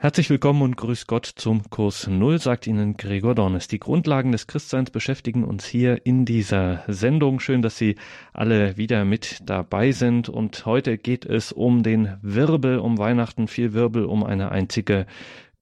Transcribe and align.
Herzlich 0.00 0.30
willkommen 0.30 0.62
und 0.62 0.76
grüß 0.76 1.08
Gott 1.08 1.26
zum 1.26 1.70
Kurs 1.70 2.06
Null, 2.06 2.38
sagt 2.38 2.68
Ihnen 2.68 2.96
Gregor 2.96 3.34
Dornes. 3.34 3.66
Die 3.66 3.80
Grundlagen 3.80 4.30
des 4.30 4.46
Christseins 4.46 4.92
beschäftigen 4.92 5.42
uns 5.42 5.66
hier 5.66 6.06
in 6.06 6.24
dieser 6.24 6.84
Sendung. 6.86 7.40
Schön, 7.40 7.62
dass 7.62 7.78
Sie 7.78 7.96
alle 8.32 8.76
wieder 8.76 9.04
mit 9.04 9.38
dabei 9.44 9.90
sind. 9.90 10.28
Und 10.28 10.64
heute 10.66 10.98
geht 10.98 11.24
es 11.24 11.50
um 11.50 11.82
den 11.82 12.16
Wirbel, 12.22 12.78
um 12.78 12.96
Weihnachten, 12.96 13.48
viel 13.48 13.72
Wirbel, 13.72 14.04
um 14.04 14.22
eine 14.22 14.52
einzige 14.52 15.04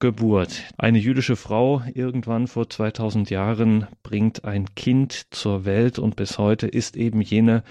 Geburt. 0.00 0.64
Eine 0.76 0.98
jüdische 0.98 1.36
Frau 1.36 1.80
irgendwann 1.94 2.46
vor 2.46 2.68
2000 2.68 3.30
Jahren 3.30 3.86
bringt 4.02 4.44
ein 4.44 4.66
Kind 4.74 5.28
zur 5.30 5.64
Welt 5.64 5.98
und 5.98 6.14
bis 6.14 6.36
heute 6.36 6.66
ist 6.66 6.98
eben 6.98 7.22
jene 7.22 7.62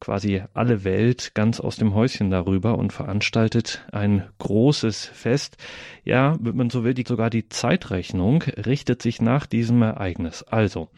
quasi 0.00 0.42
alle 0.54 0.84
Welt 0.84 1.32
ganz 1.34 1.60
aus 1.60 1.76
dem 1.76 1.94
Häuschen 1.94 2.30
darüber 2.30 2.78
und 2.78 2.92
veranstaltet 2.92 3.84
ein 3.92 4.28
großes 4.38 5.06
Fest. 5.06 5.56
Ja, 6.04 6.36
wenn 6.40 6.56
man 6.56 6.70
so 6.70 6.84
will, 6.84 6.94
die, 6.94 7.04
sogar 7.06 7.30
die 7.30 7.48
Zeitrechnung 7.48 8.42
richtet 8.42 9.02
sich 9.02 9.20
nach 9.20 9.46
diesem 9.46 9.82
Ereignis. 9.82 10.42
Also, 10.44 10.88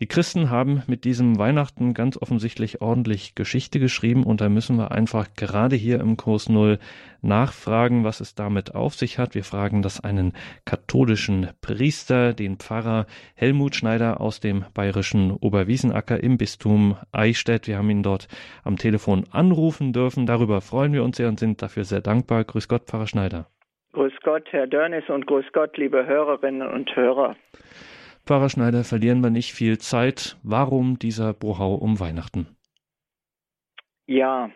die 0.00 0.06
Christen 0.06 0.48
haben 0.48 0.82
mit 0.86 1.04
diesem 1.04 1.38
Weihnachten 1.38 1.92
ganz 1.92 2.16
offensichtlich 2.16 2.80
ordentlich 2.80 3.34
Geschichte 3.34 3.78
geschrieben 3.78 4.24
und 4.24 4.40
da 4.40 4.48
müssen 4.48 4.76
wir 4.76 4.92
einfach 4.92 5.28
gerade 5.36 5.76
hier 5.76 6.00
im 6.00 6.16
Kurs 6.16 6.48
Null 6.48 6.78
nachfragen, 7.20 8.02
was 8.02 8.20
es 8.20 8.34
damit 8.34 8.74
auf 8.74 8.94
sich 8.94 9.18
hat. 9.18 9.34
Wir 9.34 9.44
fragen 9.44 9.82
das 9.82 10.02
einen 10.02 10.32
katholischen 10.64 11.50
Priester, 11.60 12.32
den 12.32 12.56
Pfarrer 12.56 13.04
Helmut 13.34 13.74
Schneider 13.76 14.22
aus 14.22 14.40
dem 14.40 14.64
bayerischen 14.72 15.32
Oberwiesenacker 15.32 16.22
im 16.22 16.38
Bistum 16.38 16.96
Eichstätt. 17.12 17.68
Wir 17.68 17.76
haben 17.76 17.90
ihn 17.90 18.02
dort 18.02 18.26
am 18.64 18.76
Telefon 18.76 19.26
anrufen 19.30 19.92
dürfen. 19.92 20.24
Darüber 20.24 20.62
freuen 20.62 20.94
wir 20.94 21.04
uns 21.04 21.18
sehr 21.18 21.28
und 21.28 21.38
sind 21.38 21.60
dafür 21.60 21.84
sehr 21.84 22.00
dankbar. 22.00 22.44
Grüß 22.44 22.68
Gott, 22.68 22.84
Pfarrer 22.86 23.06
Schneider. 23.06 23.48
Grüß 23.92 24.14
Gott, 24.22 24.44
Herr 24.50 24.66
Dörnis 24.66 25.04
und 25.10 25.26
grüß 25.26 25.46
Gott, 25.52 25.76
liebe 25.76 26.06
Hörerinnen 26.06 26.66
und 26.66 26.96
Hörer. 26.96 27.36
Pfarrer 28.30 28.48
Schneider, 28.48 28.84
verlieren 28.84 29.24
wir 29.24 29.30
nicht 29.30 29.52
viel 29.54 29.78
Zeit. 29.78 30.36
Warum 30.44 31.00
dieser 31.00 31.34
Bruchau 31.34 31.74
um 31.74 31.98
Weihnachten? 31.98 32.46
Ja, 34.06 34.52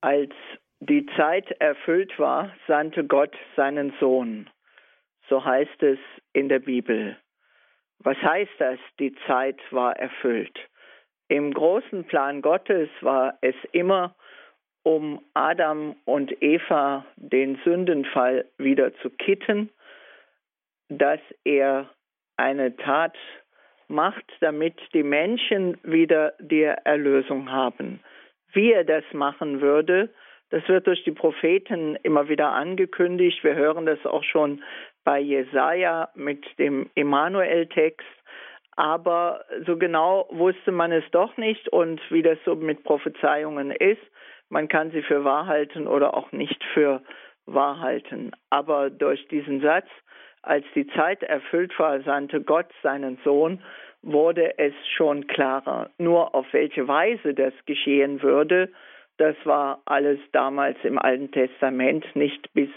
als 0.00 0.32
die 0.80 1.06
Zeit 1.16 1.52
erfüllt 1.60 2.18
war, 2.18 2.52
sandte 2.66 3.06
Gott 3.06 3.32
seinen 3.54 3.94
Sohn. 4.00 4.50
So 5.28 5.44
heißt 5.44 5.84
es 5.84 6.00
in 6.32 6.48
der 6.48 6.58
Bibel. 6.58 7.16
Was 8.00 8.16
heißt 8.16 8.58
das, 8.58 8.80
die 8.98 9.14
Zeit 9.28 9.60
war 9.70 9.96
erfüllt? 9.96 10.58
Im 11.28 11.54
großen 11.54 12.02
Plan 12.02 12.42
Gottes 12.42 12.88
war 13.02 13.38
es 13.40 13.54
immer, 13.70 14.16
um 14.82 15.20
Adam 15.34 15.94
und 16.06 16.42
Eva 16.42 17.06
den 17.18 17.56
Sündenfall 17.62 18.46
wieder 18.58 18.92
zu 18.96 19.10
kitten, 19.10 19.70
dass 20.88 21.20
er 21.44 21.88
eine 22.36 22.76
Tat 22.76 23.16
macht, 23.88 24.24
damit 24.40 24.74
die 24.92 25.02
Menschen 25.02 25.78
wieder 25.82 26.34
die 26.40 26.62
Erlösung 26.62 27.50
haben. 27.50 28.00
Wie 28.52 28.72
er 28.72 28.84
das 28.84 29.04
machen 29.12 29.60
würde, 29.60 30.10
das 30.50 30.66
wird 30.68 30.86
durch 30.86 31.02
die 31.04 31.12
Propheten 31.12 31.96
immer 32.02 32.28
wieder 32.28 32.52
angekündigt. 32.52 33.42
Wir 33.42 33.54
hören 33.54 33.86
das 33.86 34.04
auch 34.06 34.22
schon 34.22 34.62
bei 35.02 35.18
Jesaja 35.18 36.10
mit 36.14 36.44
dem 36.58 36.90
Emanuel-Text. 36.94 38.06
Aber 38.76 39.44
so 39.66 39.76
genau 39.76 40.28
wusste 40.30 40.72
man 40.72 40.92
es 40.92 41.04
doch 41.12 41.36
nicht 41.36 41.68
und 41.68 42.00
wie 42.10 42.22
das 42.22 42.38
so 42.44 42.56
mit 42.56 42.82
Prophezeiungen 42.82 43.70
ist, 43.70 44.02
man 44.48 44.68
kann 44.68 44.90
sie 44.90 45.02
für 45.02 45.24
wahr 45.24 45.46
halten 45.46 45.86
oder 45.86 46.14
auch 46.14 46.32
nicht 46.32 46.62
für 46.72 47.02
wahr 47.46 47.80
halten. 47.80 48.32
Aber 48.50 48.90
durch 48.90 49.26
diesen 49.28 49.60
Satz, 49.60 49.86
als 50.46 50.64
die 50.74 50.86
Zeit 50.88 51.22
erfüllt 51.22 51.78
war, 51.78 52.00
sandte 52.02 52.42
Gott 52.42 52.70
seinen 52.82 53.18
Sohn, 53.24 53.62
wurde 54.02 54.58
es 54.58 54.74
schon 54.96 55.26
klarer. 55.26 55.90
Nur 55.98 56.34
auf 56.34 56.46
welche 56.52 56.86
Weise 56.86 57.34
das 57.34 57.54
geschehen 57.66 58.22
würde, 58.22 58.70
das 59.16 59.36
war 59.44 59.80
alles 59.84 60.18
damals 60.32 60.76
im 60.82 60.98
Alten 60.98 61.30
Testament 61.30 62.04
nicht 62.16 62.52
bis 62.52 62.68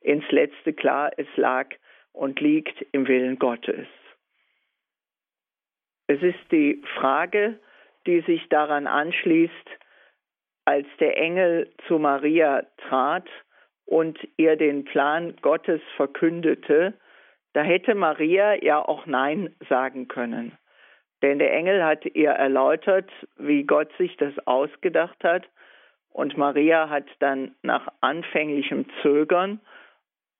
ins 0.00 0.30
letzte 0.30 0.72
klar. 0.72 1.10
Es 1.16 1.26
lag 1.36 1.68
und 2.12 2.40
liegt 2.40 2.84
im 2.92 3.08
Willen 3.08 3.38
Gottes. 3.38 3.86
Es 6.06 6.22
ist 6.22 6.52
die 6.52 6.82
Frage, 6.96 7.58
die 8.06 8.20
sich 8.20 8.48
daran 8.48 8.86
anschließt, 8.86 9.52
als 10.64 10.86
der 11.00 11.16
Engel 11.16 11.70
zu 11.88 11.98
Maria 11.98 12.64
trat 12.88 13.28
und 13.86 14.18
ihr 14.36 14.56
den 14.56 14.84
Plan 14.84 15.34
Gottes 15.42 15.80
verkündete, 15.96 16.94
da 17.56 17.62
hätte 17.62 17.94
Maria 17.94 18.62
ja 18.62 18.86
auch 18.86 19.06
Nein 19.06 19.54
sagen 19.70 20.08
können. 20.08 20.52
Denn 21.22 21.38
der 21.38 21.54
Engel 21.54 21.82
hat 21.82 22.04
ihr 22.04 22.28
erläutert, 22.28 23.10
wie 23.38 23.64
Gott 23.64 23.88
sich 23.96 24.14
das 24.18 24.34
ausgedacht 24.46 25.24
hat. 25.24 25.48
Und 26.10 26.36
Maria 26.36 26.90
hat 26.90 27.06
dann 27.18 27.54
nach 27.62 27.88
anfänglichem 28.02 28.84
Zögern, 29.00 29.62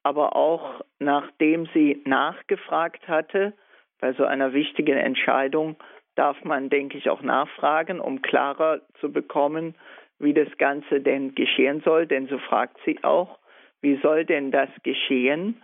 aber 0.03 0.37
auch 0.37 0.83
nachdem 0.99 1.65
sie 1.73 2.03
nachgefragt 2.05 3.09
hatte, 3.09 3.55
bei 3.99 4.13
so 4.13 4.27
einer 4.27 4.53
wichtigen 4.53 4.99
Entscheidung 4.99 5.77
darf 6.17 6.45
man, 6.45 6.69
denke 6.69 6.99
ich, 6.99 7.09
auch 7.09 7.23
nachfragen, 7.23 7.99
um 7.99 8.21
klarer 8.21 8.83
zu 9.01 9.11
bekommen, 9.11 9.75
wie 10.19 10.35
das 10.35 10.55
Ganze 10.59 11.01
denn 11.01 11.35
geschehen 11.35 11.81
soll. 11.81 12.07
Denn 12.07 12.27
so 12.27 12.37
fragt 12.37 12.77
sie 12.85 13.03
auch, 13.05 13.39
wie 13.81 13.97
soll 14.03 14.27
denn 14.27 14.51
das 14.51 14.69
geschehen? 14.83 15.63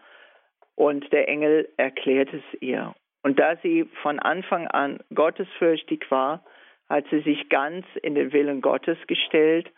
Und 0.75 1.13
der 1.13 1.29
Engel 1.29 1.69
erklärt 1.77 2.33
es 2.33 2.61
ihr. 2.61 2.95
Und 3.23 3.39
da 3.39 3.57
sie 3.63 3.89
von 4.03 4.19
Anfang 4.19 4.67
an 4.69 4.99
gottesfürchtig 5.15 6.11
war, 6.11 6.45
hat 6.89 7.05
sie 7.11 7.21
sich 7.21 7.49
ganz 7.49 7.87
in 8.03 8.15
den 8.15 8.33
Willen 8.33 8.61
Gottes 8.61 8.99
gestellt 9.07 9.71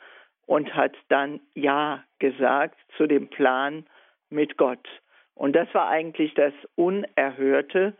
und 0.47 0.75
hat 0.75 0.94
dann 1.09 1.41
Ja 1.55 2.05
gesagt 2.19 2.78
zu 2.97 3.06
dem 3.06 3.28
Plan 3.28 3.87
mit 4.31 4.56
Gott. 4.56 4.87
Und 5.34 5.55
das 5.55 5.72
war 5.75 5.88
eigentlich 5.88 6.34
das 6.34 6.53
Unerhörte, 6.77 7.94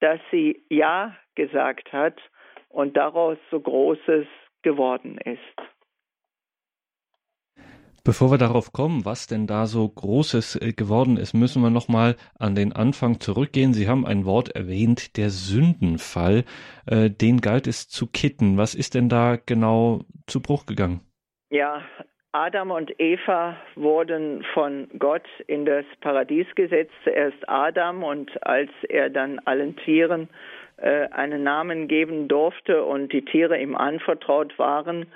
dass 0.00 0.20
sie 0.30 0.62
Ja 0.68 1.16
gesagt 1.34 1.92
hat 1.92 2.20
und 2.68 2.96
daraus 2.96 3.38
so 3.50 3.60
Großes 3.60 4.26
geworden 4.62 5.18
ist. 5.18 5.69
Bevor 8.02 8.30
wir 8.30 8.38
darauf 8.38 8.72
kommen, 8.72 9.04
was 9.04 9.26
denn 9.26 9.46
da 9.46 9.66
so 9.66 9.88
Großes 9.88 10.56
äh, 10.56 10.72
geworden 10.72 11.16
ist, 11.16 11.34
müssen 11.34 11.62
wir 11.62 11.70
nochmal 11.70 12.16
an 12.38 12.54
den 12.54 12.72
Anfang 12.72 13.20
zurückgehen. 13.20 13.74
Sie 13.74 13.88
haben 13.88 14.06
ein 14.06 14.24
Wort 14.24 14.54
erwähnt, 14.54 15.16
der 15.18 15.30
Sündenfall. 15.30 16.44
Äh, 16.86 17.10
den 17.10 17.40
galt 17.40 17.66
es 17.66 17.88
zu 17.88 18.06
kitten. 18.06 18.56
Was 18.56 18.74
ist 18.74 18.94
denn 18.94 19.08
da 19.08 19.36
genau 19.36 20.00
zu 20.26 20.40
Bruch 20.40 20.64
gegangen? 20.64 21.00
Ja, 21.50 21.82
Adam 22.32 22.70
und 22.70 22.92
Eva 22.98 23.56
wurden 23.74 24.44
von 24.54 24.88
Gott 24.98 25.26
in 25.46 25.66
das 25.66 25.84
Paradies 26.00 26.46
gesetzt. 26.54 26.94
Zuerst 27.04 27.48
Adam 27.48 28.04
und 28.04 28.30
als 28.46 28.70
er 28.88 29.10
dann 29.10 29.40
allen 29.40 29.76
Tieren 29.76 30.28
äh, 30.76 31.08
einen 31.08 31.42
Namen 31.42 31.88
geben 31.88 32.28
durfte 32.28 32.84
und 32.84 33.12
die 33.12 33.24
Tiere 33.24 33.60
ihm 33.60 33.76
anvertraut 33.76 34.58
waren, 34.58 35.06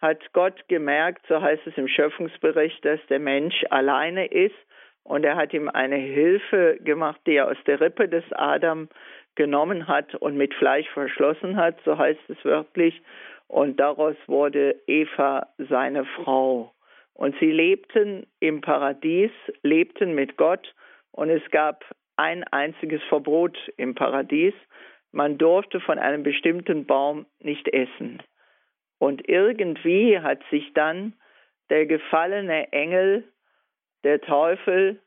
hat 0.00 0.32
Gott 0.32 0.68
gemerkt, 0.68 1.26
so 1.28 1.40
heißt 1.40 1.66
es 1.66 1.76
im 1.76 1.88
Schöpfungsbericht, 1.88 2.84
dass 2.84 3.00
der 3.08 3.18
Mensch 3.18 3.64
alleine 3.70 4.26
ist 4.26 4.54
und 5.04 5.24
er 5.24 5.36
hat 5.36 5.54
ihm 5.54 5.68
eine 5.68 5.96
Hilfe 5.96 6.78
gemacht, 6.80 7.20
die 7.26 7.36
er 7.36 7.48
aus 7.48 7.56
der 7.66 7.80
Rippe 7.80 8.08
des 8.08 8.24
Adam 8.32 8.88
genommen 9.36 9.86
hat 9.86 10.14
und 10.16 10.36
mit 10.36 10.54
Fleisch 10.54 10.88
verschlossen 10.90 11.56
hat, 11.56 11.76
so 11.84 11.96
heißt 11.96 12.28
es 12.28 12.44
wörtlich 12.44 13.00
und 13.48 13.78
daraus 13.78 14.16
wurde 14.26 14.76
Eva 14.86 15.48
seine 15.58 16.04
Frau. 16.04 16.72
Und 17.14 17.34
sie 17.40 17.50
lebten 17.50 18.26
im 18.40 18.60
Paradies, 18.60 19.30
lebten 19.62 20.14
mit 20.14 20.36
Gott 20.36 20.74
und 21.12 21.30
es 21.30 21.42
gab 21.50 21.84
ein 22.16 22.44
einziges 22.44 23.02
Verbot 23.04 23.56
im 23.76 23.94
Paradies. 23.94 24.54
Man 25.12 25.38
durfte 25.38 25.80
von 25.80 25.98
einem 25.98 26.22
bestimmten 26.22 26.84
Baum 26.84 27.26
nicht 27.40 27.68
essen. 27.68 28.22
Und 28.98 29.28
irgendwie 29.28 30.18
hat 30.18 30.40
sich 30.50 30.72
dann 30.74 31.12
der 31.70 31.86
gefallene 31.86 32.72
Engel, 32.72 33.24
der 34.04 34.20
Teufel, 34.20 35.00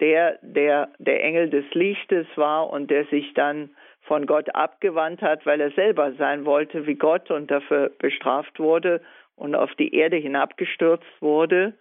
der, 0.00 0.38
der 0.42 0.90
der 0.98 1.22
Engel 1.22 1.50
des 1.50 1.64
Lichtes 1.74 2.26
war 2.36 2.70
und 2.70 2.90
der 2.90 3.04
sich 3.06 3.34
dann 3.34 3.70
von 4.02 4.26
Gott 4.26 4.54
abgewandt 4.54 5.22
hat, 5.22 5.44
weil 5.46 5.60
er 5.60 5.70
selber 5.72 6.12
sein 6.12 6.44
wollte 6.44 6.86
wie 6.86 6.94
Gott 6.94 7.30
und 7.30 7.50
dafür 7.50 7.90
bestraft 7.98 8.58
wurde 8.58 9.00
und 9.36 9.54
auf 9.54 9.74
die 9.74 9.94
Erde 9.94 10.16
hinabgestürzt 10.16 11.20
wurde. 11.20 11.74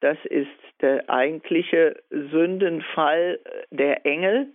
Das 0.00 0.16
ist 0.24 0.48
der 0.80 1.10
eigentliche 1.10 1.96
Sündenfall 2.10 3.40
der 3.70 4.06
Engel, 4.06 4.48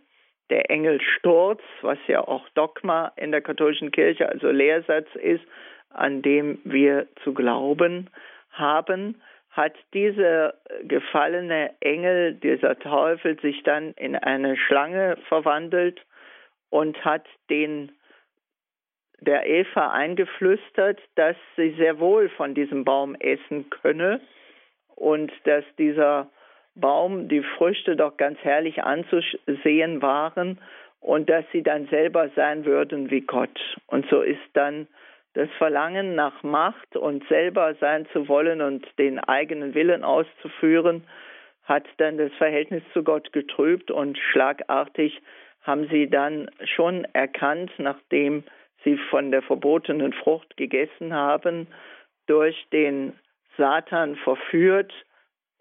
der 0.49 0.69
Engelsturz, 0.69 1.61
was 1.81 1.97
ja 2.07 2.25
auch 2.25 2.47
Dogma 2.49 3.11
in 3.17 3.31
der 3.31 3.41
katholischen 3.41 3.91
Kirche, 3.91 4.29
also 4.29 4.49
Lehrsatz 4.49 5.07
ist, 5.15 5.43
an 5.93 6.21
dem 6.21 6.59
wir 6.63 7.07
zu 7.23 7.33
glauben 7.33 8.09
haben. 8.51 9.21
hat 9.49 9.75
dieser 9.93 10.55
gefallene 10.83 11.71
Engel, 11.79 12.33
dieser 12.33 12.79
Teufel, 12.79 13.39
sich 13.39 13.61
dann 13.61 13.93
in 13.93 14.15
eine 14.15 14.57
Schlange 14.57 15.17
verwandelt 15.27 16.01
und 16.71 17.05
hat 17.05 17.25
den 17.51 17.91
der 19.19 19.47
Eva 19.47 19.91
eingeflüstert, 19.91 20.99
dass 21.15 21.35
sie 21.55 21.75
sehr 21.77 21.99
wohl 21.99 22.29
von 22.29 22.53
diesem 22.53 22.83
Baum 22.83 23.15
essen 23.15 23.69
könne 23.69 24.19
und 24.95 25.31
dass 25.45 25.63
dieser 25.77 26.29
Baum 26.75 27.29
die 27.29 27.43
Früchte 27.57 27.95
doch 27.95 28.17
ganz 28.17 28.39
herrlich 28.39 28.83
anzusehen 28.83 30.01
waren 30.01 30.59
und 30.99 31.29
dass 31.29 31.45
sie 31.51 31.63
dann 31.63 31.87
selber 31.87 32.29
sein 32.35 32.65
würden 32.65 33.11
wie 33.11 33.21
Gott. 33.21 33.59
Und 33.87 34.05
so 34.09 34.21
ist 34.21 34.41
dann 34.53 34.87
das 35.33 35.49
Verlangen 35.57 36.15
nach 36.15 36.43
Macht 36.43 36.95
und 36.95 37.27
selber 37.27 37.73
sein 37.75 38.05
zu 38.13 38.27
wollen 38.27 38.61
und 38.61 38.85
den 38.97 39.19
eigenen 39.19 39.73
Willen 39.73 40.03
auszuführen, 40.03 41.03
hat 41.63 41.85
dann 41.97 42.17
das 42.17 42.31
Verhältnis 42.33 42.83
zu 42.93 43.03
Gott 43.03 43.31
getrübt 43.33 43.89
und 43.89 44.17
schlagartig 44.17 45.21
haben 45.61 45.87
sie 45.89 46.09
dann 46.09 46.51
schon 46.75 47.05
erkannt, 47.13 47.71
nachdem 47.77 48.43
sie 48.83 48.97
von 49.09 49.31
der 49.31 49.41
verbotenen 49.41 50.13
Frucht 50.13 50.57
gegessen 50.57 51.13
haben, 51.13 51.67
durch 52.27 52.67
den 52.71 53.13
Satan 53.57 54.15
verführt. 54.17 54.93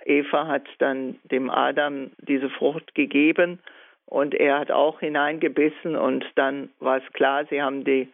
Eva 0.04 0.48
hat 0.48 0.66
dann 0.78 1.20
dem 1.24 1.48
Adam 1.48 2.10
diese 2.18 2.50
Frucht 2.50 2.94
gegeben 2.96 3.60
und 4.06 4.34
er 4.34 4.58
hat 4.58 4.72
auch 4.72 4.98
hineingebissen 4.98 5.94
und 5.94 6.24
dann 6.34 6.70
war 6.80 6.98
es 6.98 7.12
klar, 7.12 7.46
sie 7.46 7.62
haben 7.62 7.84
die 7.84 8.08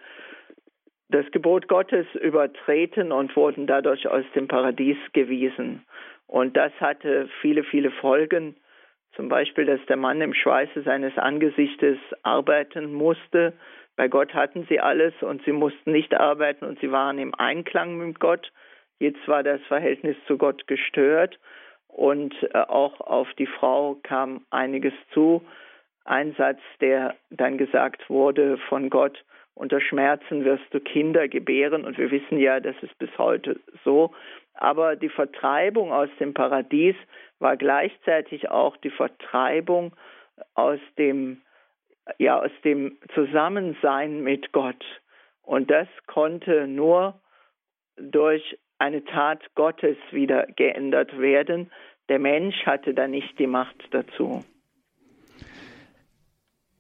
das 1.09 1.31
Gebot 1.31 1.69
Gottes 1.69 2.07
übertreten 2.15 3.13
und 3.13 3.35
wurden 3.35 3.67
dadurch 3.67 4.07
aus 4.09 4.25
dem 4.35 4.49
Paradies 4.49 4.99
gewiesen. 5.13 5.85
Und 6.27 6.57
das 6.57 6.73
hatte 6.81 7.29
viele, 7.41 7.65
viele 7.65 7.91
Folgen. 7.91 8.57
Zum 9.17 9.29
Beispiel, 9.29 9.65
dass 9.65 9.85
der 9.87 9.97
Mann 9.97 10.21
im 10.21 10.35
Schweiße 10.35 10.83
seines 10.83 11.17
Angesichtes 11.17 11.99
arbeiten 12.23 12.93
musste. 12.93 13.55
Bei 13.97 14.07
Gott 14.09 14.35
hatten 14.35 14.67
sie 14.69 14.79
alles 14.81 15.15
und 15.23 15.43
sie 15.45 15.53
mussten 15.53 15.93
nicht 15.93 16.15
arbeiten 16.15 16.65
und 16.65 16.79
sie 16.81 16.93
waren 16.93 17.19
im 17.19 17.35
Einklang 17.35 17.97
mit 17.97 18.21
Gott. 18.21 18.53
Jetzt 18.99 19.27
war 19.27 19.43
das 19.43 19.61
Verhältnis 19.63 20.17
zu 20.27 20.37
Gott 20.37 20.67
gestört 20.67 21.39
und 21.89 22.35
äh, 22.55 22.59
auch 22.59 23.01
auf 23.01 23.33
die 23.35 23.47
Frau 23.47 23.97
kam 24.03 24.45
einiges 24.51 24.93
zu. 25.13 25.43
Ein 26.05 26.35
Satz, 26.37 26.61
der 26.81 27.17
dann 27.31 27.59
gesagt 27.59 28.09
wurde 28.09 28.59
von 28.69 28.89
Gott, 28.91 29.25
unter 29.59 29.81
Schmerzen 29.81 30.45
wirst 30.45 30.65
du 30.71 30.81
Kinder 30.81 31.27
gebären 31.27 31.85
und 31.85 31.99
wir 31.99 32.11
wissen 32.11 32.39
ja, 32.39 32.61
das 32.61 32.77
ist 32.81 32.97
bis 32.99 33.11
heute 33.19 33.59
so. 33.85 34.13
Aber 34.55 34.95
die 34.97 35.09
Vertreibung 35.09 35.93
aus 35.93 36.09
dem 36.21 36.33
Paradies 36.33 36.95
war 37.41 37.57
gleichzeitig 37.57 38.51
auch 38.51 38.77
die 38.77 38.91
Vertreibung 38.91 39.93
aus 40.55 40.79
dem, 40.97 41.43
ja, 42.19 42.41
aus 42.41 42.53
dem 42.65 42.99
Zusammensein 43.15 44.23
mit 44.23 44.53
Gott. 44.53 44.85
Und 45.43 45.71
das 45.71 45.89
konnte 46.07 46.69
nur 46.69 47.21
durch 47.97 48.59
eine 48.79 49.05
Tat 49.05 49.43
Gottes 49.57 49.97
wieder 50.13 50.47
geändert 50.55 51.19
werden. 51.19 51.73
Der 52.09 52.21
Mensch 52.21 52.65
hatte 52.65 52.95
da 52.95 53.09
nicht 53.09 53.39
die 53.41 53.49
Macht 53.49 53.89
dazu. 53.91 54.45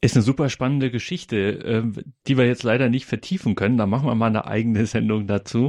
Ist 0.00 0.14
eine 0.14 0.22
super 0.22 0.48
spannende 0.48 0.90
Geschichte, 0.90 1.36
äh, 1.64 2.02
die 2.26 2.36
wir 2.36 2.46
jetzt 2.46 2.62
leider 2.62 2.88
nicht 2.88 3.06
vertiefen 3.06 3.54
können. 3.54 3.78
Da 3.78 3.86
machen 3.86 4.06
wir 4.06 4.14
mal 4.14 4.26
eine 4.26 4.46
eigene 4.46 4.86
Sendung 4.86 5.26
dazu, 5.26 5.68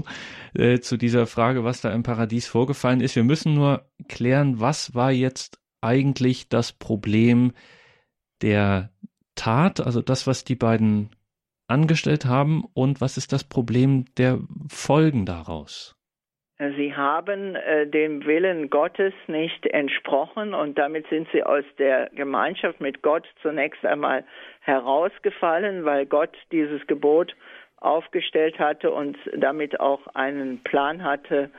äh, 0.54 0.80
zu 0.80 0.98
dieser 0.98 1.26
Frage, 1.26 1.64
was 1.64 1.82
da 1.82 1.92
im 1.92 2.04
Paradies 2.04 2.48
vorgefallen 2.48 3.02
ist. 3.02 3.16
Wir 3.16 3.24
müssen 3.24 3.56
nur 3.56 3.90
klären, 4.08 4.60
was 4.60 4.94
war 4.94 5.12
jetzt 5.12 5.60
eigentlich 5.82 6.50
das 6.50 6.74
Problem 6.74 7.54
der 8.42 8.92
Tat, 9.36 9.80
also 9.80 10.02
das, 10.02 10.28
was 10.28 10.44
die 10.44 10.56
beiden 10.56 11.10
angestellt 11.68 12.26
haben, 12.26 12.64
und 12.74 13.02
was 13.02 13.18
ist 13.18 13.32
das 13.32 13.44
Problem 13.44 14.06
der 14.18 14.40
Folgen 14.68 15.26
daraus? 15.26 15.99
Sie 16.60 16.94
haben 16.94 17.56
äh, 17.56 17.88
dem 17.88 18.26
Willen 18.26 18.70
Gottes 18.70 19.14
nicht 19.28 19.66
entsprochen 19.68 20.54
und 20.54 20.78
damit 20.78 21.08
sind 21.08 21.30
sie 21.32 21.42
aus 21.42 21.64
der 21.78 22.10
Gemeinschaft 22.14 22.82
mit 22.82 23.02
Gott 23.02 23.26
zunächst 23.42 23.86
einmal 23.86 24.26
herausgefallen, 24.60 25.86
weil 25.86 26.06
Gott 26.06 26.36
dieses 26.52 26.86
Gebot 26.88 27.34
aufgestellt 27.78 28.60
hatte 28.60 28.92
und 28.92 29.18
damit 29.38 29.80
auch 29.80 30.06
einen 30.16 30.62
Plan 30.64 31.02
hatte 31.02 31.50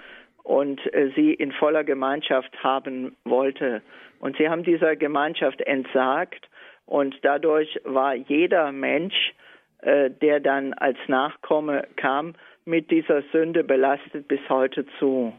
und 0.42 0.80
äh, 0.92 1.10
sie 1.16 1.32
in 1.32 1.52
voller 1.52 1.82
Gemeinschaft 1.82 2.62
haben 2.62 3.16
wollte. 3.24 3.80
Und 4.18 4.36
sie 4.36 4.50
haben 4.50 4.64
dieser 4.64 4.96
Gemeinschaft 4.96 5.62
entsagt 5.62 6.46
und 6.84 7.16
dadurch 7.22 7.80
war 7.84 8.14
jeder 8.14 8.70
Mensch, 8.70 9.32
äh, 9.80 10.10
der 10.10 10.40
dann 10.40 10.74
als 10.74 10.98
Nachkomme 11.06 11.88
kam, 11.96 12.34
mit 12.64 12.90
dieser 12.90 13.22
Sünde 13.32 13.64
belastet 13.64 14.28
bis 14.28 14.40
heute 14.48 14.86
zu. 14.98 15.32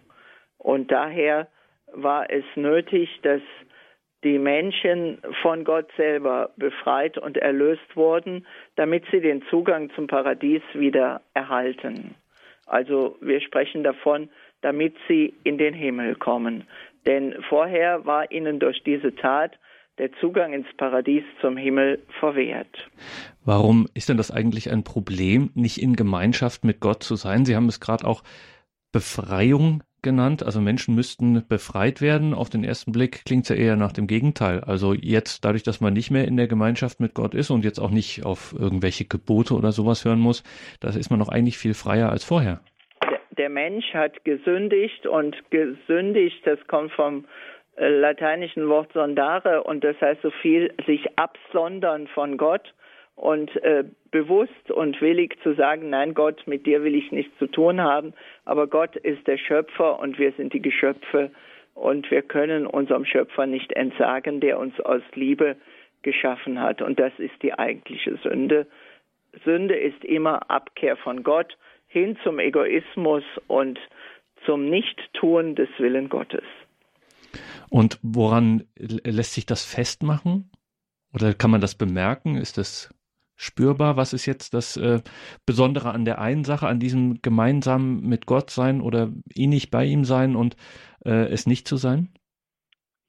Und 0.58 0.92
daher 0.92 1.48
war 1.94 2.30
es 2.30 2.44
nötig, 2.56 3.10
dass 3.24 3.42
die 4.24 4.38
Menschen 4.38 5.18
von 5.42 5.64
Gott 5.64 5.90
selber 5.98 6.52
befreit 6.56 7.18
und 7.18 7.38
erlöst 7.38 7.96
wurden, 7.96 8.46
damit 8.76 9.04
sie 9.12 9.20
den 9.20 9.42
Zugang 9.50 9.90
zum 9.96 10.08
Paradies 10.08 10.62
wieder 10.74 11.22
erhalten. 11.34 12.16
Also 12.68 13.18
wir 13.20 13.42
sprechen 13.42 13.84
davon, 13.84 14.30
damit 14.62 14.96
sie 15.08 15.34
in 15.44 15.58
den 15.58 15.74
Himmel 15.74 16.16
kommen. 16.16 16.68
Denn 17.08 17.42
vorher 17.50 18.06
war 18.06 18.32
ihnen 18.32 18.60
durch 18.60 18.84
diese 18.84 19.16
Tat 19.16 19.58
der 20.02 20.12
Zugang 20.14 20.52
ins 20.52 20.66
Paradies 20.78 21.24
zum 21.42 21.58
Himmel 21.58 22.02
verwehrt. 22.20 22.90
Warum 23.46 23.88
ist 23.94 24.10
denn 24.10 24.18
das 24.18 24.32
eigentlich 24.32 24.72
ein 24.72 24.84
Problem, 24.84 25.52
nicht 25.54 25.80
in 25.80 25.96
Gemeinschaft 25.96 26.66
mit 26.66 26.80
Gott 26.80 27.04
zu 27.04 27.16
sein? 27.16 27.46
Sie 27.46 27.56
haben 27.56 27.68
es 27.68 27.80
gerade 27.80 28.06
auch 28.06 28.24
Befreiung 28.92 29.84
genannt. 30.02 30.42
Also 30.44 30.60
Menschen 30.60 30.96
müssten 30.96 31.46
befreit 31.48 32.02
werden. 32.02 32.34
Auf 32.34 32.50
den 32.50 32.64
ersten 32.64 32.92
Blick 32.92 33.26
klingt 33.26 33.44
es 33.44 33.50
ja 33.50 33.56
eher 33.56 33.76
nach 33.76 33.92
dem 33.92 34.08
Gegenteil. 34.08 34.62
Also 34.62 34.96
jetzt, 34.96 35.46
dadurch, 35.46 35.62
dass 35.62 35.82
man 35.82 35.94
nicht 35.94 36.10
mehr 36.10 36.28
in 36.28 36.36
der 36.36 36.48
Gemeinschaft 36.48 37.00
mit 37.00 37.14
Gott 37.14 37.36
ist 37.36 37.52
und 37.52 37.64
jetzt 37.64 37.78
auch 37.78 37.92
nicht 37.92 38.26
auf 38.26 38.56
irgendwelche 38.58 39.06
Gebote 39.06 39.54
oder 39.54 39.72
sowas 39.72 40.04
hören 40.04 40.20
muss, 40.20 40.44
da 40.80 40.90
ist 40.90 41.12
man 41.12 41.20
noch 41.20 41.30
eigentlich 41.30 41.60
viel 41.60 41.76
freier 41.76 42.10
als 42.10 42.24
vorher. 42.24 42.60
Der 43.38 43.50
Mensch 43.50 43.94
hat 43.94 44.26
gesündigt 44.26 45.06
und 45.06 45.36
gesündigt, 45.52 46.42
das 46.44 46.60
kommt 46.68 46.92
vom 46.92 47.26
lateinischen 47.78 48.68
Wort 48.68 48.92
sondare 48.94 49.64
und 49.64 49.84
das 49.84 50.00
heißt 50.02 50.22
so 50.22 50.32
viel 50.32 50.74
sich 50.86 51.18
absondern 51.18 52.08
von 52.08 52.38
Gott 52.38 52.74
und 53.16 53.56
äh, 53.64 53.84
bewusst 54.12 54.72
und 54.72 55.00
willig 55.02 55.38
zu 55.44 55.54
sagen, 55.54 55.90
nein 55.90 56.14
Gott, 56.14 56.46
mit 56.48 56.66
dir 56.66 56.84
will 56.84 56.96
ich 56.96 57.12
nichts 57.12 57.38
zu 57.38 57.48
tun 57.48 57.82
haben, 57.82 58.14
aber 58.46 58.68
Gott 58.68 58.96
ist 58.96 59.26
der 59.28 59.38
Schöpfer 59.38 60.00
und 60.00 60.20
wir 60.20 60.32
sind 60.34 60.54
die 60.54 60.62
Geschöpfe 60.62 61.32
und 61.74 62.10
wir 62.12 62.22
können 62.22 62.68
unserem 62.68 63.06
Schöpfer 63.06 63.46
nicht 63.46 63.72
entsagen, 63.74 64.42
der 64.42 64.60
uns 64.60 64.80
aus 64.82 65.04
Liebe 65.14 65.56
geschaffen 66.02 66.60
hat 66.60 66.82
und 66.82 67.00
das 67.00 67.14
ist 67.18 67.42
die 67.42 67.54
eigentliche 67.54 68.18
Sünde. 68.18 68.68
Sünde 69.46 69.76
ist 69.76 70.04
immer 70.04 70.50
Abkehr 70.50 70.98
von 70.98 71.24
Gott 71.24 71.58
hin 71.88 72.18
zum 72.24 72.40
Egoismus 72.40 73.24
und 73.48 73.80
zum 74.46 74.70
Nichttun 74.70 75.56
des 75.56 75.70
Willen 75.78 76.10
Gottes. 76.10 76.44
Und 77.70 78.00
woran 78.02 78.64
lässt 78.78 79.34
sich 79.34 79.46
das 79.46 79.66
festmachen? 79.66 80.52
Oder 81.14 81.34
kann 81.34 81.52
man 81.52 81.62
das 81.62 81.76
bemerken? 81.76 82.36
Ist 82.36 82.58
das 82.58 82.94
spürbar? 83.36 83.98
Was 83.98 84.14
ist 84.14 84.26
jetzt 84.26 84.54
das 84.54 84.78
äh, 84.78 85.00
Besondere 85.46 85.92
an 85.92 86.06
der 86.06 86.20
einen 86.20 86.44
Sache, 86.44 86.68
an 86.68 86.80
diesem 86.80 87.22
gemeinsam 87.22 88.02
mit 88.02 88.26
Gott 88.26 88.50
sein 88.50 88.82
oder 88.82 89.12
innig 89.34 89.72
bei 89.72 89.86
ihm 89.86 90.04
sein 90.04 90.36
und 90.36 90.56
äh, 91.06 91.28
es 91.32 91.48
nicht 91.48 91.68
zu 91.68 91.76
sein? 91.76 92.10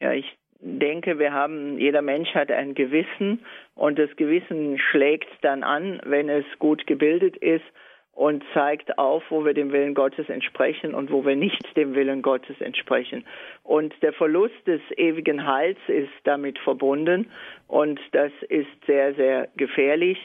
Ja, 0.00 0.12
ich 0.12 0.26
denke, 0.60 1.18
wir 1.18 1.32
haben, 1.32 1.78
jeder 1.78 2.02
Mensch 2.02 2.34
hat 2.34 2.50
ein 2.50 2.74
Gewissen 2.74 3.40
und 3.74 3.98
das 3.98 4.14
Gewissen 4.16 4.78
schlägt 4.78 5.28
dann 5.42 5.62
an, 5.62 6.00
wenn 6.04 6.28
es 6.28 6.44
gut 6.58 6.86
gebildet 6.86 7.36
ist 7.36 7.64
und 8.12 8.44
zeigt 8.52 8.98
auf, 8.98 9.22
wo 9.30 9.44
wir 9.44 9.54
dem 9.54 9.72
Willen 9.72 9.94
Gottes 9.94 10.28
entsprechen 10.28 10.94
und 10.94 11.10
wo 11.10 11.24
wir 11.24 11.34
nicht 11.34 11.76
dem 11.76 11.94
Willen 11.94 12.22
Gottes 12.22 12.60
entsprechen. 12.60 13.24
Und 13.62 13.94
der 14.02 14.12
Verlust 14.12 14.66
des 14.66 14.80
ewigen 14.96 15.46
Heils 15.46 15.78
ist 15.86 16.12
damit 16.24 16.58
verbunden 16.58 17.30
und 17.68 17.98
das 18.12 18.32
ist 18.48 18.68
sehr, 18.86 19.14
sehr 19.14 19.48
gefährlich, 19.56 20.18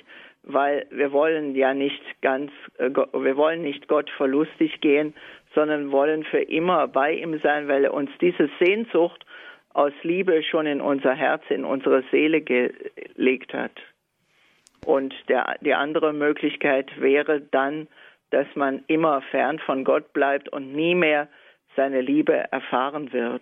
weil 0.43 0.85
wir 0.91 1.11
wollen 1.11 1.55
ja 1.55 1.73
nicht 1.73 2.01
ganz, 2.21 2.51
äh, 2.77 2.89
wir 2.89 3.37
wollen 3.37 3.61
nicht 3.61 3.87
Gott 3.87 4.09
verlustig 4.11 4.79
gehen, 4.81 5.13
sondern 5.53 5.91
wollen 5.91 6.23
für 6.23 6.41
immer 6.41 6.87
bei 6.87 7.13
ihm 7.13 7.39
sein, 7.39 7.67
weil 7.67 7.85
er 7.85 7.93
uns 7.93 8.11
diese 8.21 8.49
Sehnsucht 8.59 9.25
aus 9.73 9.93
Liebe 10.03 10.43
schon 10.43 10.65
in 10.65 10.81
unser 10.81 11.13
Herz, 11.13 11.43
in 11.49 11.63
unsere 11.63 12.03
Seele 12.11 12.41
gelegt 12.41 13.53
hat. 13.53 13.71
Und 14.87 15.13
der, 15.27 15.57
die 15.59 15.73
andere 15.73 16.13
Möglichkeit 16.13 16.89
wäre 16.97 17.41
dann, 17.41 17.89
dass 18.29 18.47
man 18.55 18.85
immer 18.87 19.21
fern 19.21 19.59
von 19.59 19.83
Gott 19.83 20.13
bleibt 20.13 20.47
und 20.47 20.71
nie 20.71 20.95
mehr 20.95 21.27
seine 21.75 21.99
Liebe 21.99 22.33
erfahren 22.53 23.11
wird. 23.11 23.41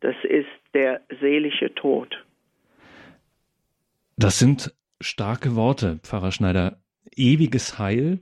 Das 0.00 0.16
ist 0.24 0.48
der 0.74 1.00
seelische 1.20 1.72
Tod. 1.76 2.24
Das 4.16 4.40
sind 4.40 4.74
starke 5.00 5.54
Worte, 5.54 6.00
Pfarrer 6.02 6.32
Schneider. 6.32 6.78
Ewiges 7.14 7.78
Heil, 7.78 8.18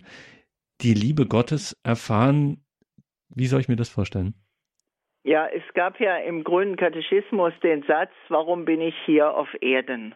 die 0.82 0.92
Liebe 0.92 1.24
Gottes 1.24 1.80
erfahren. 1.84 2.62
Wie 3.30 3.46
soll 3.46 3.60
ich 3.60 3.68
mir 3.68 3.76
das 3.76 3.88
vorstellen? 3.88 4.34
Ja, 5.24 5.46
es 5.46 5.64
gab 5.72 5.98
ja 6.00 6.18
im 6.18 6.44
grünen 6.44 6.76
Katechismus 6.76 7.54
den 7.62 7.82
Satz, 7.84 8.12
warum 8.28 8.66
bin 8.66 8.82
ich 8.82 8.94
hier 9.06 9.34
auf 9.34 9.48
Erden? 9.62 10.14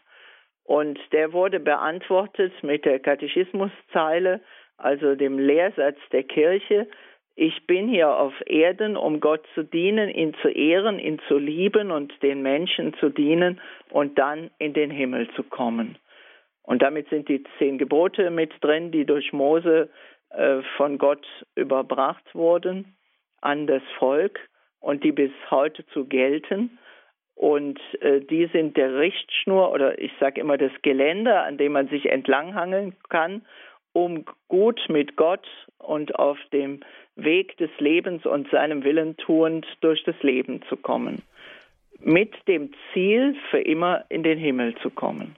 Und 0.71 1.01
der 1.11 1.33
wurde 1.33 1.59
beantwortet 1.59 2.53
mit 2.63 2.85
der 2.85 3.01
Katechismuszeile, 3.01 4.41
also 4.77 5.17
dem 5.17 5.37
Lehrsatz 5.37 5.99
der 6.13 6.23
Kirche, 6.23 6.87
ich 7.35 7.67
bin 7.67 7.89
hier 7.89 8.15
auf 8.17 8.33
Erden, 8.47 8.97
um 8.97 9.19
Gott 9.19 9.45
zu 9.57 9.65
dienen, 9.65 10.09
ihn 10.11 10.33
zu 10.43 10.49
ehren, 10.49 11.01
ihn 11.01 11.19
zu 11.27 11.39
lieben 11.39 11.91
und 11.91 12.13
den 12.23 12.43
Menschen 12.43 12.95
zu 13.01 13.09
dienen 13.09 13.61
und 13.91 14.17
dann 14.17 14.53
in 14.59 14.73
den 14.73 14.93
Himmel 14.93 15.29
zu 15.35 15.43
kommen. 15.43 15.99
Und 16.63 16.83
damit 16.83 17.09
sind 17.09 17.29
die 17.29 17.43
zehn 17.59 17.77
Gebote 17.77 18.31
mit 18.31 18.53
drin, 18.61 18.93
die 18.93 19.05
durch 19.05 19.33
Mose 19.33 19.89
äh, 20.29 20.63
von 20.77 20.99
Gott 20.99 21.27
überbracht 21.57 22.33
wurden 22.33 22.95
an 23.41 23.67
das 23.67 23.83
Volk 23.99 24.39
und 24.79 25.03
die 25.03 25.11
bis 25.11 25.33
heute 25.51 25.85
zu 25.89 26.05
gelten. 26.05 26.79
Und 27.41 27.81
äh, 28.03 28.21
die 28.21 28.51
sind 28.53 28.77
der 28.77 28.99
Richtschnur 28.99 29.73
oder 29.73 29.99
ich 29.99 30.13
sage 30.21 30.43
immer 30.43 30.59
das 30.59 30.73
Geländer, 30.83 31.45
an 31.45 31.57
dem 31.57 31.73
man 31.73 31.89
sich 31.89 32.11
entlanghangeln 32.11 32.95
kann, 33.09 33.47
um 33.95 34.27
gut 34.49 34.79
mit 34.91 35.17
Gott 35.17 35.49
und 35.79 36.17
auf 36.17 36.37
dem 36.53 36.81
Weg 37.17 37.57
des 37.57 37.71
Lebens 37.79 38.27
und 38.27 38.51
seinem 38.51 38.85
Willen 38.85 39.17
tuend 39.17 39.67
durch 39.81 40.05
das 40.05 40.23
Leben 40.23 40.61
zu 40.69 40.77
kommen. 40.77 41.23
Mit 41.99 42.35
dem 42.47 42.73
Ziel, 42.93 43.35
für 43.51 43.61
immer 43.61 44.05
in 44.11 44.23
den 44.23 44.39
Himmel 44.39 44.75
zu 44.83 44.91
kommen. 44.91 45.35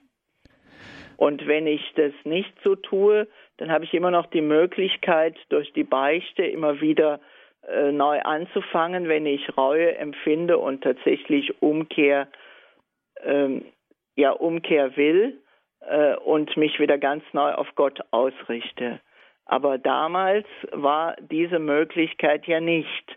Und 1.16 1.47
wenn 1.47 1.68
ich 1.68 1.92
das 1.94 2.12
nicht 2.25 2.52
so 2.64 2.75
tue, 2.75 3.28
dann 3.59 3.71
habe 3.71 3.85
ich 3.85 3.94
immer 3.94 4.11
noch 4.11 4.26
die 4.26 4.40
Möglichkeit, 4.40 5.37
durch 5.50 5.73
die 5.73 5.85
Beichte 5.85 6.42
immer 6.42 6.80
wieder 6.80 7.21
äh, 7.21 7.42
neu 7.92 8.21
anzufangen, 8.21 9.09
wenn 9.09 9.26
ich 9.26 9.57
Reue 9.57 9.97
empfinde 9.97 10.59
und 10.59 10.83
tatsächlich 10.83 11.62
Umkehr, 11.62 12.28
ähm, 13.23 13.64
ja, 14.16 14.31
Umkehr 14.33 14.97
will 14.97 15.38
äh, 15.81 16.16
und 16.16 16.57
mich 16.57 16.78
wieder 16.81 16.99
ganz 16.99 17.25
neu 17.33 17.52
auf 17.52 17.69
Gott 17.75 18.00
ausrichte. 18.11 19.00
Aber 19.47 19.78
damals 19.78 20.47
war 20.73 21.16
diese 21.21 21.59
Möglichkeit 21.59 22.47
ja 22.47 22.61
nicht. 22.61 23.16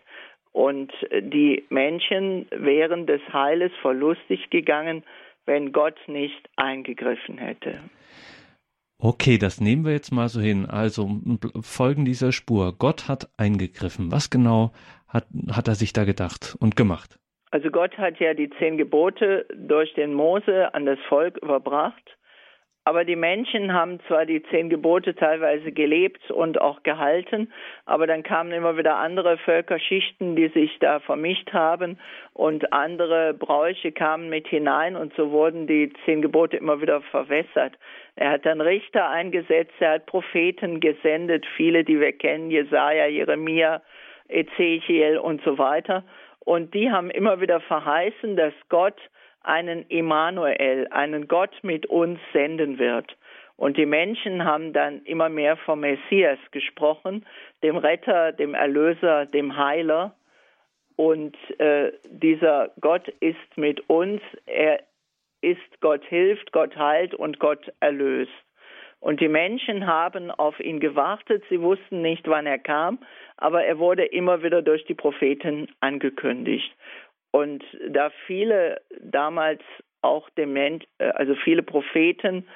Und 0.52 0.92
die 1.12 1.64
Menschen 1.68 2.46
wären 2.50 3.06
des 3.06 3.20
Heiles 3.32 3.72
verlustig 3.82 4.48
gegangen, 4.50 5.04
wenn 5.44 5.72
Gott 5.72 5.96
nicht 6.06 6.48
eingegriffen 6.56 7.38
hätte. 7.38 7.78
Okay, 8.98 9.36
das 9.36 9.60
nehmen 9.60 9.84
wir 9.84 9.92
jetzt 9.92 10.10
mal 10.10 10.28
so 10.28 10.40
hin. 10.40 10.66
Also 10.66 11.08
folgen 11.60 12.04
dieser 12.04 12.32
Spur. 12.32 12.74
Gott 12.78 13.08
hat 13.08 13.28
eingegriffen. 13.36 14.10
Was 14.10 14.30
genau 14.30 14.72
hat, 15.06 15.26
hat 15.50 15.68
er 15.68 15.74
sich 15.74 15.92
da 15.92 16.04
gedacht 16.04 16.56
und 16.60 16.76
gemacht? 16.76 17.18
Also 17.50 17.70
Gott 17.70 17.96
hat 17.98 18.18
ja 18.18 18.34
die 18.34 18.50
zehn 18.58 18.76
Gebote 18.76 19.46
durch 19.54 19.92
den 19.94 20.14
Mose 20.14 20.74
an 20.74 20.86
das 20.86 20.98
Volk 21.08 21.36
überbracht. 21.38 22.15
Aber 22.86 23.04
die 23.04 23.16
Menschen 23.16 23.72
haben 23.72 23.98
zwar 24.06 24.26
die 24.26 24.44
zehn 24.44 24.70
Gebote 24.70 25.16
teilweise 25.16 25.72
gelebt 25.72 26.30
und 26.30 26.60
auch 26.60 26.84
gehalten, 26.84 27.52
aber 27.84 28.06
dann 28.06 28.22
kamen 28.22 28.52
immer 28.52 28.76
wieder 28.76 28.94
andere 28.98 29.38
Völkerschichten, 29.38 30.36
die 30.36 30.46
sich 30.50 30.78
da 30.78 31.00
vermischt 31.00 31.52
haben 31.52 31.98
und 32.32 32.72
andere 32.72 33.34
Bräuche 33.34 33.90
kamen 33.90 34.28
mit 34.28 34.46
hinein 34.46 34.94
und 34.94 35.12
so 35.16 35.32
wurden 35.32 35.66
die 35.66 35.92
zehn 36.04 36.22
Gebote 36.22 36.58
immer 36.58 36.80
wieder 36.80 37.00
verwässert. 37.00 37.72
Er 38.14 38.30
hat 38.30 38.46
dann 38.46 38.60
Richter 38.60 39.10
eingesetzt, 39.10 39.74
er 39.80 39.94
hat 39.94 40.06
Propheten 40.06 40.78
gesendet, 40.78 41.44
viele, 41.56 41.82
die 41.82 41.98
wir 41.98 42.12
kennen, 42.12 42.52
Jesaja, 42.52 43.06
Jeremia, 43.06 43.82
Ezechiel 44.28 45.18
und 45.18 45.42
so 45.42 45.58
weiter. 45.58 46.04
Und 46.38 46.72
die 46.72 46.92
haben 46.92 47.10
immer 47.10 47.40
wieder 47.40 47.58
verheißen, 47.58 48.36
dass 48.36 48.54
Gott 48.68 49.00
einen 49.46 49.86
Immanuel, 49.88 50.88
einen 50.90 51.28
Gott 51.28 51.52
mit 51.62 51.86
uns 51.86 52.18
senden 52.32 52.78
wird. 52.78 53.16
Und 53.56 53.78
die 53.78 53.86
Menschen 53.86 54.44
haben 54.44 54.72
dann 54.72 55.02
immer 55.04 55.28
mehr 55.28 55.56
vom 55.56 55.80
Messias 55.80 56.38
gesprochen, 56.50 57.24
dem 57.62 57.76
Retter, 57.76 58.32
dem 58.32 58.54
Erlöser, 58.54 59.24
dem 59.26 59.56
Heiler. 59.56 60.14
Und 60.96 61.36
äh, 61.58 61.92
dieser 62.08 62.70
Gott 62.80 63.08
ist 63.20 63.56
mit 63.56 63.88
uns, 63.88 64.20
er 64.46 64.80
ist 65.40 65.80
Gott 65.80 66.04
hilft, 66.04 66.52
Gott 66.52 66.76
heilt 66.76 67.14
und 67.14 67.38
Gott 67.38 67.72
erlöst. 67.80 68.32
Und 69.00 69.20
die 69.20 69.28
Menschen 69.28 69.86
haben 69.86 70.30
auf 70.30 70.58
ihn 70.58 70.80
gewartet, 70.80 71.44
sie 71.48 71.60
wussten 71.60 72.02
nicht, 72.02 72.26
wann 72.28 72.46
er 72.46 72.58
kam, 72.58 72.98
aber 73.36 73.64
er 73.64 73.78
wurde 73.78 74.04
immer 74.04 74.42
wieder 74.42 74.62
durch 74.62 74.84
die 74.86 74.94
Propheten 74.94 75.68
angekündigt. 75.80 76.74
Und 77.36 77.62
da 77.90 78.08
viele 78.26 78.80
damals 78.98 79.60
auch 80.00 80.30
dement, 80.38 80.86
äh, 80.96 81.10
also 81.10 81.34
viele 81.34 81.62
Propheten, 81.62 82.48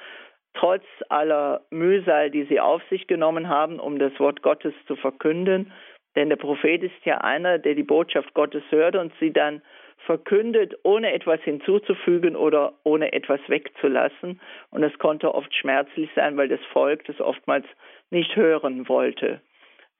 trotz 0.55 0.83
aller 1.07 1.61
Mühsal, 1.69 2.31
die 2.31 2.45
sie 2.45 2.59
auf 2.59 2.81
sich 2.89 3.05
genommen 3.05 3.47
haben, 3.47 3.79
um 3.79 3.99
das 3.99 4.19
Wort 4.19 4.41
Gottes 4.41 4.73
zu 4.87 4.95
verkünden, 4.95 5.71
denn 6.15 6.29
der 6.29 6.35
Prophet 6.35 6.81
ist 6.81 7.05
ja 7.05 7.19
einer, 7.19 7.59
der 7.59 7.75
die 7.75 7.83
Botschaft 7.83 8.33
Gottes 8.33 8.63
hört 8.71 8.95
und 8.95 9.13
sie 9.19 9.31
dann 9.31 9.61
verkündet, 10.07 10.73
ohne 10.81 11.13
etwas 11.13 11.39
hinzuzufügen 11.41 12.35
oder 12.35 12.73
ohne 12.83 13.13
etwas 13.13 13.39
wegzulassen. 13.47 14.41
Und 14.71 14.81
es 14.81 14.97
konnte 14.97 15.35
oft 15.35 15.53
schmerzlich 15.53 16.09
sein, 16.15 16.37
weil 16.37 16.49
das 16.49 16.59
Volk 16.73 17.05
das 17.05 17.21
oftmals 17.21 17.67
nicht 18.09 18.35
hören 18.35 18.89
wollte. 18.89 19.41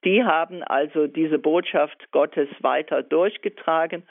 Die 0.04 0.24
haben 0.24 0.64
also 0.64 1.06
diese 1.06 1.38
Botschaft 1.38 2.12
Gottes 2.12 2.50
weiter 2.62 3.04
durchgetragen 3.04 4.02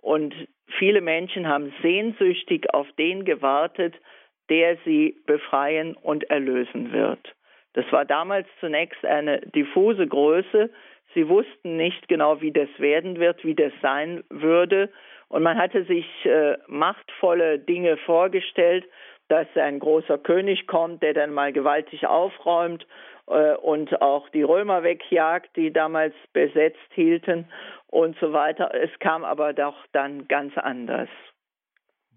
und 0.00 0.34
viele 0.78 1.00
Menschen 1.00 1.48
haben 1.48 1.72
sehnsüchtig 1.82 2.72
auf 2.72 2.86
den 2.98 3.24
gewartet, 3.24 3.94
der 4.48 4.76
sie 4.84 5.16
befreien 5.26 5.94
und 5.94 6.24
erlösen 6.30 6.92
wird. 6.92 7.34
Das 7.74 7.84
war 7.92 8.04
damals 8.04 8.46
zunächst 8.60 9.04
eine 9.04 9.40
diffuse 9.40 10.06
Größe. 10.06 10.70
Sie 11.14 11.28
wussten 11.28 11.76
nicht 11.76 12.08
genau, 12.08 12.40
wie 12.40 12.52
das 12.52 12.68
werden 12.78 13.18
wird, 13.18 13.44
wie 13.44 13.54
das 13.54 13.72
sein 13.82 14.24
würde. 14.30 14.90
Und 15.28 15.42
man 15.42 15.58
hatte 15.58 15.84
sich 15.84 16.06
äh, 16.24 16.56
machtvolle 16.66 17.58
Dinge 17.58 17.96
vorgestellt, 17.98 18.84
dass 19.28 19.46
ein 19.56 19.78
großer 19.78 20.16
König 20.18 20.66
kommt, 20.66 21.02
der 21.02 21.12
dann 21.12 21.32
mal 21.32 21.52
gewaltig 21.52 22.06
aufräumt 22.06 22.86
und 23.62 24.00
auch 24.00 24.28
die 24.30 24.42
Römer 24.42 24.82
wegjagt, 24.82 25.54
die 25.56 25.72
damals 25.72 26.14
besetzt 26.32 26.78
hielten 26.94 27.46
und 27.88 28.16
so 28.20 28.32
weiter. 28.32 28.74
Es 28.74 28.90
kam 29.00 29.24
aber 29.24 29.52
doch 29.52 29.76
dann 29.92 30.28
ganz 30.28 30.56
anders. 30.56 31.08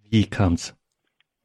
Wie 0.10 0.30
kam's? 0.30 0.78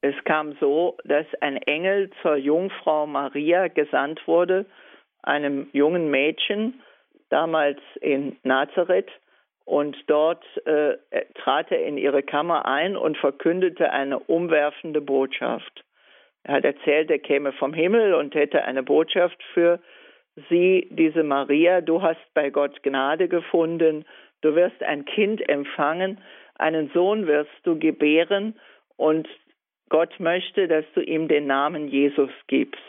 Es 0.02 0.14
kam 0.24 0.56
so, 0.60 0.96
dass 1.04 1.26
ein 1.40 1.56
Engel 1.56 2.10
zur 2.22 2.36
Jungfrau 2.36 3.06
Maria 3.06 3.68
gesandt 3.68 4.26
wurde, 4.26 4.66
einem 5.22 5.68
jungen 5.72 6.10
Mädchen, 6.10 6.80
damals 7.28 7.80
in 8.00 8.36
Nazareth, 8.44 9.10
und 9.64 9.96
dort 10.06 10.44
äh, 10.64 10.96
trat 11.34 11.72
er 11.72 11.84
in 11.84 11.98
ihre 11.98 12.22
Kammer 12.22 12.66
ein 12.66 12.96
und 12.96 13.16
verkündete 13.16 13.90
eine 13.90 14.20
umwerfende 14.20 15.00
Botschaft. 15.00 15.84
Er 16.46 16.54
hat 16.54 16.64
erzählt, 16.64 17.10
er 17.10 17.18
käme 17.18 17.50
vom 17.52 17.74
Himmel 17.74 18.14
und 18.14 18.36
hätte 18.36 18.64
eine 18.64 18.84
Botschaft 18.84 19.42
für 19.52 19.80
sie, 20.48 20.86
diese 20.90 21.24
Maria, 21.24 21.80
du 21.80 22.02
hast 22.02 22.20
bei 22.34 22.50
Gott 22.50 22.84
Gnade 22.84 23.26
gefunden, 23.26 24.04
du 24.42 24.54
wirst 24.54 24.80
ein 24.84 25.04
Kind 25.06 25.46
empfangen, 25.48 26.20
einen 26.54 26.88
Sohn 26.94 27.26
wirst 27.26 27.50
du 27.64 27.76
gebären. 27.76 28.54
Und 28.96 29.28
Gott 29.88 30.20
möchte, 30.20 30.68
dass 30.68 30.84
du 30.94 31.00
ihm 31.00 31.26
den 31.26 31.48
Namen 31.48 31.88
Jesus 31.88 32.30
gibst. 32.46 32.80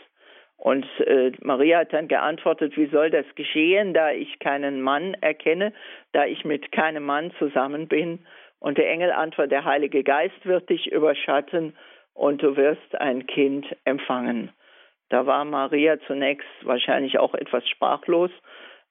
Und 0.56 0.86
äh, 1.00 1.32
Maria 1.40 1.80
hat 1.80 1.92
dann 1.92 2.06
geantwortet, 2.06 2.76
wie 2.76 2.86
soll 2.86 3.10
das 3.10 3.26
geschehen, 3.34 3.92
da 3.92 4.12
ich 4.12 4.38
keinen 4.38 4.82
Mann 4.82 5.14
erkenne, 5.14 5.72
da 6.12 6.26
ich 6.26 6.44
mit 6.44 6.70
keinem 6.70 7.04
Mann 7.04 7.32
zusammen 7.40 7.88
bin. 7.88 8.20
Und 8.60 8.78
der 8.78 8.88
Engel 8.88 9.10
antwortet, 9.10 9.50
der 9.50 9.64
Heilige 9.64 10.04
Geist 10.04 10.46
wird 10.46 10.68
dich 10.70 10.92
überschatten 10.92 11.74
und 12.18 12.42
du 12.42 12.56
wirst 12.56 13.00
ein 13.00 13.26
Kind 13.26 13.64
empfangen. 13.84 14.50
Da 15.08 15.24
war 15.26 15.44
Maria 15.44 15.98
zunächst 16.06 16.48
wahrscheinlich 16.62 17.18
auch 17.18 17.34
etwas 17.34 17.66
sprachlos, 17.68 18.30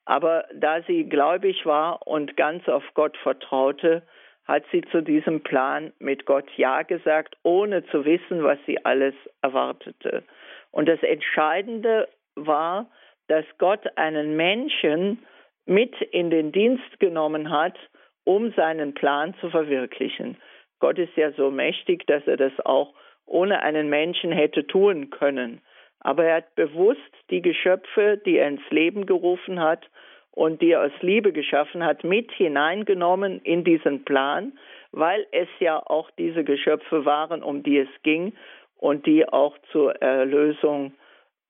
aber 0.05 0.45
da 0.55 0.81
sie 0.83 1.03
gläubig 1.03 1.65
war 1.65 2.07
und 2.07 2.37
ganz 2.37 2.67
auf 2.69 2.83
Gott 2.93 3.17
vertraute, 3.17 4.03
hat 4.45 4.63
sie 4.71 4.81
zu 4.91 5.01
diesem 5.01 5.41
Plan 5.43 5.91
mit 5.99 6.25
Gott 6.25 6.49
Ja 6.55 6.83
gesagt, 6.83 7.35
ohne 7.43 7.85
zu 7.87 8.05
wissen, 8.05 8.43
was 8.43 8.57
sie 8.65 8.83
alles 8.85 9.13
erwartete. 9.41 10.23
Und 10.71 10.87
das 10.87 11.03
Entscheidende 11.03 12.07
war, 12.35 12.89
dass 13.27 13.43
Gott 13.57 13.85
einen 13.97 14.37
Menschen 14.37 15.19
mit 15.65 16.01
in 16.01 16.29
den 16.29 16.53
Dienst 16.53 16.97
genommen 17.01 17.49
hat, 17.49 17.77
um 18.23 18.53
seinen 18.53 18.93
Plan 18.93 19.35
zu 19.41 19.49
verwirklichen. 19.49 20.37
Gott 20.79 20.97
ist 20.97 21.17
ja 21.17 21.31
so 21.33 21.51
mächtig, 21.51 22.07
dass 22.07 22.25
er 22.25 22.37
das 22.37 22.53
auch 22.63 22.93
ohne 23.27 23.61
einen 23.61 23.89
Menschen 23.89 24.31
hätte 24.31 24.65
tun 24.65 25.09
können. 25.09 25.61
Aber 25.99 26.25
er 26.25 26.37
hat 26.37 26.55
bewusst 26.55 26.99
die 27.29 27.41
Geschöpfe, 27.41 28.19
die 28.25 28.37
er 28.37 28.47
ins 28.47 28.69
Leben 28.69 29.05
gerufen 29.05 29.59
hat 29.59 29.87
und 30.31 30.61
die 30.61 30.71
er 30.71 30.83
aus 30.83 31.01
Liebe 31.01 31.33
geschaffen 31.33 31.83
hat, 31.83 32.03
mit 32.03 32.31
hineingenommen 32.31 33.41
in 33.43 33.63
diesen 33.63 34.05
Plan, 34.05 34.53
weil 34.91 35.25
es 35.31 35.49
ja 35.59 35.81
auch 35.85 36.09
diese 36.11 36.43
Geschöpfe 36.43 37.05
waren, 37.05 37.43
um 37.43 37.63
die 37.63 37.79
es 37.79 37.89
ging 38.03 38.33
und 38.77 39.05
die 39.05 39.27
auch 39.27 39.57
zur 39.71 39.95
Erlösung, 40.01 40.93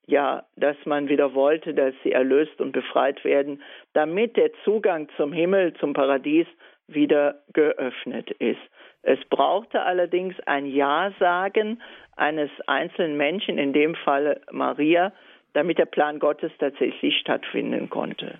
ja, 0.08 0.46
dass 0.56 0.78
man 0.86 1.10
wieder 1.10 1.34
wollte, 1.34 1.74
dass 1.74 1.94
sie 2.04 2.14
erlöst 2.14 2.60
und 2.62 2.72
befreit 2.72 3.24
werden, 3.26 3.62
damit 3.94 4.38
der 4.38 4.52
Zugang 4.64 5.10
zum 5.18 5.34
Himmel, 5.34 5.74
zum 5.74 5.94
Paradies 5.94 6.48
wieder 6.88 7.42
geöffnet 7.52 8.32
ist. 8.40 8.62
Es 9.08 9.20
brauchte 9.30 9.84
allerdings 9.84 10.36
ein 10.48 10.66
Ja-Sagen 10.66 11.82
eines 12.18 12.50
einzelnen 12.68 13.16
Menschen, 13.16 13.58
in 13.58 13.72
dem 13.72 13.96
Fall 13.96 14.42
Maria, 14.52 15.14
damit 15.54 15.78
der 15.78 15.86
Plan 15.86 16.20
Gottes 16.20 16.52
tatsächlich 16.60 17.18
stattfinden 17.22 17.90
konnte. 17.90 18.40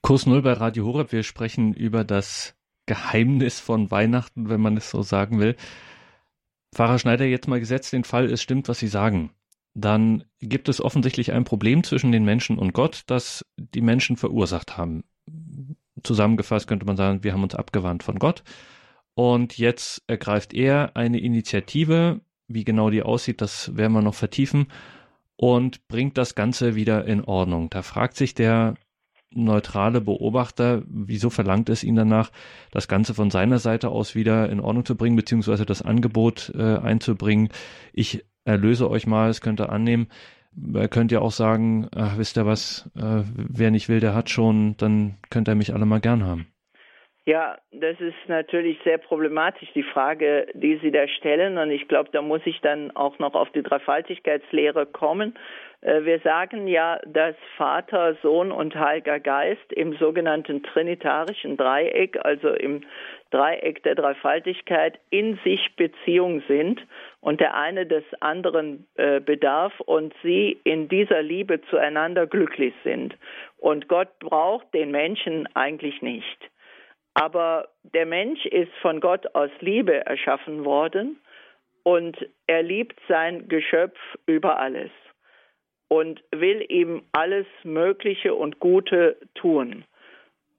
Kurs 0.00 0.26
Null 0.26 0.40
bei 0.40 0.54
Radio 0.54 0.86
Horeb. 0.86 1.12
Wir 1.12 1.22
sprechen 1.22 1.74
über 1.74 2.04
das 2.04 2.56
Geheimnis 2.92 3.58
von 3.58 3.90
Weihnachten, 3.90 4.50
wenn 4.50 4.60
man 4.60 4.76
es 4.76 4.90
so 4.90 5.00
sagen 5.00 5.40
will. 5.40 5.56
Pfarrer 6.74 6.98
Schneider, 6.98 7.24
jetzt 7.24 7.48
mal 7.48 7.58
gesetzt 7.58 7.94
den 7.94 8.04
Fall, 8.04 8.30
es 8.30 8.42
stimmt, 8.42 8.68
was 8.68 8.80
Sie 8.80 8.86
sagen. 8.86 9.30
Dann 9.72 10.24
gibt 10.40 10.68
es 10.68 10.82
offensichtlich 10.82 11.32
ein 11.32 11.44
Problem 11.44 11.84
zwischen 11.84 12.12
den 12.12 12.26
Menschen 12.26 12.58
und 12.58 12.74
Gott, 12.74 13.04
das 13.06 13.46
die 13.56 13.80
Menschen 13.80 14.18
verursacht 14.18 14.76
haben. 14.76 15.04
Zusammengefasst 16.02 16.66
könnte 16.66 16.84
man 16.84 16.98
sagen, 16.98 17.24
wir 17.24 17.32
haben 17.32 17.42
uns 17.42 17.54
abgewandt 17.54 18.02
von 18.02 18.18
Gott. 18.18 18.42
Und 19.14 19.56
jetzt 19.56 20.02
ergreift 20.06 20.52
er 20.52 20.94
eine 20.94 21.18
Initiative, 21.18 22.20
wie 22.46 22.64
genau 22.64 22.90
die 22.90 23.02
aussieht, 23.02 23.40
das 23.40 23.74
werden 23.74 23.94
wir 23.94 24.02
noch 24.02 24.14
vertiefen, 24.14 24.66
und 25.36 25.88
bringt 25.88 26.18
das 26.18 26.34
Ganze 26.34 26.74
wieder 26.74 27.06
in 27.06 27.24
Ordnung. 27.24 27.70
Da 27.70 27.80
fragt 27.80 28.18
sich 28.18 28.34
der 28.34 28.74
neutrale 29.34 30.00
Beobachter, 30.00 30.82
wieso 30.86 31.30
verlangt 31.30 31.68
es 31.68 31.84
ihn 31.84 31.96
danach, 31.96 32.30
das 32.70 32.88
Ganze 32.88 33.14
von 33.14 33.30
seiner 33.30 33.58
Seite 33.58 33.88
aus 33.88 34.14
wieder 34.14 34.50
in 34.50 34.60
Ordnung 34.60 34.84
zu 34.84 34.96
bringen, 34.96 35.16
beziehungsweise 35.16 35.66
das 35.66 35.82
Angebot 35.82 36.52
äh, 36.56 36.76
einzubringen, 36.78 37.48
ich 37.92 38.24
erlöse 38.44 38.90
euch 38.90 39.06
mal, 39.06 39.30
es 39.30 39.40
könnte 39.40 39.68
annehmen. 39.68 40.08
Er 40.74 40.88
könnte 40.88 41.14
ja 41.14 41.20
auch 41.22 41.32
sagen, 41.32 41.88
ach, 41.94 42.18
wisst 42.18 42.36
ihr 42.36 42.44
was, 42.44 42.90
äh, 42.94 43.22
wer 43.34 43.70
nicht 43.70 43.88
will, 43.88 44.00
der 44.00 44.14
hat 44.14 44.28
schon, 44.28 44.76
dann 44.76 45.16
könnt 45.30 45.48
ihr 45.48 45.54
mich 45.54 45.72
alle 45.72 45.86
mal 45.86 46.00
gern 46.00 46.24
haben. 46.24 46.51
Ja, 47.24 47.56
das 47.70 48.00
ist 48.00 48.16
natürlich 48.26 48.80
sehr 48.82 48.98
problematisch, 48.98 49.68
die 49.76 49.84
Frage, 49.84 50.48
die 50.54 50.78
Sie 50.82 50.90
da 50.90 51.06
stellen. 51.06 51.56
Und 51.56 51.70
ich 51.70 51.86
glaube, 51.86 52.10
da 52.12 52.20
muss 52.20 52.40
ich 52.46 52.60
dann 52.62 52.90
auch 52.96 53.20
noch 53.20 53.34
auf 53.34 53.48
die 53.50 53.62
Dreifaltigkeitslehre 53.62 54.86
kommen. 54.86 55.38
Äh, 55.82 56.04
wir 56.04 56.18
sagen 56.20 56.66
ja, 56.66 56.98
dass 57.06 57.36
Vater, 57.56 58.16
Sohn 58.22 58.50
und 58.50 58.74
Heiliger 58.74 59.20
Geist 59.20 59.72
im 59.72 59.96
sogenannten 59.98 60.64
trinitarischen 60.64 61.56
Dreieck, 61.56 62.18
also 62.24 62.48
im 62.48 62.80
Dreieck 63.30 63.84
der 63.84 63.94
Dreifaltigkeit, 63.94 64.98
in 65.10 65.38
sich 65.44 65.76
Beziehung 65.76 66.42
sind 66.48 66.84
und 67.20 67.40
der 67.40 67.54
eine 67.54 67.86
des 67.86 68.02
anderen 68.18 68.88
äh, 68.96 69.20
bedarf 69.20 69.78
und 69.78 70.12
sie 70.24 70.60
in 70.64 70.88
dieser 70.88 71.22
Liebe 71.22 71.60
zueinander 71.70 72.26
glücklich 72.26 72.74
sind. 72.82 73.16
Und 73.58 73.86
Gott 73.86 74.18
braucht 74.18 74.74
den 74.74 74.90
Menschen 74.90 75.48
eigentlich 75.54 76.02
nicht. 76.02 76.51
Aber 77.14 77.68
der 77.82 78.06
Mensch 78.06 78.46
ist 78.46 78.72
von 78.80 79.00
Gott 79.00 79.34
aus 79.34 79.50
Liebe 79.60 80.06
erschaffen 80.06 80.64
worden 80.64 81.18
und 81.82 82.16
er 82.46 82.62
liebt 82.62 82.98
sein 83.08 83.48
Geschöpf 83.48 83.98
über 84.26 84.58
alles 84.58 84.90
und 85.88 86.22
will 86.30 86.64
ihm 86.68 87.02
alles 87.12 87.46
Mögliche 87.64 88.34
und 88.34 88.60
Gute 88.60 89.18
tun. 89.34 89.84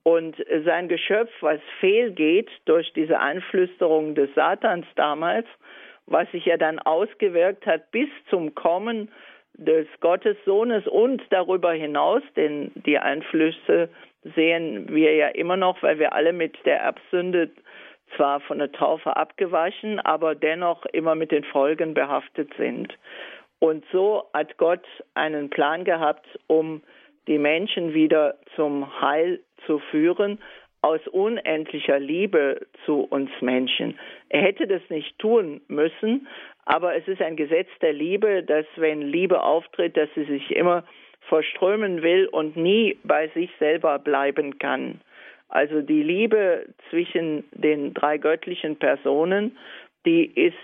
Und 0.04 0.36
sein 0.64 0.88
Geschöpf, 0.88 1.30
was 1.40 1.60
fehlgeht 1.80 2.50
durch 2.66 2.92
diese 2.92 3.18
Einflüsterung 3.18 4.14
des 4.14 4.28
Satans 4.34 4.86
damals, 4.96 5.46
was 6.06 6.30
sich 6.30 6.44
ja 6.44 6.58
dann 6.58 6.78
ausgewirkt 6.78 7.66
hat 7.66 7.90
bis 7.90 8.08
zum 8.28 8.54
Kommen 8.54 9.10
des 9.54 9.86
Gottessohnes 10.00 10.86
und 10.86 11.22
darüber 11.30 11.72
hinaus, 11.72 12.22
denn 12.36 12.70
die 12.74 12.98
Einflüsse 12.98 13.88
sehen 14.34 14.88
wir 14.88 15.14
ja 15.14 15.28
immer 15.28 15.56
noch, 15.56 15.82
weil 15.82 15.98
wir 15.98 16.12
alle 16.12 16.32
mit 16.32 16.56
der 16.64 16.80
Erbsünde 16.80 17.50
zwar 18.16 18.40
von 18.40 18.58
der 18.58 18.72
Taufe 18.72 19.16
abgewaschen, 19.16 20.00
aber 20.00 20.34
dennoch 20.34 20.84
immer 20.86 21.14
mit 21.14 21.30
den 21.30 21.44
Folgen 21.44 21.94
behaftet 21.94 22.52
sind. 22.56 22.96
Und 23.58 23.84
so 23.92 24.24
hat 24.32 24.56
Gott 24.58 24.84
einen 25.14 25.50
Plan 25.50 25.84
gehabt, 25.84 26.26
um 26.46 26.82
die 27.26 27.38
Menschen 27.38 27.94
wieder 27.94 28.36
zum 28.54 29.00
Heil 29.00 29.40
zu 29.66 29.78
führen, 29.90 30.38
aus 30.82 31.00
unendlicher 31.08 31.98
Liebe 31.98 32.66
zu 32.84 33.00
uns 33.04 33.30
Menschen. 33.40 33.98
Er 34.28 34.42
hätte 34.42 34.66
das 34.66 34.82
nicht 34.90 35.18
tun 35.18 35.62
müssen, 35.66 36.28
aber 36.66 36.94
es 36.94 37.08
ist 37.08 37.22
ein 37.22 37.36
Gesetz 37.36 37.68
der 37.80 37.94
Liebe, 37.94 38.42
dass 38.42 38.66
wenn 38.76 39.00
Liebe 39.00 39.42
auftritt, 39.42 39.96
dass 39.96 40.10
sie 40.14 40.24
sich 40.24 40.54
immer 40.54 40.84
verströmen 41.28 42.02
will 42.02 42.26
und 42.26 42.56
nie 42.56 42.98
bei 43.04 43.28
sich 43.28 43.50
selber 43.58 43.98
bleiben 43.98 44.58
kann. 44.58 45.00
Also 45.48 45.82
die 45.82 46.02
Liebe 46.02 46.66
zwischen 46.90 47.44
den 47.52 47.94
drei 47.94 48.18
göttlichen 48.18 48.76
Personen, 48.76 49.56
die 50.04 50.24
ist 50.24 50.54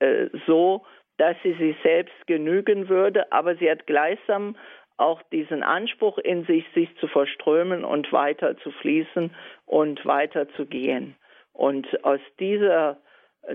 äh, 0.00 0.28
so, 0.46 0.84
dass 1.18 1.36
sie 1.42 1.52
sich 1.54 1.76
selbst 1.82 2.26
genügen 2.26 2.88
würde, 2.88 3.30
aber 3.32 3.56
sie 3.56 3.70
hat 3.70 3.86
gleichsam 3.86 4.56
auch 4.96 5.22
diesen 5.30 5.62
Anspruch 5.62 6.18
in 6.18 6.44
sich, 6.44 6.64
sich 6.74 6.88
zu 6.96 7.06
verströmen 7.06 7.84
und 7.84 8.12
weiter 8.12 8.56
zu 8.58 8.70
fließen 8.72 9.30
und 9.66 10.04
weiter 10.06 10.48
zu 10.50 10.66
gehen. 10.66 11.14
Und 11.52 12.04
aus 12.04 12.20
dieser, 12.38 12.98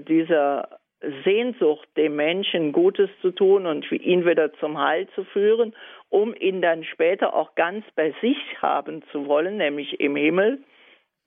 dieser 0.08 0.80
Sehnsucht, 1.24 1.88
dem 1.98 2.16
Menschen 2.16 2.72
Gutes 2.72 3.10
zu 3.22 3.32
tun 3.32 3.66
und 3.66 3.92
ihn 3.92 4.26
wieder 4.26 4.54
zum 4.54 4.78
Heil 4.78 5.08
zu 5.16 5.24
führen, 5.26 5.76
um 6.10 6.34
ihn 6.36 6.62
dann 6.62 6.84
später 6.84 7.34
auch 7.34 7.56
ganz 7.56 7.86
bei 7.96 8.14
sich 8.22 8.38
haben 8.62 9.04
zu 9.12 9.28
wollen, 9.28 9.58
nämlich 9.58 10.00
im 10.00 10.16
Himmel, 10.16 10.64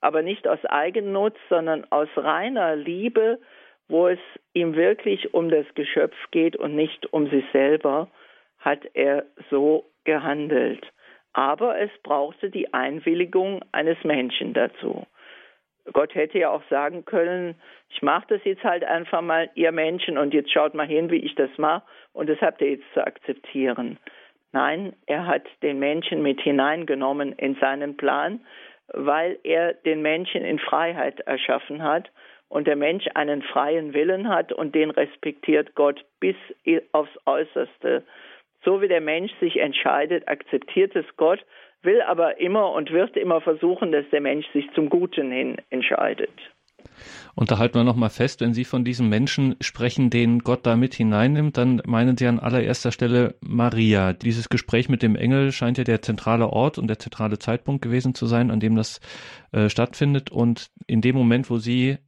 aber 0.00 0.22
nicht 0.22 0.48
aus 0.48 0.64
Eigennutz, 0.64 1.36
sondern 1.48 1.84
aus 1.90 2.08
reiner 2.16 2.76
Liebe, 2.76 3.38
wo 3.88 4.08
es 4.08 4.18
ihm 4.52 4.74
wirklich 4.74 5.34
um 5.34 5.50
das 5.50 5.66
Geschöpf 5.74 6.16
geht 6.30 6.56
und 6.56 6.74
nicht 6.74 7.12
um 7.12 7.28
sich 7.28 7.44
selber, 7.52 8.10
hat 8.58 8.80
er 8.94 9.26
so 9.50 9.84
gehandelt. 10.04 10.86
Aber 11.32 11.78
es 11.78 11.90
brauchte 12.02 12.50
die 12.50 12.72
Einwilligung 12.72 13.62
eines 13.72 14.02
Menschen 14.04 14.54
dazu. 14.54 15.06
Gott 15.92 16.14
hätte 16.14 16.38
ja 16.38 16.50
auch 16.50 16.62
sagen 16.68 17.04
können, 17.04 17.54
ich 17.90 18.02
mache 18.02 18.26
das 18.28 18.44
jetzt 18.44 18.64
halt 18.64 18.84
einfach 18.84 19.22
mal, 19.22 19.50
ihr 19.54 19.72
Menschen, 19.72 20.18
und 20.18 20.34
jetzt 20.34 20.52
schaut 20.52 20.74
mal 20.74 20.86
hin, 20.86 21.10
wie 21.10 21.24
ich 21.24 21.34
das 21.34 21.50
mache, 21.56 21.82
und 22.12 22.28
das 22.28 22.40
habt 22.40 22.60
ihr 22.60 22.70
jetzt 22.70 22.92
zu 22.94 23.06
akzeptieren. 23.06 23.98
Nein, 24.52 24.94
er 25.06 25.26
hat 25.26 25.46
den 25.62 25.78
Menschen 25.78 26.22
mit 26.22 26.40
hineingenommen 26.40 27.32
in 27.32 27.56
seinen 27.56 27.96
Plan, 27.96 28.40
weil 28.88 29.38
er 29.42 29.74
den 29.74 30.02
Menschen 30.02 30.44
in 30.44 30.58
Freiheit 30.58 31.20
erschaffen 31.20 31.82
hat 31.82 32.10
und 32.48 32.66
der 32.66 32.76
Mensch 32.76 33.06
einen 33.14 33.42
freien 33.42 33.92
Willen 33.92 34.28
hat 34.28 34.52
und 34.52 34.74
den 34.74 34.90
respektiert 34.90 35.74
Gott 35.74 36.04
bis 36.20 36.36
aufs 36.92 37.16
Äußerste. 37.26 38.04
So 38.64 38.80
wie 38.80 38.88
der 38.88 39.00
Mensch 39.00 39.32
sich 39.40 39.58
entscheidet, 39.58 40.26
akzeptiert 40.28 40.94
es 40.96 41.06
Gott, 41.16 41.44
will 41.86 42.02
aber 42.02 42.38
immer 42.38 42.72
und 42.72 42.90
wird 42.90 43.16
immer 43.16 43.40
versuchen, 43.40 43.92
dass 43.92 44.04
der 44.10 44.20
Mensch 44.20 44.46
sich 44.52 44.66
zum 44.74 44.90
Guten 44.90 45.30
hin 45.32 45.56
entscheidet. 45.70 46.30
Und 47.34 47.50
da 47.50 47.58
halten 47.58 47.74
wir 47.74 47.84
nochmal 47.84 48.10
fest, 48.10 48.40
wenn 48.40 48.54
Sie 48.54 48.64
von 48.64 48.84
diesem 48.84 49.08
Menschen 49.08 49.56
sprechen, 49.60 50.10
den 50.10 50.40
Gott 50.40 50.64
da 50.64 50.76
mit 50.76 50.94
hineinnimmt, 50.94 51.56
dann 51.56 51.82
meinen 51.86 52.16
Sie 52.16 52.26
an 52.26 52.38
allererster 52.38 52.92
Stelle 52.92 53.34
Maria. 53.40 54.12
Dieses 54.12 54.48
Gespräch 54.48 54.88
mit 54.88 55.02
dem 55.02 55.16
Engel 55.16 55.52
scheint 55.52 55.78
ja 55.78 55.84
der 55.84 56.02
zentrale 56.02 56.48
Ort 56.48 56.78
und 56.78 56.88
der 56.88 56.98
zentrale 56.98 57.38
Zeitpunkt 57.38 57.82
gewesen 57.82 58.14
zu 58.14 58.26
sein, 58.26 58.50
an 58.50 58.60
dem 58.60 58.76
das 58.76 59.00
äh, 59.52 59.68
stattfindet. 59.68 60.30
Und 60.30 60.70
in 60.86 61.00
dem 61.00 61.16
Moment, 61.16 61.50
wo 61.50 61.58
sie 61.58 61.98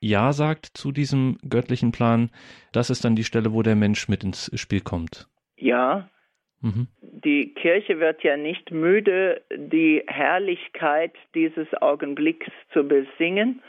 Ja 0.00 0.32
sagt 0.32 0.66
zu 0.66 0.92
diesem 0.92 1.38
göttlichen 1.48 1.92
Plan, 1.92 2.30
das 2.72 2.90
ist 2.90 3.04
dann 3.04 3.16
die 3.16 3.24
Stelle, 3.24 3.52
wo 3.52 3.62
der 3.62 3.76
Mensch 3.76 4.08
mit 4.08 4.24
ins 4.24 4.50
Spiel 4.54 4.80
kommt. 4.80 5.28
Ja, 5.56 6.08
Mhm. 6.60 6.88
Die 7.00 7.54
Kirche 7.54 8.00
wird 8.00 8.22
ja 8.22 8.36
nicht 8.36 8.70
müde, 8.70 9.42
die 9.54 10.02
Herrlichkeit 10.06 11.12
dieses 11.34 11.66
Augenblicks 11.80 12.50
zu 12.72 12.86
besingen. 12.86 13.62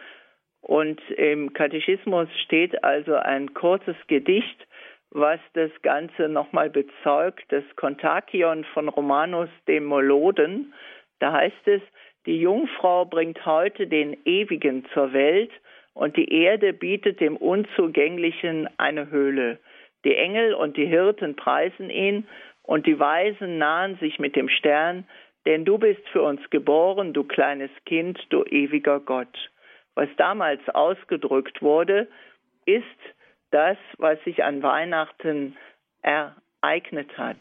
Und 0.61 0.99
im 1.11 1.53
Katechismus 1.53 2.27
steht 2.43 2.83
also 2.83 3.15
ein 3.15 3.53
kurzes 3.53 3.95
Gedicht, 4.07 4.67
was 5.11 5.39
das 5.53 5.71
Ganze 5.81 6.29
nochmal 6.29 6.69
bezeugt, 6.69 7.43
das 7.49 7.63
Kontakion 7.75 8.63
von 8.65 8.89
Romanus 8.89 9.49
dem 9.67 9.85
Moloden. 9.85 10.73
Da 11.19 11.31
heißt 11.33 11.67
es, 11.67 11.81
die 12.25 12.39
Jungfrau 12.39 13.05
bringt 13.05 13.45
heute 13.45 13.87
den 13.87 14.17
Ewigen 14.25 14.85
zur 14.93 15.13
Welt 15.13 15.51
und 15.93 16.15
die 16.17 16.31
Erde 16.31 16.73
bietet 16.73 17.19
dem 17.19 17.37
Unzugänglichen 17.37 18.69
eine 18.77 19.09
Höhle. 19.09 19.59
Die 20.05 20.15
Engel 20.15 20.53
und 20.53 20.77
die 20.77 20.85
Hirten 20.85 21.35
preisen 21.35 21.89
ihn 21.89 22.27
und 22.69 22.85
die 22.85 22.99
Weisen 22.99 23.57
nahen 23.57 23.97
sich 23.97 24.19
mit 24.19 24.35
dem 24.35 24.47
Stern, 24.47 25.07
denn 25.47 25.65
du 25.65 25.79
bist 25.79 26.07
für 26.09 26.21
uns 26.21 26.39
geboren, 26.51 27.13
du 27.13 27.23
kleines 27.23 27.71
Kind, 27.87 28.19
du 28.29 28.43
ewiger 28.43 28.99
Gott. 28.99 29.49
Was 29.95 30.07
damals 30.17 30.61
ausgedrückt 30.69 31.63
wurde, 31.63 32.07
ist 32.65 32.83
das, 33.49 33.77
was 33.97 34.23
sich 34.23 34.43
an 34.43 34.61
Weihnachten 34.61 35.57
ereignet 36.03 37.17
hat. 37.17 37.39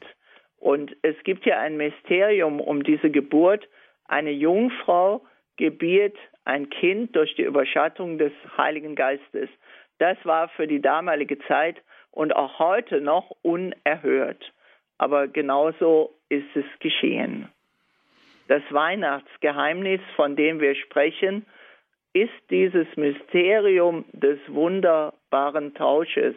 Und 0.56 0.96
es 1.02 1.14
gibt 1.24 1.44
ja 1.44 1.60
ein 1.60 1.76
Mysterium 1.76 2.58
um 2.58 2.82
diese 2.82 3.10
Geburt. 3.10 3.68
Eine 4.06 4.30
Jungfrau 4.30 5.26
gebiert 5.58 6.16
ein 6.46 6.70
Kind 6.70 7.14
durch 7.14 7.34
die 7.34 7.42
Überschattung 7.42 8.16
des 8.16 8.32
Heiligen 8.56 8.94
Geistes. 8.94 9.50
Das 9.98 10.16
war 10.24 10.48
für 10.48 10.66
die 10.66 10.80
damalige 10.80 11.38
Zeit 11.40 11.76
und 12.12 12.34
auch 12.34 12.58
heute 12.58 13.02
noch 13.02 13.30
unerhört. 13.42 14.54
Aber 14.98 15.28
genauso 15.28 16.14
ist 16.28 16.54
es 16.54 16.64
geschehen. 16.80 17.48
Das 18.48 18.62
Weihnachtsgeheimnis, 18.70 20.00
von 20.16 20.34
dem 20.34 20.60
wir 20.60 20.74
sprechen, 20.74 21.46
ist 22.12 22.32
dieses 22.50 22.86
Mysterium 22.96 24.04
des 24.12 24.38
wunderbaren 24.48 25.74
Tausches, 25.74 26.34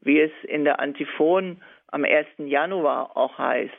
wie 0.00 0.20
es 0.20 0.32
in 0.44 0.64
der 0.64 0.80
Antiphon 0.80 1.60
am 1.88 2.04
1. 2.04 2.26
Januar 2.38 3.16
auch 3.16 3.38
heißt. 3.38 3.72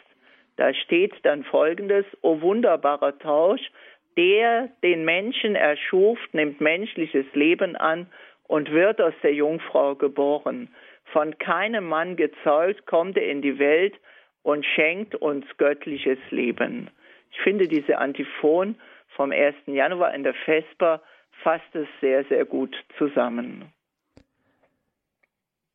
Da 0.55 0.73
steht 0.73 1.13
dann 1.23 1.43
folgendes, 1.43 2.05
O 2.21 2.41
wunderbarer 2.41 3.17
Tausch, 3.17 3.71
der 4.15 4.69
den 4.83 5.03
Menschen 5.03 5.55
erschuf, 5.55 6.19
nimmt 6.31 6.61
menschliches 6.61 7.25
Leben 7.33 7.75
an 7.75 8.07
und 8.43 8.71
wird 8.71 9.01
aus 9.01 9.15
der 9.23 9.33
Jungfrau 9.33 9.95
geboren. 9.95 10.69
Von 11.05 11.37
keinem 11.39 11.87
Mann 11.87 12.15
gezeugt, 12.15 12.85
kommt 12.85 13.17
er 13.17 13.27
in 13.27 13.41
die 13.41 13.57
Welt 13.57 13.95
und 14.43 14.65
schenkt 14.65 15.15
uns 15.15 15.45
göttliches 15.57 16.19
Leben. 16.29 16.89
Ich 17.31 17.39
finde 17.39 17.67
diese 17.67 17.97
Antiphon 17.97 18.75
vom 19.15 19.31
1. 19.31 19.55
Januar 19.65 20.13
in 20.13 20.23
der 20.23 20.35
Vesper 20.45 21.01
fasst 21.43 21.73
es 21.73 21.87
sehr, 22.01 22.23
sehr 22.25 22.45
gut 22.45 22.75
zusammen. 22.97 23.71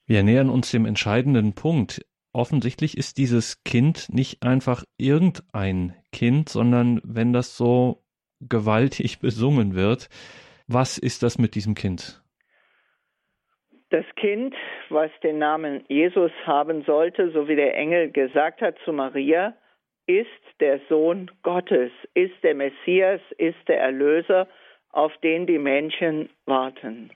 Wir 0.07 0.23
nähern 0.23 0.49
uns 0.49 0.71
dem 0.71 0.87
entscheidenden 0.87 1.55
Punkt. 1.55 2.05
Offensichtlich 2.33 2.97
ist 2.97 3.19
dieses 3.19 3.63
Kind 3.65 4.09
nicht 4.11 4.43
einfach 4.43 4.85
irgendein 4.97 5.95
Kind, 6.13 6.49
sondern 6.49 7.01
wenn 7.05 7.33
das 7.33 7.57
so 7.57 8.03
gewaltig 8.41 9.19
besungen 9.21 9.75
wird, 9.75 10.09
was 10.67 10.99
ist 10.99 11.23
das 11.23 11.39
mit 11.39 11.55
diesem 11.55 11.75
Kind? 11.75 12.23
Das 13.91 14.05
Kind, 14.17 14.55
was 14.91 15.11
den 15.23 15.39
Namen 15.39 15.85
Jesus 15.89 16.33
haben 16.45 16.83
sollte, 16.83 17.31
so 17.31 17.49
wie 17.49 17.57
der 17.57 17.75
Engel 17.75 18.11
gesagt 18.11 18.61
hat 18.61 18.77
zu 18.85 18.93
Maria, 18.93 19.55
ist 20.07 20.29
der 20.61 20.81
Sohn 20.89 21.31
Gottes, 21.43 21.91
ist 22.15 22.35
der 22.43 22.55
Messias, 22.55 23.21
ist 23.39 23.67
der 23.67 23.81
Erlöser, 23.81 24.47
auf 24.91 25.17
den 25.19 25.47
die 25.47 25.59
Menschen 25.59 26.29
warten. 26.45 27.11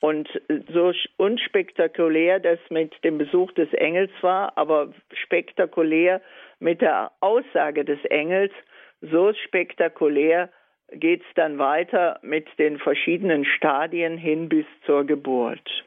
Und 0.00 0.28
so 0.72 0.92
unspektakulär 1.16 2.38
das 2.38 2.58
mit 2.70 2.92
dem 3.04 3.18
Besuch 3.18 3.52
des 3.52 3.72
Engels 3.72 4.10
war, 4.20 4.56
aber 4.58 4.92
spektakulär 5.12 6.20
mit 6.58 6.80
der 6.80 7.12
Aussage 7.20 7.84
des 7.84 8.04
Engels, 8.06 8.52
so 9.00 9.32
spektakulär 9.32 10.50
geht 10.92 11.22
es 11.22 11.34
dann 11.34 11.58
weiter 11.58 12.18
mit 12.22 12.46
den 12.58 12.78
verschiedenen 12.78 13.44
Stadien 13.44 14.16
hin 14.16 14.48
bis 14.48 14.66
zur 14.86 15.04
Geburt. 15.04 15.84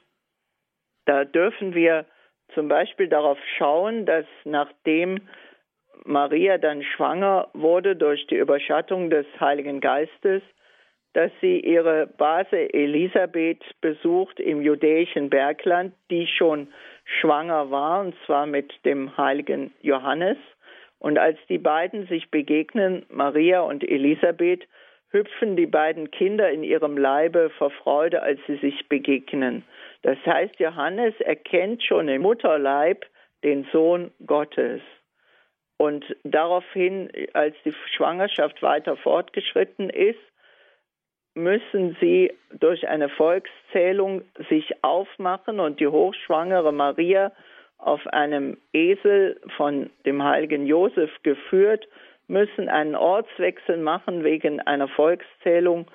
Da 1.05 1.23
dürfen 1.23 1.73
wir 1.73 2.05
zum 2.53 2.67
Beispiel 2.67 3.07
darauf 3.07 3.37
schauen, 3.57 4.05
dass 4.05 4.25
nachdem 4.43 5.21
Maria 6.03 6.57
dann 6.57 6.83
schwanger 6.83 7.49
wurde 7.53 7.95
durch 7.95 8.25
die 8.27 8.35
Überschattung 8.35 9.09
des 9.09 9.25
Heiligen 9.39 9.79
Geistes, 9.79 10.41
dass 11.13 11.31
sie 11.41 11.59
ihre 11.59 12.07
Base 12.07 12.73
Elisabeth 12.73 13.63
besucht 13.81 14.39
im 14.39 14.61
judäischen 14.61 15.29
Bergland, 15.29 15.93
die 16.11 16.27
schon 16.27 16.67
schwanger 17.19 17.71
war, 17.71 18.01
und 18.01 18.15
zwar 18.25 18.45
mit 18.45 18.73
dem 18.85 19.17
heiligen 19.17 19.73
Johannes. 19.81 20.37
Und 20.99 21.17
als 21.17 21.37
die 21.49 21.57
beiden 21.57 22.07
sich 22.07 22.29
begegnen, 22.29 23.05
Maria 23.09 23.61
und 23.61 23.83
Elisabeth, 23.83 24.67
hüpfen 25.17 25.55
die 25.55 25.65
beiden 25.65 26.11
Kinder 26.11 26.49
in 26.49 26.63
ihrem 26.63 26.97
Leibe 26.97 27.49
vor 27.57 27.71
Freude, 27.71 28.21
als 28.21 28.39
sie 28.47 28.57
sich 28.57 28.87
begegnen. 28.87 29.63
Das 30.03 30.17
heißt, 30.25 30.59
Johannes 30.59 31.19
erkennt 31.19 31.83
schon 31.83 32.07
im 32.07 32.21
Mutterleib 32.21 33.05
den 33.43 33.67
Sohn 33.71 34.11
Gottes. 34.25 34.81
Und 35.77 36.03
daraufhin, 36.23 37.09
als 37.33 37.55
die 37.65 37.73
Schwangerschaft 37.95 38.61
weiter 38.61 38.97
fortgeschritten 38.97 39.89
ist, 39.89 40.19
müssen 41.35 41.95
sie 42.01 42.33
durch 42.51 42.87
eine 42.87 43.09
Volkszählung 43.09 44.23
sich 44.49 44.83
aufmachen 44.83 45.59
und 45.59 45.79
die 45.79 45.87
hochschwangere 45.87 46.71
Maria 46.71 47.31
auf 47.77 48.05
einem 48.07 48.57
Esel 48.73 49.39
von 49.55 49.91
dem 50.05 50.23
heiligen 50.23 50.65
Josef 50.65 51.11
geführt, 51.21 51.87
müssen 52.27 52.69
einen 52.69 52.95
Ortswechsel 52.95 53.77
machen 53.77 54.23
wegen 54.23 54.59
einer 54.61 54.87
Volkszählung 54.87 55.87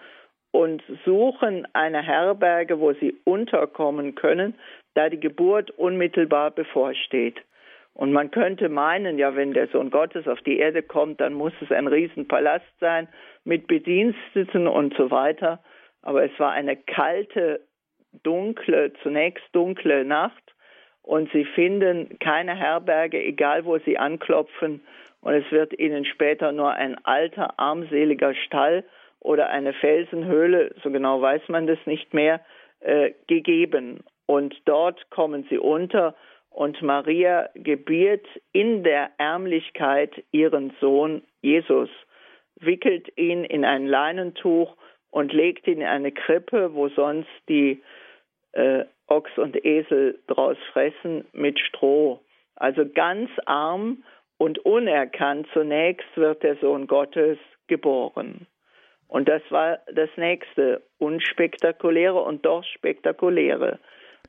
und 0.50 0.82
suchen 1.04 1.66
eine 1.72 2.02
Herberge, 2.02 2.78
wo 2.78 2.92
sie 2.92 3.16
unterkommen 3.24 4.14
können, 4.14 4.54
da 4.94 5.08
die 5.08 5.20
Geburt 5.20 5.70
unmittelbar 5.72 6.50
bevorsteht. 6.50 7.40
Und 7.94 8.12
man 8.12 8.30
könnte 8.30 8.68
meinen, 8.68 9.18
ja, 9.18 9.36
wenn 9.36 9.52
der 9.52 9.68
Sohn 9.68 9.90
Gottes 9.90 10.26
auf 10.26 10.40
die 10.42 10.58
Erde 10.58 10.82
kommt, 10.82 11.20
dann 11.20 11.34
muss 11.34 11.52
es 11.60 11.70
ein 11.70 11.86
Riesenpalast 11.86 12.66
sein 12.80 13.08
mit 13.44 13.66
Bediensteten 13.66 14.66
und 14.66 14.94
so 14.96 15.10
weiter. 15.10 15.62
Aber 16.00 16.24
es 16.24 16.38
war 16.38 16.52
eine 16.52 16.76
kalte, 16.76 17.60
dunkle, 18.22 18.92
zunächst 19.02 19.44
dunkle 19.52 20.04
Nacht 20.04 20.42
und 21.02 21.30
sie 21.32 21.44
finden 21.44 22.18
keine 22.18 22.54
Herberge, 22.54 23.22
egal 23.22 23.64
wo 23.64 23.78
sie 23.78 23.98
anklopfen. 23.98 24.80
Und 25.22 25.34
es 25.34 25.50
wird 25.50 25.78
ihnen 25.78 26.04
später 26.04 26.52
nur 26.52 26.72
ein 26.72 27.02
alter, 27.04 27.58
armseliger 27.58 28.34
Stall 28.34 28.84
oder 29.20 29.48
eine 29.50 29.72
Felsenhöhle, 29.72 30.74
so 30.82 30.90
genau 30.90 31.22
weiß 31.22 31.48
man 31.48 31.66
das 31.66 31.78
nicht 31.86 32.12
mehr, 32.12 32.40
äh, 32.80 33.12
gegeben. 33.28 34.00
Und 34.26 34.54
dort 34.64 35.08
kommen 35.10 35.46
sie 35.48 35.58
unter 35.58 36.14
und 36.50 36.82
Maria 36.82 37.48
gebiert 37.54 38.26
in 38.52 38.82
der 38.82 39.10
Ärmlichkeit 39.18 40.24
ihren 40.32 40.72
Sohn 40.80 41.22
Jesus, 41.40 41.88
wickelt 42.56 43.16
ihn 43.16 43.44
in 43.44 43.64
ein 43.64 43.86
Leinentuch 43.86 44.76
und 45.10 45.32
legt 45.32 45.66
ihn 45.66 45.80
in 45.80 45.86
eine 45.86 46.12
Krippe, 46.12 46.74
wo 46.74 46.88
sonst 46.88 47.30
die 47.48 47.82
äh, 48.52 48.84
Ochs 49.06 49.36
und 49.36 49.64
Esel 49.64 50.18
draus 50.26 50.56
fressen, 50.72 51.24
mit 51.32 51.58
Stroh. 51.58 52.20
Also 52.56 52.84
ganz 52.86 53.30
arm 53.46 54.04
und 54.42 54.58
unerkannt 54.64 55.46
zunächst 55.52 56.16
wird 56.16 56.42
der 56.42 56.56
Sohn 56.56 56.86
Gottes 56.86 57.38
geboren. 57.68 58.46
Und 59.06 59.28
das 59.28 59.42
war 59.50 59.78
das 59.94 60.10
nächste 60.16 60.82
unspektakuläre 60.98 62.20
und 62.20 62.44
doch 62.44 62.64
spektakuläre. 62.64 63.78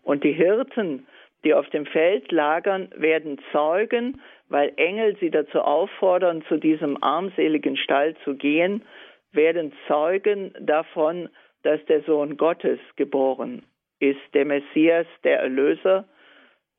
Und 0.03 0.23
die 0.23 0.33
Hirten 0.33 1.07
die 1.43 1.53
auf 1.53 1.69
dem 1.69 1.85
Feld 1.85 2.31
lagern, 2.31 2.89
werden 2.95 3.39
Zeugen, 3.51 4.21
weil 4.47 4.71
Engel 4.77 5.17
sie 5.19 5.29
dazu 5.29 5.59
auffordern, 5.59 6.43
zu 6.47 6.57
diesem 6.57 7.01
armseligen 7.03 7.75
Stall 7.75 8.15
zu 8.23 8.35
gehen, 8.35 8.83
werden 9.31 9.73
Zeugen 9.87 10.53
davon, 10.59 11.29
dass 11.63 11.83
der 11.85 12.01
Sohn 12.03 12.37
Gottes 12.37 12.79
geboren 12.95 13.63
ist, 13.99 14.21
der 14.33 14.45
Messias, 14.45 15.07
der 15.23 15.39
Erlöser. 15.39 16.05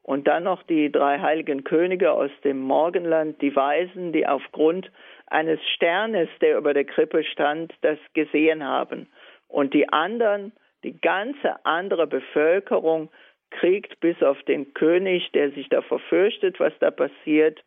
Und 0.05 0.29
dann 0.29 0.45
noch 0.45 0.63
die 0.65 0.93
drei 0.93 1.19
heiligen 1.19 1.65
Könige 1.65 2.13
aus 2.13 2.31
dem 2.45 2.61
Morgenland, 2.61 3.41
die 3.41 3.57
Weisen, 3.57 4.13
die 4.13 4.27
aufgrund 4.27 4.93
eines 5.27 5.59
Sternes, 5.75 6.29
der 6.43 6.59
über 6.59 6.75
der 6.75 6.85
Krippe 6.85 7.25
stand, 7.25 7.73
das 7.81 7.99
gesehen 8.13 8.65
haben. 8.65 9.09
Und 9.49 9.73
die 9.73 9.89
anderen, 9.89 10.53
die 10.85 11.01
ganze 11.01 11.65
andere 11.65 12.07
Bevölkerung, 12.07 13.09
kriegt 13.51 13.99
bis 14.01 14.23
auf 14.23 14.43
den 14.43 14.75
König, 14.75 15.33
der 15.33 15.53
sich 15.53 15.71
da 15.71 15.81
verfürchtet, 15.81 16.61
was 16.61 16.73
da 16.81 16.91
passiert, 16.91 17.65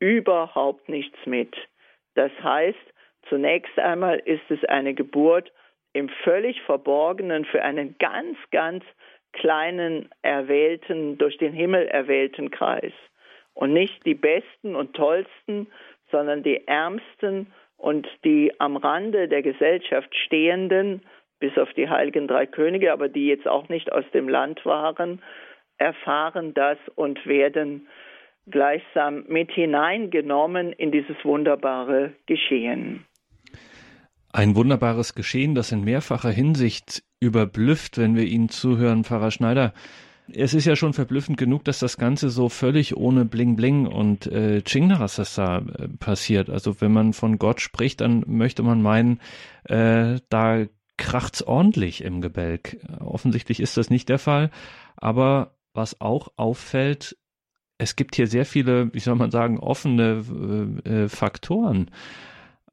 überhaupt 0.00 0.88
nichts 0.90 1.18
mit. 1.24 1.56
Das 2.14 2.32
heißt, 2.42 2.78
zunächst 3.30 3.78
einmal 3.78 4.18
ist 4.18 4.50
es 4.50 4.62
eine 4.66 4.92
Geburt 4.92 5.50
im 5.94 6.10
völlig 6.24 6.60
Verborgenen 6.62 7.46
für 7.46 7.62
einen 7.62 7.96
ganz, 7.98 8.36
ganz 8.50 8.84
kleinen, 9.32 10.08
erwählten, 10.22 11.18
durch 11.18 11.38
den 11.38 11.52
Himmel 11.52 11.86
erwählten 11.86 12.50
Kreis. 12.50 12.92
Und 13.54 13.72
nicht 13.72 14.04
die 14.06 14.14
Besten 14.14 14.74
und 14.74 14.94
Tollsten, 14.94 15.66
sondern 16.10 16.42
die 16.42 16.66
Ärmsten 16.66 17.48
und 17.76 18.06
die 18.24 18.52
am 18.58 18.76
Rande 18.76 19.28
der 19.28 19.42
Gesellschaft 19.42 20.14
stehenden, 20.26 21.02
bis 21.38 21.56
auf 21.56 21.72
die 21.72 21.88
heiligen 21.88 22.28
drei 22.28 22.46
Könige, 22.46 22.92
aber 22.92 23.08
die 23.08 23.26
jetzt 23.26 23.48
auch 23.48 23.68
nicht 23.68 23.90
aus 23.92 24.04
dem 24.12 24.28
Land 24.28 24.64
waren, 24.66 25.22
erfahren 25.78 26.52
das 26.54 26.78
und 26.94 27.26
werden 27.26 27.88
gleichsam 28.50 29.24
mit 29.28 29.50
hineingenommen 29.50 30.72
in 30.72 30.92
dieses 30.92 31.16
wunderbare 31.24 32.12
Geschehen. 32.26 33.06
Ein 34.32 34.54
wunderbares 34.54 35.14
Geschehen, 35.14 35.54
das 35.54 35.72
in 35.72 35.82
mehrfacher 35.82 36.30
Hinsicht 36.30 37.02
überblüfft, 37.20 37.98
wenn 37.98 38.16
wir 38.16 38.24
Ihnen 38.24 38.48
zuhören, 38.48 39.04
Pfarrer 39.04 39.30
Schneider. 39.30 39.72
Es 40.32 40.54
ist 40.54 40.64
ja 40.64 40.76
schon 40.76 40.94
verblüffend 40.94 41.38
genug, 41.38 41.64
dass 41.64 41.80
das 41.80 41.96
Ganze 41.96 42.30
so 42.30 42.48
völlig 42.48 42.96
ohne 42.96 43.24
Bling 43.24 43.56
Bling 43.56 43.86
und 43.86 44.26
äh, 44.26 44.62
Chingnarasasa 44.62 45.58
äh, 45.58 45.88
passiert. 45.88 46.48
Also 46.48 46.80
wenn 46.80 46.92
man 46.92 47.12
von 47.12 47.38
Gott 47.38 47.60
spricht, 47.60 48.00
dann 48.00 48.24
möchte 48.26 48.62
man 48.62 48.80
meinen, 48.80 49.20
äh, 49.64 50.18
da 50.28 50.66
kracht's 50.96 51.42
ordentlich 51.42 52.04
im 52.04 52.20
Gebälk. 52.20 52.78
Offensichtlich 53.00 53.60
ist 53.60 53.76
das 53.76 53.90
nicht 53.90 54.08
der 54.08 54.18
Fall. 54.18 54.50
Aber 54.96 55.56
was 55.74 56.00
auch 56.00 56.28
auffällt, 56.36 57.16
es 57.78 57.96
gibt 57.96 58.14
hier 58.14 58.26
sehr 58.26 58.44
viele, 58.44 58.92
wie 58.94 59.00
soll 59.00 59.16
man 59.16 59.30
sagen, 59.30 59.58
offene 59.58 60.24
äh, 60.84 61.04
äh 61.04 61.08
Faktoren. 61.08 61.90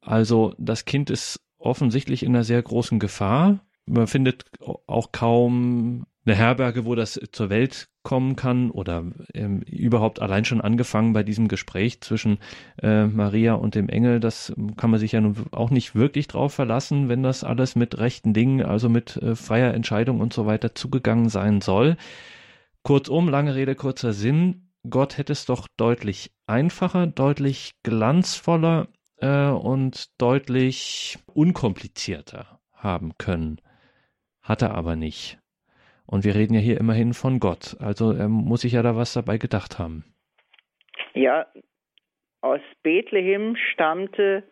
Also 0.00 0.54
das 0.58 0.84
Kind 0.84 1.10
ist 1.10 1.40
offensichtlich 1.58 2.22
in 2.22 2.34
einer 2.34 2.44
sehr 2.44 2.62
großen 2.62 2.98
Gefahr. 2.98 3.60
Man 3.88 4.06
findet 4.06 4.44
auch 4.86 5.12
kaum 5.12 6.06
eine 6.28 6.36
Herberge, 6.36 6.84
wo 6.84 6.94
das 6.94 7.18
zur 7.32 7.48
Welt 7.48 7.88
kommen 8.02 8.36
kann 8.36 8.70
oder 8.70 9.04
ähm, 9.34 9.60
überhaupt 9.62 10.20
allein 10.20 10.44
schon 10.44 10.60
angefangen 10.60 11.12
bei 11.12 11.22
diesem 11.22 11.48
Gespräch 11.48 12.00
zwischen 12.00 12.38
äh, 12.82 13.06
Maria 13.06 13.54
und 13.54 13.74
dem 13.74 13.88
Engel. 13.88 14.20
Das 14.20 14.52
kann 14.76 14.90
man 14.90 15.00
sich 15.00 15.12
ja 15.12 15.20
nun 15.20 15.36
auch 15.52 15.70
nicht 15.70 15.94
wirklich 15.94 16.28
drauf 16.28 16.52
verlassen, 16.54 17.08
wenn 17.08 17.22
das 17.22 17.44
alles 17.44 17.76
mit 17.76 17.98
rechten 17.98 18.34
Dingen, 18.34 18.62
also 18.62 18.88
mit 18.88 19.16
äh, 19.16 19.34
freier 19.34 19.74
Entscheidung 19.74 20.20
und 20.20 20.32
so 20.32 20.46
weiter 20.46 20.74
zugegangen 20.74 21.28
sein 21.28 21.60
soll. 21.60 21.96
Kurzum, 22.82 23.28
lange 23.28 23.54
Rede, 23.54 23.74
kurzer 23.74 24.12
Sinn. 24.12 24.70
Gott 24.88 25.18
hätte 25.18 25.32
es 25.32 25.44
doch 25.44 25.66
deutlich 25.76 26.30
einfacher, 26.46 27.06
deutlich 27.06 27.74
glanzvoller 27.82 28.88
äh, 29.16 29.48
und 29.48 30.10
deutlich 30.18 31.18
unkomplizierter 31.26 32.60
haben 32.72 33.12
können. 33.18 33.60
Hat 34.48 34.62
er 34.62 34.74
aber 34.74 34.96
nicht. 34.96 35.38
Und 36.06 36.24
wir 36.24 36.34
reden 36.34 36.54
ja 36.54 36.60
hier 36.60 36.80
immerhin 36.80 37.12
von 37.12 37.38
Gott. 37.38 37.76
Also 37.80 38.12
er 38.12 38.28
muss 38.28 38.62
sich 38.62 38.72
ja 38.72 38.82
da 38.82 38.96
was 38.96 39.12
dabei 39.12 39.36
gedacht 39.36 39.78
haben. 39.78 40.04
Ja, 41.12 41.46
aus 42.40 42.60
Bethlehem 42.82 43.56
stammte 43.72 44.44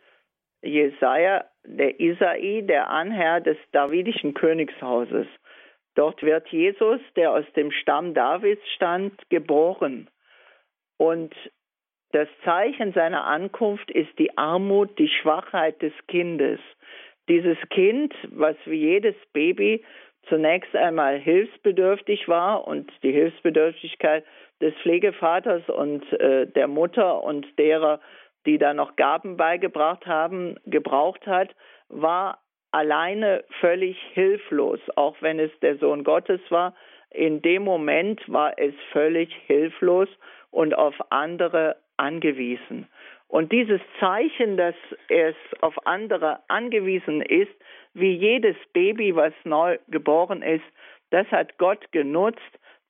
Jesaja, 0.62 1.44
der 1.64 1.98
Isai, 1.98 2.62
der 2.62 2.90
Anherr 2.90 3.40
des 3.40 3.56
davidischen 3.72 4.34
Königshauses. 4.34 5.26
Dort 5.94 6.22
wird 6.22 6.46
Jesus, 6.48 7.00
der 7.16 7.32
aus 7.32 7.46
dem 7.56 7.70
Stamm 7.70 8.12
Davids 8.12 8.62
stand, 8.74 9.14
geboren. 9.30 10.10
Und 10.98 11.34
das 12.12 12.28
Zeichen 12.44 12.92
seiner 12.92 13.24
Ankunft 13.24 13.90
ist 13.90 14.18
die 14.18 14.36
Armut, 14.36 14.98
die 14.98 15.08
Schwachheit 15.08 15.80
des 15.80 15.94
Kindes. 16.06 16.60
Dieses 17.28 17.58
Kind, 17.70 18.14
was 18.30 18.56
wie 18.66 18.76
jedes 18.76 19.16
Baby 19.32 19.84
zunächst 20.28 20.74
einmal 20.74 21.18
hilfsbedürftig 21.18 22.28
war 22.28 22.66
und 22.66 22.90
die 23.02 23.12
Hilfsbedürftigkeit 23.12 24.24
des 24.60 24.74
Pflegevaters 24.82 25.68
und 25.68 26.10
äh, 26.14 26.46
der 26.46 26.68
Mutter 26.68 27.22
und 27.22 27.46
derer, 27.58 28.00
die 28.46 28.58
da 28.58 28.74
noch 28.74 28.96
Gaben 28.96 29.36
beigebracht 29.36 30.06
haben, 30.06 30.56
gebraucht 30.64 31.26
hat, 31.26 31.54
war 31.88 32.38
alleine 32.70 33.44
völlig 33.60 33.98
hilflos, 34.12 34.80
auch 34.96 35.16
wenn 35.20 35.38
es 35.38 35.50
der 35.60 35.76
Sohn 35.78 36.04
Gottes 36.04 36.40
war. 36.50 36.74
In 37.10 37.42
dem 37.42 37.62
Moment 37.62 38.20
war 38.26 38.58
es 38.58 38.74
völlig 38.92 39.34
hilflos 39.46 40.08
und 40.50 40.74
auf 40.74 40.94
andere 41.10 41.76
angewiesen. 41.96 42.86
Und 43.28 43.52
dieses 43.52 43.80
Zeichen, 43.98 44.56
dass 44.56 44.74
es 45.08 45.34
auf 45.60 45.86
andere 45.86 46.40
angewiesen 46.48 47.22
ist, 47.22 47.52
wie 47.94 48.12
jedes 48.12 48.56
Baby, 48.72 49.16
was 49.16 49.32
neu 49.44 49.78
geboren 49.88 50.42
ist, 50.42 50.64
das 51.10 51.26
hat 51.28 51.58
Gott 51.58 51.90
genutzt, 51.92 52.40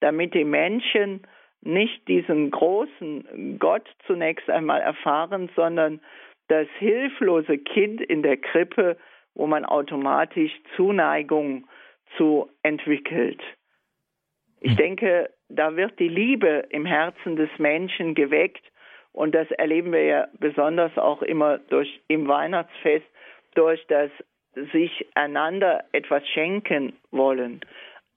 damit 0.00 0.34
die 0.34 0.44
Menschen 0.44 1.26
nicht 1.62 2.06
diesen 2.06 2.50
großen 2.50 3.58
Gott 3.58 3.88
zunächst 4.06 4.48
einmal 4.50 4.80
erfahren, 4.80 5.50
sondern 5.56 6.00
das 6.48 6.68
hilflose 6.78 7.58
Kind 7.58 8.00
in 8.00 8.22
der 8.22 8.36
Krippe, 8.36 8.96
wo 9.34 9.46
man 9.46 9.64
automatisch 9.64 10.52
Zuneigung 10.76 11.66
zu 12.16 12.48
entwickelt. 12.62 13.42
Ich 14.60 14.70
hm. 14.72 14.76
denke, 14.76 15.30
da 15.48 15.76
wird 15.76 15.98
die 15.98 16.08
Liebe 16.08 16.66
im 16.70 16.86
Herzen 16.86 17.36
des 17.36 17.50
Menschen 17.58 18.14
geweckt 18.14 18.62
und 19.16 19.34
das 19.34 19.50
erleben 19.52 19.92
wir 19.92 20.04
ja 20.04 20.28
besonders 20.38 20.96
auch 20.98 21.22
immer 21.22 21.56
durch 21.56 22.00
im 22.06 22.28
Weihnachtsfest 22.28 23.06
durch 23.54 23.82
das 23.86 24.10
sich 24.72 25.06
einander 25.14 25.84
etwas 25.92 26.22
schenken 26.28 26.92
wollen. 27.10 27.60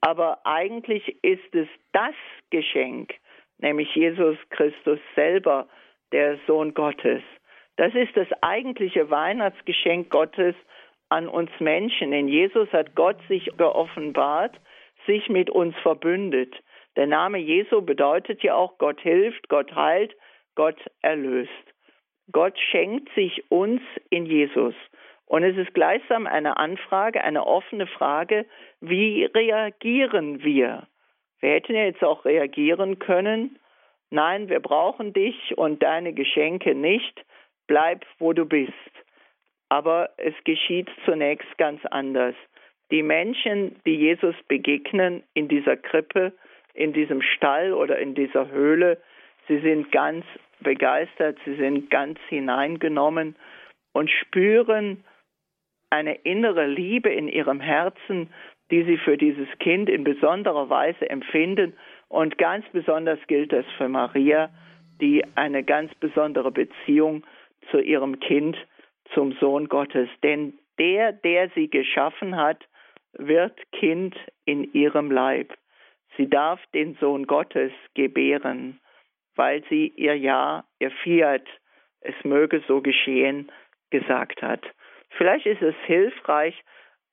Aber 0.01 0.39
eigentlich 0.45 1.23
ist 1.23 1.55
es 1.55 1.69
das 1.93 2.15
Geschenk, 2.49 3.13
nämlich 3.59 3.95
Jesus 3.95 4.37
Christus 4.49 4.99
selber, 5.15 5.69
der 6.11 6.37
Sohn 6.47 6.73
Gottes. 6.73 7.21
Das 7.77 7.95
ist 7.95 8.17
das 8.17 8.27
eigentliche 8.41 9.09
Weihnachtsgeschenk 9.09 10.09
Gottes 10.09 10.55
an 11.07 11.29
uns 11.29 11.51
Menschen. 11.59 12.11
In 12.11 12.27
Jesus 12.27 12.69
hat 12.73 12.93
Gott 12.95 13.17
sich 13.29 13.49
geoffenbart, 13.57 14.53
sich 15.05 15.29
mit 15.29 15.49
uns 15.49 15.77
verbündet. 15.77 16.53
Der 16.97 17.07
Name 17.07 17.37
Jesu 17.37 17.81
bedeutet 17.81 18.43
ja 18.43 18.55
auch 18.55 18.77
Gott 18.79 18.99
hilft, 18.99 19.47
Gott 19.47 19.73
heilt, 19.73 20.13
Gott 20.59 20.91
erlöst. 21.01 21.73
Gott 22.33 22.59
schenkt 22.59 23.07
sich 23.15 23.49
uns 23.49 23.81
in 24.09 24.25
Jesus. 24.25 24.75
Und 25.25 25.43
es 25.43 25.55
ist 25.55 25.73
gleichsam 25.73 26.27
eine 26.27 26.57
Anfrage, 26.57 27.23
eine 27.23 27.47
offene 27.47 27.87
Frage, 27.87 28.45
wie 28.81 29.23
reagieren 29.23 30.43
wir? 30.43 30.85
Wir 31.39 31.51
hätten 31.51 31.75
ja 31.75 31.85
jetzt 31.85 32.03
auch 32.03 32.25
reagieren 32.25 32.99
können, 32.99 33.57
nein, 34.09 34.49
wir 34.49 34.59
brauchen 34.59 35.13
dich 35.13 35.57
und 35.57 35.81
deine 35.81 36.11
Geschenke 36.11 36.75
nicht, 36.75 37.23
bleib, 37.67 38.05
wo 38.17 38.33
du 38.33 38.43
bist. 38.43 38.73
Aber 39.69 40.09
es 40.17 40.33
geschieht 40.43 40.89
zunächst 41.05 41.57
ganz 41.57 41.85
anders. 41.85 42.35
Die 42.91 43.01
Menschen, 43.01 43.79
die 43.85 43.95
Jesus 43.95 44.35
begegnen 44.49 45.23
in 45.33 45.47
dieser 45.47 45.77
Krippe, 45.77 46.33
in 46.73 46.91
diesem 46.91 47.21
Stall 47.21 47.71
oder 47.71 47.97
in 47.97 48.13
dieser 48.13 48.49
Höhle, 48.49 49.01
sie 49.47 49.59
sind 49.59 49.89
ganz 49.93 50.25
begeistert, 50.61 51.37
sie 51.45 51.55
sind 51.55 51.89
ganz 51.89 52.19
hineingenommen 52.27 53.35
und 53.93 54.09
spüren, 54.09 55.03
eine 55.89 56.15
innere 56.15 56.67
Liebe 56.67 57.09
in 57.09 57.27
ihrem 57.27 57.59
Herzen, 57.59 58.29
die 58.71 58.83
sie 58.83 58.97
für 58.97 59.17
dieses 59.17 59.47
Kind 59.59 59.89
in 59.89 60.03
besonderer 60.03 60.69
Weise 60.69 61.09
empfinden. 61.09 61.73
Und 62.07 62.37
ganz 62.37 62.65
besonders 62.71 63.19
gilt 63.27 63.51
das 63.51 63.65
für 63.77 63.89
Maria, 63.89 64.49
die 65.01 65.23
eine 65.35 65.63
ganz 65.63 65.93
besondere 65.95 66.51
Beziehung 66.51 67.25
zu 67.71 67.79
ihrem 67.79 68.19
Kind, 68.19 68.57
zum 69.13 69.33
Sohn 69.39 69.67
Gottes. 69.69 70.09
Denn 70.21 70.53
der, 70.77 71.13
der 71.13 71.49
sie 71.55 71.69
geschaffen 71.69 72.35
hat, 72.35 72.63
wird 73.13 73.59
Kind 73.71 74.15
in 74.45 74.71
ihrem 74.73 75.09
Leib. 75.09 75.57
Sie 76.17 76.29
darf 76.29 76.59
den 76.73 76.95
Sohn 76.99 77.25
Gottes 77.25 77.71
gebären, 77.95 78.79
weil 79.39 79.63
sie 79.69 79.87
ihr 79.95 80.17
Ja, 80.17 80.65
ihr 80.79 80.91
Fiat, 81.01 81.47
es 82.01 82.13
möge 82.25 82.61
so 82.67 82.81
geschehen, 82.81 83.49
gesagt 83.89 84.41
hat. 84.41 84.61
Vielleicht 85.11 85.45
ist 85.45 85.61
es 85.61 85.75
hilfreich, 85.85 86.61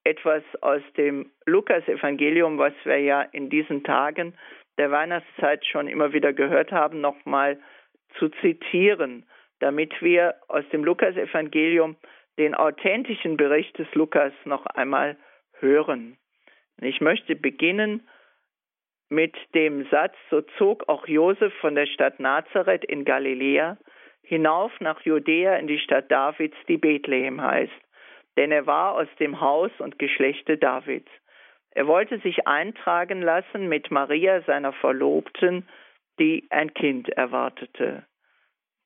etwas 0.03 0.43
aus 0.61 0.83
dem 0.97 1.31
Lukas-Evangelium, 1.47 2.59
was 2.59 2.75
wir 2.83 2.99
ja 2.99 3.23
in 3.23 3.49
diesen 3.49 3.85
Tagen 3.85 4.35
der 4.77 4.91
Weihnachtszeit 4.91 5.65
schon 5.65 5.87
immer 5.87 6.13
wieder 6.13 6.33
gehört 6.33 6.73
haben, 6.73 7.01
nochmal 7.01 7.61
zu 8.19 8.29
zitieren, 8.41 9.25
damit 9.61 10.03
wir 10.03 10.35
aus 10.49 10.69
dem 10.73 10.83
Lukas-Evangelium 10.83 11.95
den 12.39 12.57
authentischen 12.57 13.37
Bericht 13.37 13.79
des 13.79 13.87
Lukas 13.95 14.33
noch 14.45 14.67
einmal 14.67 15.17
hören. 15.61 16.19
Ich 16.81 17.01
möchte 17.01 17.37
beginnen 17.37 18.03
mit 19.09 19.35
dem 19.55 19.87
Satz, 19.91 20.15
so 20.31 20.41
zog 20.59 20.89
auch 20.89 21.07
Josef 21.07 21.53
von 21.61 21.75
der 21.75 21.87
Stadt 21.87 22.19
Nazareth 22.21 22.85
in 22.85 23.05
Galiläa 23.05 23.77
hinauf 24.27 24.73
nach 24.81 25.01
Judäa 25.03 25.57
in 25.57 25.69
die 25.69 25.79
Stadt 25.79 26.11
Davids, 26.11 26.57
die 26.69 26.77
Bethlehem 26.77 27.41
heißt. 27.41 27.73
Denn 28.37 28.51
er 28.51 28.67
war 28.67 28.95
aus 28.95 29.09
dem 29.21 29.41
Haus 29.41 29.71
und 29.79 29.99
Geschlechte 29.99 30.59
Davids. 30.59 31.11
Er 31.71 31.87
wollte 31.87 32.19
sich 32.19 32.47
eintragen 32.47 33.23
lassen 33.23 33.69
mit 33.69 33.91
Maria, 33.91 34.43
seiner 34.43 34.73
Verlobten, 34.73 35.69
die 36.19 36.47
ein 36.51 36.75
Kind 36.75 37.09
erwartete. 37.11 38.05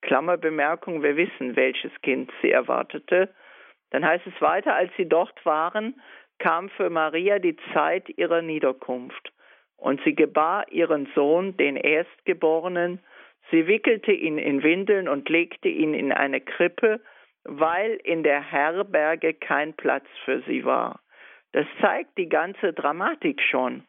Klammerbemerkung, 0.03 1.03
wir 1.03 1.17
wissen, 1.17 1.57
welches 1.57 1.93
Kind 2.03 2.31
sie 2.43 2.51
erwartete. 2.51 3.33
Dann 3.91 4.05
heißt 4.05 4.27
es 4.27 4.41
weiter, 4.41 4.75
als 4.75 4.91
sie 4.97 5.09
dort 5.09 5.45
waren, 5.47 6.01
kam 6.39 6.69
für 6.71 6.91
Maria 6.91 7.39
die 7.39 7.57
Zeit 7.73 8.09
ihrer 8.19 8.43
Niederkunft. 8.43 9.33
Und 9.81 10.01
sie 10.05 10.15
gebar 10.15 10.71
ihren 10.71 11.09
Sohn, 11.15 11.57
den 11.57 11.77
Erstgeborenen. 11.77 13.01
Sie 13.51 13.67
wickelte 13.67 14.13
ihn 14.13 14.39
in 14.39 14.63
Windeln 14.63 15.09
und 15.09 15.29
legte 15.29 15.69
ihn 15.69 15.95
in 15.95 16.13
eine 16.13 16.41
Krippe, 16.41 17.01
weil 17.45 17.99
in 18.05 18.23
der 18.23 18.43
Herberge 18.43 19.35
kein 19.35 19.75
Platz 19.75 20.07
für 20.25 20.43
sie 20.43 20.65
war. 20.65 21.01
Das 21.53 21.67
zeigt 21.81 22.17
die 22.19 22.29
ganze 22.29 22.73
Dramatik 22.73 23.41
schon. 23.43 23.83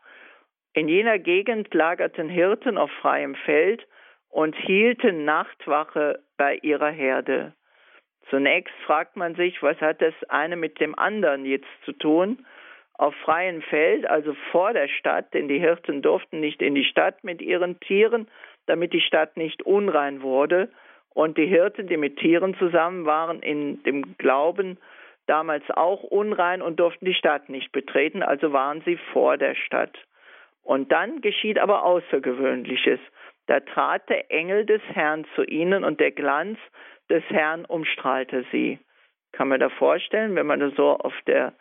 In 0.73 0.87
jener 0.87 1.19
Gegend 1.19 1.73
lagerten 1.73 2.29
Hirten 2.29 2.77
auf 2.77 2.89
freiem 3.01 3.35
Feld 3.35 3.85
und 4.29 4.55
hielten 4.55 5.25
Nachtwache 5.25 6.23
bei 6.37 6.55
ihrer 6.55 6.89
Herde. 6.89 7.53
Zunächst 8.29 8.73
fragt 8.85 9.17
man 9.17 9.35
sich, 9.35 9.61
was 9.61 9.79
hat 9.81 10.01
das 10.01 10.13
eine 10.29 10.55
mit 10.55 10.79
dem 10.79 10.97
anderen 10.97 11.43
jetzt 11.43 11.67
zu 11.83 11.91
tun? 11.91 12.45
Auf 13.01 13.15
freiem 13.15 13.63
Feld, 13.63 14.07
also 14.07 14.35
vor 14.51 14.73
der 14.73 14.87
Stadt, 14.87 15.33
denn 15.33 15.47
die 15.47 15.57
Hirten 15.57 16.03
durften 16.03 16.39
nicht 16.39 16.61
in 16.61 16.75
die 16.75 16.83
Stadt 16.83 17.23
mit 17.23 17.41
ihren 17.41 17.79
Tieren, 17.79 18.27
damit 18.67 18.93
die 18.93 19.01
Stadt 19.01 19.37
nicht 19.37 19.63
unrein 19.63 20.21
wurde. 20.21 20.69
Und 21.09 21.35
die 21.39 21.47
Hirten, 21.47 21.87
die 21.87 21.97
mit 21.97 22.17
Tieren 22.17 22.53
zusammen 22.59 23.07
waren, 23.07 23.41
in 23.41 23.81
dem 23.81 24.15
Glauben 24.19 24.77
damals 25.25 25.63
auch 25.71 26.03
unrein 26.03 26.61
und 26.61 26.79
durften 26.79 27.05
die 27.05 27.15
Stadt 27.15 27.49
nicht 27.49 27.71
betreten, 27.71 28.21
also 28.21 28.53
waren 28.53 28.83
sie 28.85 28.97
vor 29.13 29.35
der 29.35 29.55
Stadt. 29.55 29.97
Und 30.61 30.91
dann 30.91 31.21
geschieht 31.21 31.57
aber 31.57 31.83
Außergewöhnliches. 31.83 32.99
Da 33.47 33.61
trat 33.61 34.07
der 34.09 34.29
Engel 34.29 34.67
des 34.67 34.83
Herrn 34.93 35.25
zu 35.33 35.43
ihnen 35.43 35.83
und 35.83 35.99
der 35.99 36.11
Glanz 36.11 36.59
des 37.09 37.23
Herrn 37.29 37.65
umstrahlte 37.65 38.45
sie. 38.51 38.77
Kann 39.31 39.47
man 39.47 39.59
da 39.59 39.69
vorstellen, 39.69 40.35
wenn 40.35 40.45
man 40.45 40.59
da 40.59 40.69
so 40.77 40.99
auf 40.99 41.15
der 41.25 41.53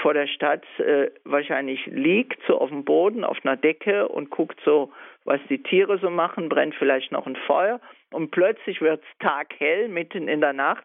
vor 0.00 0.14
der 0.14 0.26
Stadt 0.26 0.64
äh, 0.78 1.10
wahrscheinlich 1.24 1.84
liegt, 1.86 2.40
so 2.46 2.58
auf 2.58 2.70
dem 2.70 2.84
Boden, 2.84 3.24
auf 3.24 3.38
einer 3.44 3.56
Decke 3.56 4.08
und 4.08 4.30
guckt 4.30 4.58
so, 4.64 4.92
was 5.24 5.40
die 5.48 5.62
Tiere 5.62 5.98
so 5.98 6.10
machen, 6.10 6.48
brennt 6.48 6.74
vielleicht 6.74 7.12
noch 7.12 7.26
ein 7.26 7.36
Feuer 7.46 7.80
und 8.10 8.30
plötzlich 8.30 8.80
wird 8.80 9.02
es 9.02 9.18
taghell 9.18 9.88
mitten 9.88 10.28
in 10.28 10.40
der 10.40 10.52
Nacht. 10.52 10.84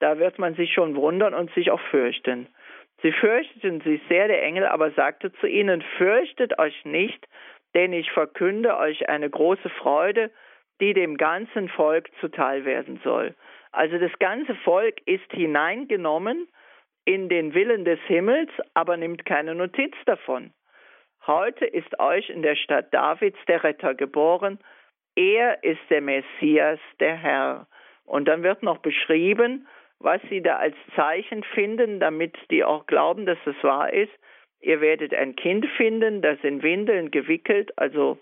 Da 0.00 0.18
wird 0.18 0.38
man 0.38 0.54
sich 0.54 0.72
schon 0.72 0.96
wundern 0.96 1.34
und 1.34 1.52
sich 1.54 1.70
auch 1.70 1.80
fürchten. 1.90 2.48
Sie 3.02 3.12
fürchteten 3.12 3.80
sich 3.80 4.00
sehr, 4.08 4.28
der 4.28 4.42
Engel 4.42 4.66
aber 4.66 4.90
sagte 4.92 5.32
zu 5.34 5.46
ihnen, 5.46 5.82
fürchtet 5.96 6.58
euch 6.58 6.84
nicht, 6.84 7.26
denn 7.74 7.92
ich 7.92 8.10
verkünde 8.10 8.76
euch 8.76 9.08
eine 9.08 9.28
große 9.28 9.68
Freude, 9.70 10.30
die 10.80 10.94
dem 10.94 11.16
ganzen 11.16 11.68
Volk 11.68 12.08
zuteil 12.20 12.64
werden 12.64 13.00
soll. 13.04 13.34
Also 13.70 13.98
das 13.98 14.12
ganze 14.18 14.54
Volk 14.56 15.00
ist 15.06 15.30
hineingenommen 15.32 16.48
in 17.04 17.28
den 17.28 17.54
Willen 17.54 17.84
des 17.84 18.00
Himmels, 18.06 18.50
aber 18.74 18.96
nimmt 18.96 19.24
keine 19.24 19.54
Notiz 19.54 19.94
davon. 20.06 20.52
Heute 21.26 21.66
ist 21.66 21.98
euch 22.00 22.28
in 22.30 22.42
der 22.42 22.56
Stadt 22.56 22.92
Davids 22.92 23.38
der 23.46 23.62
Retter 23.62 23.94
geboren. 23.94 24.58
Er 25.14 25.62
ist 25.62 25.80
der 25.90 26.00
Messias, 26.00 26.80
der 27.00 27.16
Herr. 27.16 27.66
Und 28.04 28.26
dann 28.26 28.42
wird 28.42 28.62
noch 28.62 28.78
beschrieben, 28.78 29.68
was 30.00 30.20
sie 30.28 30.42
da 30.42 30.56
als 30.56 30.74
Zeichen 30.96 31.44
finden, 31.54 32.00
damit 32.00 32.36
die 32.50 32.64
auch 32.64 32.86
glauben, 32.86 33.26
dass 33.26 33.38
es 33.46 33.62
wahr 33.62 33.92
ist. 33.92 34.12
Ihr 34.60 34.80
werdet 34.80 35.14
ein 35.14 35.36
Kind 35.36 35.66
finden, 35.76 36.22
das 36.22 36.38
in 36.42 36.62
Windeln 36.62 37.10
gewickelt, 37.10 37.76
also 37.76 38.18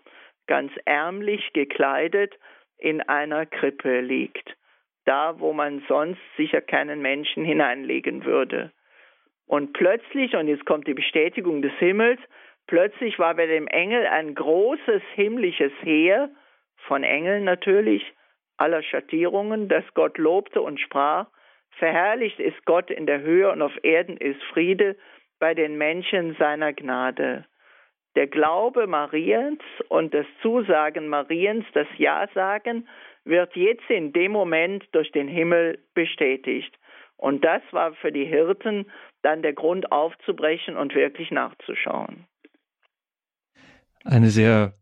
ganz 0.47 0.73
ärmlich 0.85 1.53
gekleidet, 1.53 2.39
in 2.77 3.01
einer 3.03 3.47
Krippe 3.47 4.01
liegt. 4.01 4.57
Da, 5.11 5.41
wo 5.41 5.53
man 5.53 5.83
sonst 5.89 6.21
sicher 6.37 6.61
keinen 6.61 7.03
Menschen 7.03 7.45
hineinlegen 7.45 8.25
würde. 8.25 8.71
Und 9.49 9.73
plötzlich, 9.73 10.37
und 10.37 10.47
jetzt 10.47 10.67
kommt 10.67 10.87
die 10.87 10.95
Bestätigung 10.95 11.63
des 11.63 11.73
Himmels, 11.81 12.21
plötzlich 12.69 13.19
war 13.19 13.35
bei 13.35 13.47
dem 13.47 13.67
Engel 13.67 14.07
ein 14.07 14.37
großes 14.37 15.03
himmlisches 15.17 15.73
Heer, 15.83 16.31
von 16.87 17.03
Engeln 17.03 17.43
natürlich, 17.43 18.05
aller 18.57 18.85
Schattierungen, 18.85 19.69
das 19.69 19.83
Gott 19.95 20.17
lobte 20.17 20.63
und 20.63 20.79
sprach, 20.79 21.27
Verherrlicht 21.71 22.39
ist 22.39 22.65
Gott 22.65 22.89
in 22.89 23.07
der 23.07 23.21
Höhe 23.21 23.51
und 23.51 23.63
auf 23.63 23.77
Erden 23.83 24.17
ist 24.17 24.41
Friede 24.53 24.95
bei 25.41 25.55
den 25.55 25.77
Menschen 25.77 26.37
seiner 26.39 26.73
Gnade. 26.73 27.47
Der 28.15 28.29
Glaube 28.29 28.87
Mariens 28.87 29.61
und 29.89 30.15
das 30.15 30.27
Zusagen 30.41 31.09
Mariens, 31.09 31.65
das 31.73 31.89
Ja-Sagen, 31.99 32.87
wird 33.25 33.55
jetzt 33.57 33.89
in 33.89 34.13
dem 34.13 34.33
Moment 34.33 34.85
durch 34.93 35.13
den 35.13 35.29
Himmel 35.29 35.79
bestätigt. 35.95 36.77
Und 37.17 37.45
das 37.45 37.63
war 37.71 37.93
für 37.95 38.13
die 38.13 38.25
Hirten 38.25 38.91
dann 39.23 39.43
der 39.43 39.53
Grund 39.53 39.93
aufzubrechen 39.93 40.77
und 40.77 40.95
wirklich 40.95 41.31
nachzuschauen. 41.31 42.25
Eine 44.05 44.31
sehr 44.31 44.73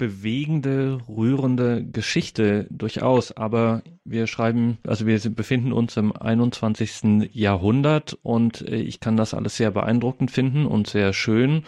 bewegende, 0.00 0.98
rührende 1.08 1.84
Geschichte 1.84 2.66
durchaus. 2.70 3.36
Aber 3.36 3.82
wir 4.04 4.26
schreiben, 4.26 4.78
also 4.86 5.06
wir 5.06 5.20
befinden 5.30 5.72
uns 5.72 5.96
im 5.98 6.16
21. 6.16 7.30
Jahrhundert 7.34 8.18
und 8.22 8.62
äh, 8.62 8.76
ich 8.76 9.00
kann 9.00 9.18
das 9.18 9.34
alles 9.34 9.58
sehr 9.58 9.70
beeindruckend 9.70 10.30
finden 10.30 10.64
und 10.64 10.86
sehr 10.86 11.12
schön. 11.12 11.64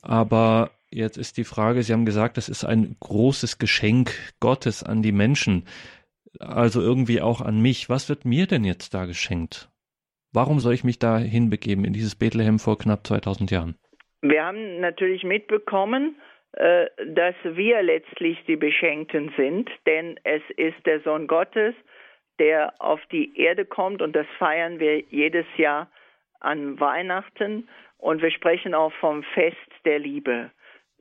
Aber 0.00 0.70
jetzt 0.90 1.16
ist 1.16 1.36
die 1.36 1.44
Frage, 1.44 1.82
Sie 1.82 1.92
haben 1.92 2.04
gesagt, 2.04 2.36
das 2.36 2.48
ist 2.48 2.64
ein 2.64 2.96
großes 3.00 3.58
Geschenk 3.58 4.12
Gottes 4.40 4.82
an 4.82 5.02
die 5.02 5.12
Menschen. 5.12 5.64
Also 6.38 6.80
irgendwie 6.80 7.20
auch 7.20 7.40
an 7.40 7.60
mich. 7.60 7.88
Was 7.88 8.08
wird 8.08 8.24
mir 8.24 8.46
denn 8.46 8.64
jetzt 8.64 8.94
da 8.94 9.06
geschenkt? 9.06 9.68
Warum 10.32 10.60
soll 10.60 10.74
ich 10.74 10.84
mich 10.84 10.98
da 10.98 11.18
hinbegeben 11.18 11.84
in 11.84 11.92
dieses 11.92 12.14
Bethlehem 12.14 12.58
vor 12.58 12.78
knapp 12.78 13.06
2000 13.06 13.50
Jahren? 13.50 13.74
Wir 14.22 14.44
haben 14.44 14.80
natürlich 14.80 15.24
mitbekommen, 15.24 16.16
äh, 16.52 16.86
dass 17.06 17.34
wir 17.42 17.82
letztlich 17.82 18.38
die 18.46 18.56
Beschenkten 18.56 19.32
sind, 19.36 19.70
denn 19.86 20.20
es 20.24 20.42
ist 20.56 20.84
der 20.86 21.00
Sohn 21.00 21.26
Gottes, 21.26 21.74
der 22.38 22.74
auf 22.78 23.00
die 23.12 23.38
Erde 23.38 23.64
kommt 23.64 24.02
und 24.02 24.14
das 24.14 24.26
feiern 24.38 24.78
wir 24.78 25.00
jedes 25.10 25.46
Jahr 25.56 25.90
an 26.40 26.78
Weihnachten 26.80 27.68
und 27.98 28.22
wir 28.22 28.30
sprechen 28.30 28.74
auch 28.74 28.92
vom 28.94 29.22
Fest 29.34 29.56
der 29.84 29.98
Liebe. 29.98 30.50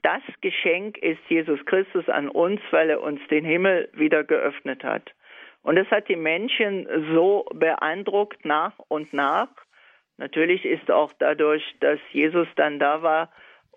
Das 0.02 0.22
Geschenk 0.42 0.98
ist 0.98 1.20
Jesus 1.28 1.64
Christus 1.66 2.08
an 2.10 2.30
uns, 2.30 2.62
weil 2.72 2.90
er 2.90 3.02
uns 3.02 3.20
den 3.30 3.46
Himmel 3.46 3.90
wieder 3.94 4.24
geöffnet 4.24 4.84
hat. 4.84 5.12
Und 5.62 5.76
das 5.76 5.88
hat 5.92 6.08
die 6.08 6.16
Menschen 6.16 6.88
so 7.14 7.46
beeindruckt 7.54 8.46
nach 8.46 8.74
und 8.88 9.14
nach. 9.14 9.50
Natürlich 10.18 10.66
ist 10.66 10.90
auch 10.90 11.12
dadurch, 11.20 11.64
dass 11.80 12.00
Jesus 12.12 12.48
dann 12.56 12.80
da 12.80 13.02
war, 13.02 13.30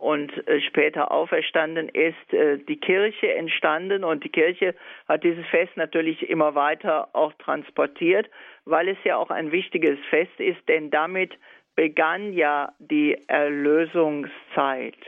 und 0.02 0.48
äh, 0.48 0.60
später 0.62 1.12
auferstanden 1.12 1.88
ist, 1.88 2.32
äh, 2.32 2.58
die 2.58 2.80
Kirche 2.80 3.34
entstanden 3.34 4.02
und 4.02 4.24
die 4.24 4.30
Kirche 4.30 4.74
hat 5.06 5.22
dieses 5.22 5.46
Fest 5.46 5.76
natürlich 5.76 6.28
immer 6.28 6.56
weiter 6.56 7.10
auch 7.12 7.32
transportiert, 7.34 8.28
weil 8.64 8.88
es 8.88 8.98
ja 9.04 9.16
auch 9.16 9.30
ein 9.30 9.52
wichtiges 9.52 10.00
Fest 10.10 10.38
ist, 10.40 10.58
denn 10.68 10.90
damit 10.90 11.38
begann 11.76 12.32
ja 12.32 12.72
die 12.80 13.16
Erlösungszeit. 13.28 14.98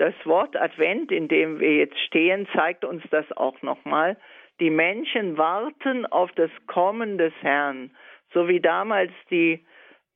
Das 0.00 0.14
Wort 0.24 0.56
Advent, 0.56 1.12
in 1.12 1.28
dem 1.28 1.60
wir 1.60 1.76
jetzt 1.76 1.98
stehen, 1.98 2.48
zeigt 2.54 2.86
uns 2.86 3.02
das 3.10 3.30
auch 3.32 3.60
nochmal. 3.60 4.16
Die 4.58 4.70
Menschen 4.70 5.36
warten 5.36 6.06
auf 6.06 6.32
das 6.36 6.50
Kommen 6.66 7.18
des 7.18 7.34
Herrn, 7.42 7.90
so 8.32 8.48
wie 8.48 8.60
damals 8.60 9.12
die 9.30 9.62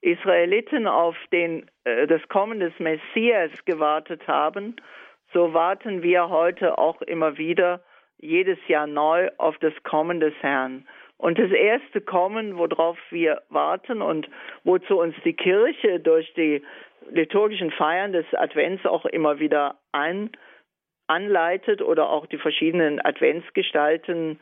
Israeliten 0.01 0.87
auf 0.87 1.17
den, 1.33 1.71
äh, 1.85 2.07
das 2.07 2.27
Kommen 2.29 2.61
des 2.61 2.73
Messias 2.79 3.51
gewartet 3.67 4.27
haben, 4.27 4.77
so 5.35 5.53
warten 5.53 6.03
wir 6.03 6.31
heute 6.31 6.79
auch 6.79 7.03
immer 7.03 7.37
wieder 7.37 7.83
jedes 8.17 8.59
Jahr 8.69 8.87
neu 8.87 9.29
auf 9.37 9.59
das 9.59 9.75
Kommen 9.83 10.19
des 10.19 10.33
Herrn. 10.41 10.89
Und 11.19 11.39
das 11.39 11.51
erste 11.51 12.01
Kommen, 12.01 12.57
worauf 12.57 12.97
wir 13.11 13.43
warten 13.51 14.01
und 14.01 14.31
wozu 14.65 14.99
uns 14.99 15.15
die 15.27 15.35
Kirche 15.35 16.01
durch 16.01 16.33
die 16.33 16.63
liturgischen 17.11 17.71
Feiern 17.71 18.13
des 18.13 18.27
Advents 18.35 18.85
auch 18.87 19.05
immer 19.05 19.39
wieder 19.39 19.79
ein, 19.93 20.31
anleitet 21.07 21.83
oder 21.83 22.09
auch 22.09 22.27
die 22.27 22.39
verschiedenen 22.39 23.05
Adventsgestalten, 23.05 24.41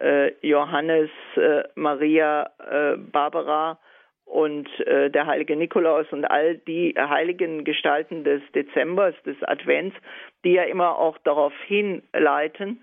äh, 0.00 0.32
Johannes, 0.46 1.10
äh, 1.36 1.64
Maria, 1.74 2.50
äh, 2.58 2.96
Barbara, 2.96 3.78
und 4.24 4.68
äh, 4.80 5.10
der 5.10 5.26
heilige 5.26 5.56
Nikolaus 5.56 6.06
und 6.10 6.24
all 6.24 6.56
die 6.56 6.94
heiligen 6.96 7.64
Gestalten 7.64 8.24
des 8.24 8.42
Dezembers, 8.54 9.14
des 9.24 9.36
Advents, 9.42 9.94
die 10.44 10.52
ja 10.52 10.62
immer 10.64 10.98
auch 10.98 11.18
darauf 11.18 11.52
hinleiten, 11.66 12.82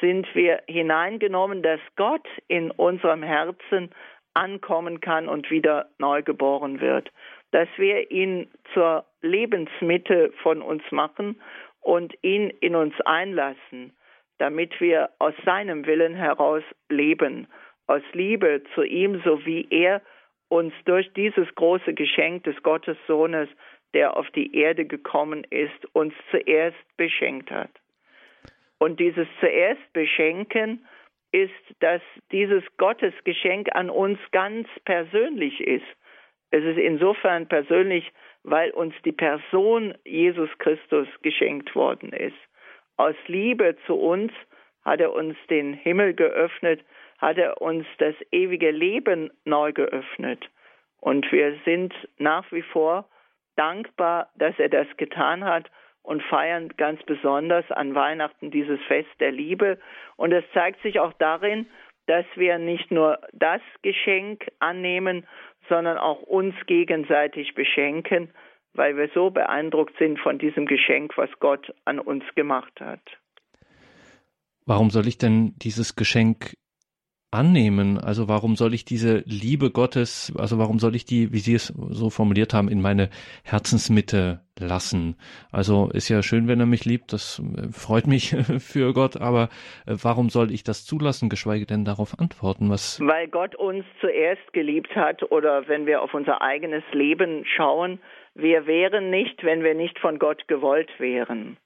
sind 0.00 0.26
wir 0.34 0.62
hineingenommen, 0.66 1.62
dass 1.62 1.80
Gott 1.96 2.26
in 2.46 2.70
unserem 2.70 3.22
Herzen 3.22 3.90
ankommen 4.34 5.00
kann 5.00 5.28
und 5.28 5.50
wieder 5.50 5.90
neu 5.98 6.22
geboren 6.22 6.80
wird. 6.80 7.10
Dass 7.50 7.68
wir 7.76 8.10
ihn 8.10 8.50
zur 8.74 9.04
Lebensmitte 9.22 10.32
von 10.42 10.62
uns 10.62 10.82
machen 10.90 11.40
und 11.80 12.14
ihn 12.22 12.50
in 12.60 12.74
uns 12.74 12.94
einlassen, 13.02 13.92
damit 14.38 14.80
wir 14.80 15.10
aus 15.18 15.34
seinem 15.44 15.86
Willen 15.86 16.14
heraus 16.14 16.62
leben, 16.88 17.48
aus 17.86 18.02
Liebe 18.12 18.62
zu 18.74 18.82
ihm, 18.82 19.22
so 19.24 19.44
wie 19.44 19.66
er 19.70 20.02
uns 20.48 20.72
durch 20.84 21.12
dieses 21.14 21.52
große 21.54 21.94
Geschenk 21.94 22.44
des 22.44 22.62
Gottessohnes, 22.62 23.48
der 23.94 24.16
auf 24.16 24.30
die 24.30 24.54
Erde 24.54 24.84
gekommen 24.84 25.44
ist, 25.50 25.84
uns 25.94 26.14
zuerst 26.30 26.76
beschenkt 26.96 27.50
hat. 27.50 27.70
Und 28.78 29.00
dieses 29.00 29.26
zuerst 29.40 29.92
beschenken 29.92 30.86
ist, 31.32 31.52
dass 31.80 32.00
dieses 32.32 32.62
Gottesgeschenk 32.76 33.68
an 33.74 33.90
uns 33.90 34.18
ganz 34.30 34.68
persönlich 34.84 35.60
ist. 35.60 35.84
Es 36.50 36.64
ist 36.64 36.78
insofern 36.78 37.46
persönlich, 37.48 38.10
weil 38.42 38.70
uns 38.70 38.94
die 39.04 39.12
Person 39.12 39.94
Jesus 40.04 40.50
Christus 40.58 41.08
geschenkt 41.22 41.74
worden 41.74 42.12
ist. 42.12 42.36
Aus 42.96 43.16
Liebe 43.26 43.76
zu 43.86 43.94
uns 43.94 44.32
hat 44.84 45.00
er 45.00 45.12
uns 45.12 45.36
den 45.50 45.74
Himmel 45.74 46.14
geöffnet, 46.14 46.80
hat 47.18 47.36
er 47.36 47.60
uns 47.60 47.86
das 47.98 48.14
ewige 48.32 48.70
Leben 48.70 49.30
neu 49.44 49.72
geöffnet. 49.72 50.48
Und 51.00 51.30
wir 51.30 51.58
sind 51.64 51.92
nach 52.18 52.50
wie 52.50 52.62
vor 52.62 53.08
dankbar, 53.56 54.30
dass 54.36 54.58
er 54.58 54.68
das 54.68 54.86
getan 54.96 55.44
hat 55.44 55.70
und 56.02 56.22
feiern 56.22 56.70
ganz 56.76 57.02
besonders 57.02 57.70
an 57.70 57.94
Weihnachten 57.94 58.50
dieses 58.50 58.80
Fest 58.84 59.10
der 59.20 59.32
Liebe. 59.32 59.78
Und 60.16 60.32
es 60.32 60.44
zeigt 60.54 60.80
sich 60.82 61.00
auch 61.00 61.12
darin, 61.14 61.66
dass 62.06 62.24
wir 62.36 62.58
nicht 62.58 62.90
nur 62.90 63.18
das 63.32 63.60
Geschenk 63.82 64.50
annehmen, 64.58 65.26
sondern 65.68 65.98
auch 65.98 66.22
uns 66.22 66.54
gegenseitig 66.66 67.54
beschenken, 67.54 68.30
weil 68.74 68.96
wir 68.96 69.10
so 69.14 69.30
beeindruckt 69.30 69.96
sind 69.98 70.18
von 70.18 70.38
diesem 70.38 70.66
Geschenk, 70.66 71.16
was 71.16 71.30
Gott 71.40 71.72
an 71.84 71.98
uns 71.98 72.24
gemacht 72.34 72.80
hat. 72.80 73.02
Warum 74.66 74.90
soll 74.90 75.06
ich 75.06 75.18
denn 75.18 75.54
dieses 75.56 75.96
Geschenk 75.96 76.54
annehmen? 77.30 77.98
Also 77.98 78.28
warum 78.28 78.56
soll 78.56 78.74
ich 78.74 78.84
diese 78.84 79.22
Liebe 79.26 79.70
Gottes, 79.70 80.32
also 80.38 80.58
warum 80.58 80.78
soll 80.78 80.94
ich 80.94 81.04
die, 81.04 81.32
wie 81.32 81.38
Sie 81.38 81.54
es 81.54 81.66
so 81.66 82.10
formuliert 82.10 82.54
haben, 82.54 82.68
in 82.68 82.80
meine 82.80 83.10
Herzensmitte 83.44 84.40
lassen? 84.58 85.16
Also 85.52 85.90
ist 85.92 86.08
ja 86.08 86.22
schön, 86.22 86.48
wenn 86.48 86.60
er 86.60 86.66
mich 86.66 86.84
liebt, 86.84 87.12
das 87.12 87.40
äh, 87.40 87.70
freut 87.72 88.06
mich 88.06 88.30
für 88.58 88.92
Gott, 88.92 89.20
aber 89.20 89.48
äh, 89.86 89.96
warum 90.02 90.30
soll 90.30 90.50
ich 90.50 90.62
das 90.62 90.84
zulassen, 90.84 91.28
geschweige 91.28 91.66
denn 91.66 91.84
darauf 91.84 92.18
antworten? 92.18 92.70
Was 92.70 93.00
Weil 93.00 93.28
Gott 93.28 93.54
uns 93.54 93.84
zuerst 94.00 94.52
geliebt 94.52 94.94
hat 94.96 95.30
oder 95.30 95.68
wenn 95.68 95.86
wir 95.86 96.02
auf 96.02 96.14
unser 96.14 96.40
eigenes 96.40 96.84
Leben 96.92 97.44
schauen, 97.44 98.00
wir 98.34 98.66
wären 98.66 99.10
nicht, 99.10 99.44
wenn 99.44 99.64
wir 99.64 99.74
nicht 99.74 99.98
von 99.98 100.18
Gott 100.18 100.46
gewollt 100.48 100.90
wären. 100.98 101.56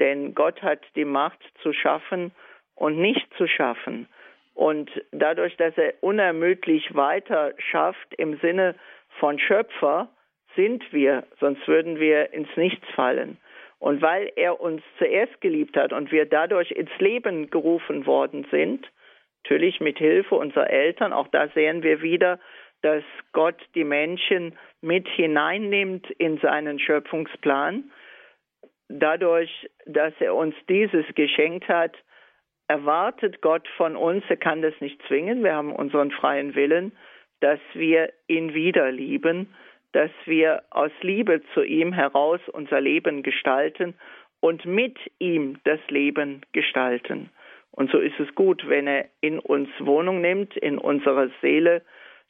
Denn 0.00 0.34
Gott 0.34 0.60
hat 0.62 0.80
die 0.96 1.04
Macht 1.04 1.38
zu 1.62 1.72
schaffen 1.72 2.32
und 2.74 2.98
nicht 2.98 3.26
zu 3.36 3.46
schaffen. 3.46 4.08
Und 4.54 4.90
dadurch, 5.12 5.56
dass 5.56 5.76
er 5.78 5.94
unermüdlich 6.00 6.94
weiter 6.94 7.54
schafft 7.58 8.14
im 8.16 8.38
Sinne 8.38 8.74
von 9.18 9.38
Schöpfer, 9.38 10.08
sind 10.54 10.84
wir, 10.92 11.24
sonst 11.40 11.66
würden 11.66 11.98
wir 11.98 12.32
ins 12.32 12.54
Nichts 12.56 12.86
fallen. 12.94 13.38
Und 13.78 14.02
weil 14.02 14.30
er 14.36 14.60
uns 14.60 14.82
zuerst 14.98 15.40
geliebt 15.40 15.76
hat 15.76 15.92
und 15.92 16.12
wir 16.12 16.26
dadurch 16.26 16.70
ins 16.70 16.96
Leben 16.98 17.50
gerufen 17.50 18.06
worden 18.06 18.46
sind, 18.50 18.88
natürlich 19.42 19.80
mit 19.80 19.98
Hilfe 19.98 20.36
unserer 20.36 20.70
Eltern, 20.70 21.12
auch 21.12 21.26
da 21.28 21.48
sehen 21.48 21.82
wir 21.82 22.00
wieder, 22.00 22.38
dass 22.82 23.02
Gott 23.32 23.60
die 23.74 23.84
Menschen 23.84 24.56
mit 24.80 25.08
hineinnimmt 25.08 26.10
in 26.12 26.38
seinen 26.38 26.78
Schöpfungsplan. 26.78 27.90
Dadurch, 28.88 29.68
dass 29.86 30.12
er 30.20 30.34
uns 30.34 30.54
dieses 30.68 31.06
geschenkt 31.14 31.68
hat, 31.68 31.96
erwartet 32.68 33.40
Gott 33.42 33.66
von 33.76 33.96
uns, 33.96 34.24
er 34.28 34.36
kann 34.36 34.62
das 34.62 34.74
nicht 34.80 35.00
zwingen, 35.08 35.44
wir 35.44 35.54
haben 35.54 35.74
unseren 35.74 36.10
freien 36.10 36.54
Willen, 36.54 36.92
dass 37.40 37.60
wir 37.74 38.12
ihn 38.28 38.54
wieder 38.54 38.90
lieben, 38.90 39.52
dass 39.92 40.10
wir 40.24 40.62
aus 40.70 40.92
Liebe 41.02 41.42
zu 41.54 41.62
ihm 41.62 41.92
heraus 41.92 42.40
unser 42.52 42.80
Leben 42.80 43.22
gestalten 43.22 43.94
und 44.40 44.64
mit 44.64 44.98
ihm 45.18 45.58
das 45.64 45.80
Leben 45.88 46.42
gestalten. 46.52 47.30
Und 47.70 47.90
so 47.90 47.98
ist 47.98 48.18
es 48.20 48.34
gut, 48.34 48.68
wenn 48.68 48.86
er 48.86 49.06
in 49.20 49.38
uns 49.38 49.68
Wohnung 49.80 50.20
nimmt, 50.20 50.56
in 50.56 50.78
unserer 50.78 51.30
Seele, 51.40 51.82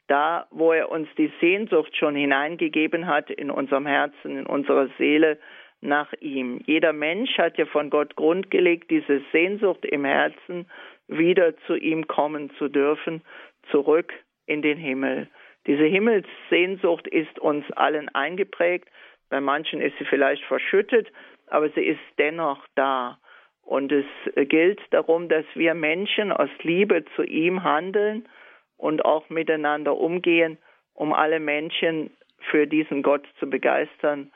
da, 0.09 0.47
wo 0.51 0.73
er 0.73 0.91
uns 0.91 1.09
die 1.17 1.33
Sehnsucht 1.41 1.97
schon 1.97 2.15
hineingegeben 2.15 3.07
hat, 3.07 3.31
in 3.31 3.51
unserem 3.51 3.87
Herzen, 3.87 4.39
in 4.39 4.47
unserer 4.47 4.89
Seele, 4.99 5.39
nach 5.83 6.13
ihm. 6.21 6.61
Jeder 6.65 6.93
Mensch 6.93 7.37
hat 7.39 7.59
ja 7.59 7.67
von 7.67 7.91
Gott 7.91 8.17
grundgelegt, 8.17 8.91
diese 8.91 9.21
Sehnsucht 9.33 9.85
im 9.85 10.05
Herzen, 10.05 10.67
wieder 11.09 11.57
zu 11.67 11.75
ihm 11.75 12.07
kommen 12.07 12.51
zu 12.57 12.69
dürfen, 12.69 13.23
zurück 13.71 14.13
in 14.47 14.63
den 14.63 14.79
Himmel. 14.79 15.29
Diese 15.67 15.85
Himmelssehnsucht 15.85 17.07
ist 17.07 17.39
uns 17.39 17.71
allen 17.73 18.09
eingeprägt. 18.15 18.89
Bei 19.29 19.41
manchen 19.41 19.81
ist 19.81 19.97
sie 19.99 20.05
vielleicht 20.05 20.45
verschüttet, 20.45 21.11
aber 21.49 21.69
sie 21.71 21.83
ist 21.83 22.01
dennoch 22.19 22.65
da. 22.75 23.19
Und 23.63 23.93
es 23.93 24.07
gilt 24.49 24.81
darum, 24.91 25.29
dass 25.29 25.45
wir 25.55 25.75
Menschen 25.75 26.33
aus 26.33 26.51
Liebe 26.63 27.05
zu 27.15 27.23
ihm 27.23 27.63
handeln 27.63 28.29
und 28.77 29.05
auch 29.05 29.29
miteinander 29.31 29.97
umgehen, 29.97 30.59
um 30.95 31.13
alle 31.13 31.39
Menschen 31.39 32.11
für 32.51 32.67
diesen 32.67 33.03
Gott 33.03 33.27
zu 33.39 33.49
begeistern 33.49 34.33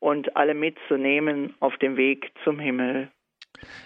und 0.00 0.36
alle 0.36 0.54
mitzunehmen 0.54 1.54
auf 1.60 1.76
dem 1.78 1.96
Weg 1.96 2.32
zum 2.44 2.58
Himmel. 2.58 3.08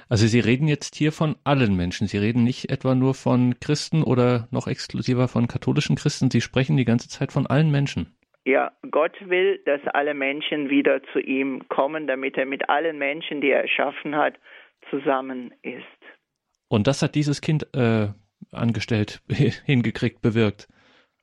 Also 0.08 0.26
Sie 0.26 0.40
reden 0.40 0.68
jetzt 0.68 0.94
hier 0.96 1.12
von 1.12 1.36
allen 1.44 1.76
Menschen. 1.76 2.06
Sie 2.06 2.18
reden 2.18 2.44
nicht 2.44 2.70
etwa 2.70 2.94
nur 2.94 3.14
von 3.14 3.58
Christen 3.60 4.02
oder 4.02 4.48
noch 4.50 4.66
exklusiver 4.66 5.28
von 5.28 5.48
katholischen 5.48 5.96
Christen. 5.96 6.30
Sie 6.30 6.40
sprechen 6.40 6.76
die 6.76 6.84
ganze 6.84 7.08
Zeit 7.08 7.32
von 7.32 7.46
allen 7.46 7.70
Menschen. 7.70 8.14
Ja, 8.44 8.72
Gott 8.90 9.14
will, 9.20 9.60
dass 9.64 9.80
alle 9.94 10.14
Menschen 10.14 10.68
wieder 10.68 11.00
zu 11.12 11.20
ihm 11.20 11.68
kommen, 11.68 12.06
damit 12.06 12.36
er 12.36 12.46
mit 12.46 12.68
allen 12.68 12.98
Menschen, 12.98 13.40
die 13.40 13.50
er 13.50 13.62
erschaffen 13.62 14.16
hat, 14.16 14.34
zusammen 14.90 15.54
ist. 15.62 15.84
Und 16.68 16.86
das 16.86 17.02
hat 17.02 17.14
dieses 17.14 17.40
Kind 17.40 17.68
äh, 17.74 18.08
angestellt, 18.50 19.22
hingekriegt, 19.64 20.22
bewirkt. 20.22 20.68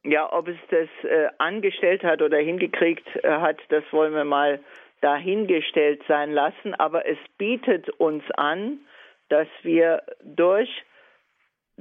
Ja, 0.03 0.31
ob 0.31 0.47
es 0.47 0.57
das 0.69 0.87
äh, 1.03 1.29
angestellt 1.39 2.03
hat 2.03 2.21
oder 2.21 2.37
hingekriegt 2.37 3.07
äh, 3.23 3.29
hat, 3.29 3.57
das 3.69 3.83
wollen 3.91 4.13
wir 4.13 4.23
mal 4.23 4.59
dahingestellt 5.01 6.01
sein 6.07 6.31
lassen. 6.31 6.73
Aber 6.75 7.05
es 7.05 7.17
bietet 7.37 7.89
uns 7.89 8.23
an, 8.31 8.79
dass 9.27 9.47
wir 9.63 10.03
durch 10.23 10.69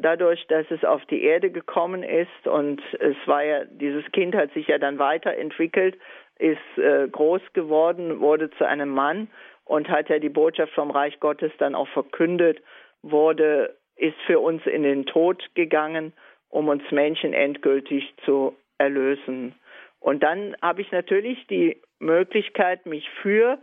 dadurch, 0.01 0.47
dass 0.47 0.66
es 0.71 0.85
auf 0.85 1.05
die 1.07 1.23
Erde 1.23 1.51
gekommen 1.51 2.03
ist 2.03 2.47
und 2.47 2.81
es 3.01 3.16
war 3.27 3.45
ja, 3.45 3.64
dieses 3.64 4.05
Kind 4.12 4.35
hat 4.35 4.53
sich 4.53 4.69
ja 4.69 4.79
dann 4.79 4.99
weiterentwickelt, 4.99 5.97
ist 6.39 6.79
äh, 6.79 7.09
groß 7.09 7.43
geworden, 7.53 8.21
wurde 8.21 8.51
zu 8.51 8.66
einem 8.66 8.91
Mann 8.91 9.29
und 9.64 9.89
hat 9.89 10.09
ja 10.09 10.19
die 10.19 10.29
Botschaft 10.29 10.73
vom 10.75 10.91
Reich 10.91 11.19
Gottes 11.21 11.53
dann 11.59 11.75
auch 11.75 11.89
verkündet, 11.89 12.62
wurde, 13.03 13.77
ist 13.97 14.16
für 14.27 14.39
uns 14.39 14.64
in 14.66 14.85
den 14.85 15.05
Tod 15.05 15.45
gegangen 15.55 16.12
um 16.49 16.68
uns 16.68 16.82
Menschen 16.90 17.32
endgültig 17.32 18.14
zu 18.24 18.57
erlösen. 18.78 19.55
Und 20.01 20.22
dann 20.22 20.57
habe 20.62 20.82
ich 20.82 20.90
natürlich 20.92 21.46
die 21.49 21.80
Möglichkeit, 21.99 22.86
mich 22.86 23.09
für 23.22 23.59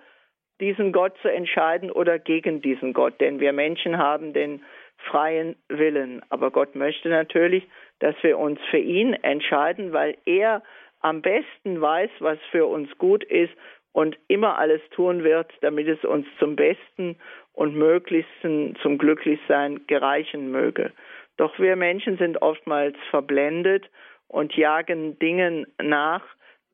diesen 0.60 0.92
Gott 0.92 1.14
zu 1.22 1.32
entscheiden 1.32 1.92
oder 1.92 2.20
gegen 2.20 2.62
diesen 2.62 2.94
Gott. 2.94 3.20
Denn 3.20 3.40
wir 3.40 3.54
Menschen 3.54 3.98
haben 3.98 4.34
den 4.34 4.64
freien 4.98 5.56
Willen. 5.68 6.22
Aber 6.30 6.52
Gott 6.52 6.76
möchte 6.76 7.10
natürlich, 7.10 7.64
dass 8.00 8.16
wir 8.22 8.38
uns 8.38 8.60
für 8.70 8.78
ihn 8.78 9.14
entscheiden, 9.14 9.94
weil 9.94 10.18
er 10.26 10.64
am 11.02 11.22
besten 11.22 11.80
weiß, 11.80 12.10
was 12.20 12.40
für 12.52 12.66
uns 12.66 12.90
gut 12.98 13.24
ist 13.24 13.54
und 13.92 14.18
immer 14.28 14.58
alles 14.58 14.82
tun 14.92 15.24
wird, 15.24 15.52
damit 15.62 15.88
es 15.88 16.04
uns 16.04 16.26
zum 16.40 16.56
Besten 16.56 17.18
und 17.54 17.76
Möglichsten 17.76 18.76
zum 18.82 18.98
Glücklichsein 18.98 19.88
gereichen 19.88 20.52
möge. 20.52 20.92
Doch 21.38 21.60
wir 21.60 21.76
Menschen 21.76 22.18
sind 22.18 22.42
oftmals 22.42 22.96
verblendet 23.10 23.90
und 24.28 24.56
jagen 24.56 25.20
Dingen 25.20 25.68
nach, 25.82 26.24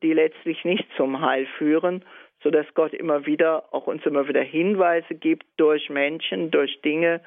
die 0.02 0.12
letztlich 0.12 0.64
nicht 0.64 0.86
zum 0.96 1.20
Heil 1.20 1.46
führen, 1.58 2.04
so 2.42 2.50
dass 2.50 2.66
Gott 2.74 2.92
immer 2.92 3.26
wieder, 3.26 3.72
auch 3.72 3.86
uns 3.86 4.04
immer 4.04 4.28
wieder 4.28 4.42
Hinweise 4.42 5.14
gibt 5.14 5.46
durch 5.56 5.90
Menschen, 5.90 6.50
durch 6.50 6.80
Dinge, 6.82 7.20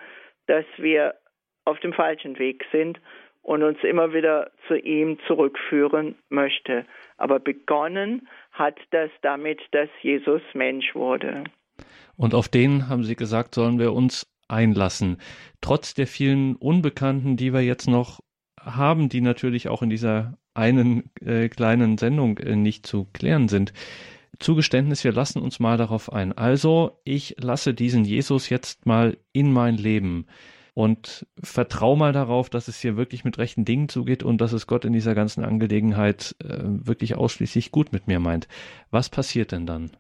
dass 0.47 0.65
wir 0.77 1.15
auf 1.63 1.79
dem 1.79 1.93
falschen 1.93 2.37
Weg 2.37 2.65
sind 2.71 2.99
und 3.41 3.63
uns 3.63 3.77
immer 3.83 4.13
wieder 4.13 4.51
zu 4.67 4.75
ihm 4.75 5.19
zurückführen 5.27 6.15
möchte. 6.29 6.85
Aber 7.17 7.39
begonnen 7.39 8.27
hat 8.51 8.77
das 8.91 9.09
damit, 9.21 9.61
dass 9.71 9.89
Jesus 10.01 10.41
Mensch 10.53 10.95
wurde. 10.95 11.43
Und 12.17 12.33
auf 12.33 12.47
den, 12.47 12.89
haben 12.89 13.03
Sie 13.03 13.15
gesagt, 13.15 13.55
sollen 13.55 13.79
wir 13.79 13.93
uns 13.93 14.27
einlassen, 14.47 15.17
trotz 15.61 15.93
der 15.93 16.07
vielen 16.07 16.55
Unbekannten, 16.55 17.37
die 17.37 17.53
wir 17.53 17.61
jetzt 17.61 17.87
noch 17.87 18.19
haben, 18.59 19.09
die 19.09 19.21
natürlich 19.21 19.67
auch 19.67 19.81
in 19.81 19.89
dieser 19.89 20.37
einen 20.53 21.11
äh, 21.21 21.49
kleinen 21.49 21.97
Sendung 21.97 22.37
äh, 22.37 22.55
nicht 22.55 22.87
zu 22.87 23.05
klären 23.13 23.47
sind. 23.47 23.73
Zugeständnis, 24.39 25.03
wir 25.03 25.13
lassen 25.13 25.41
uns 25.41 25.59
mal 25.59 25.77
darauf 25.77 26.11
ein. 26.11 26.33
Also, 26.33 26.99
ich 27.03 27.35
lasse 27.39 27.73
diesen 27.73 28.03
Jesus 28.03 28.49
jetzt 28.49 28.85
mal 28.85 29.17
in 29.31 29.51
mein 29.51 29.77
Leben 29.77 30.25
und 30.73 31.25
vertraue 31.41 31.97
mal 31.97 32.11
darauf, 32.11 32.49
dass 32.49 32.67
es 32.67 32.79
hier 32.81 32.97
wirklich 32.97 33.23
mit 33.23 33.37
rechten 33.37 33.63
Dingen 33.63 33.87
zugeht 33.87 34.23
und 34.23 34.41
dass 34.41 34.51
es 34.51 34.67
Gott 34.67 34.83
in 34.83 34.91
dieser 34.91 35.15
ganzen 35.15 35.45
Angelegenheit 35.45 36.35
äh, 36.43 36.57
wirklich 36.63 37.15
ausschließlich 37.15 37.71
gut 37.71 37.93
mit 37.93 38.07
mir 38.07 38.19
meint. 38.19 38.47
Was 38.91 39.09
passiert 39.09 39.53
denn 39.53 39.65
dann? 39.65 39.91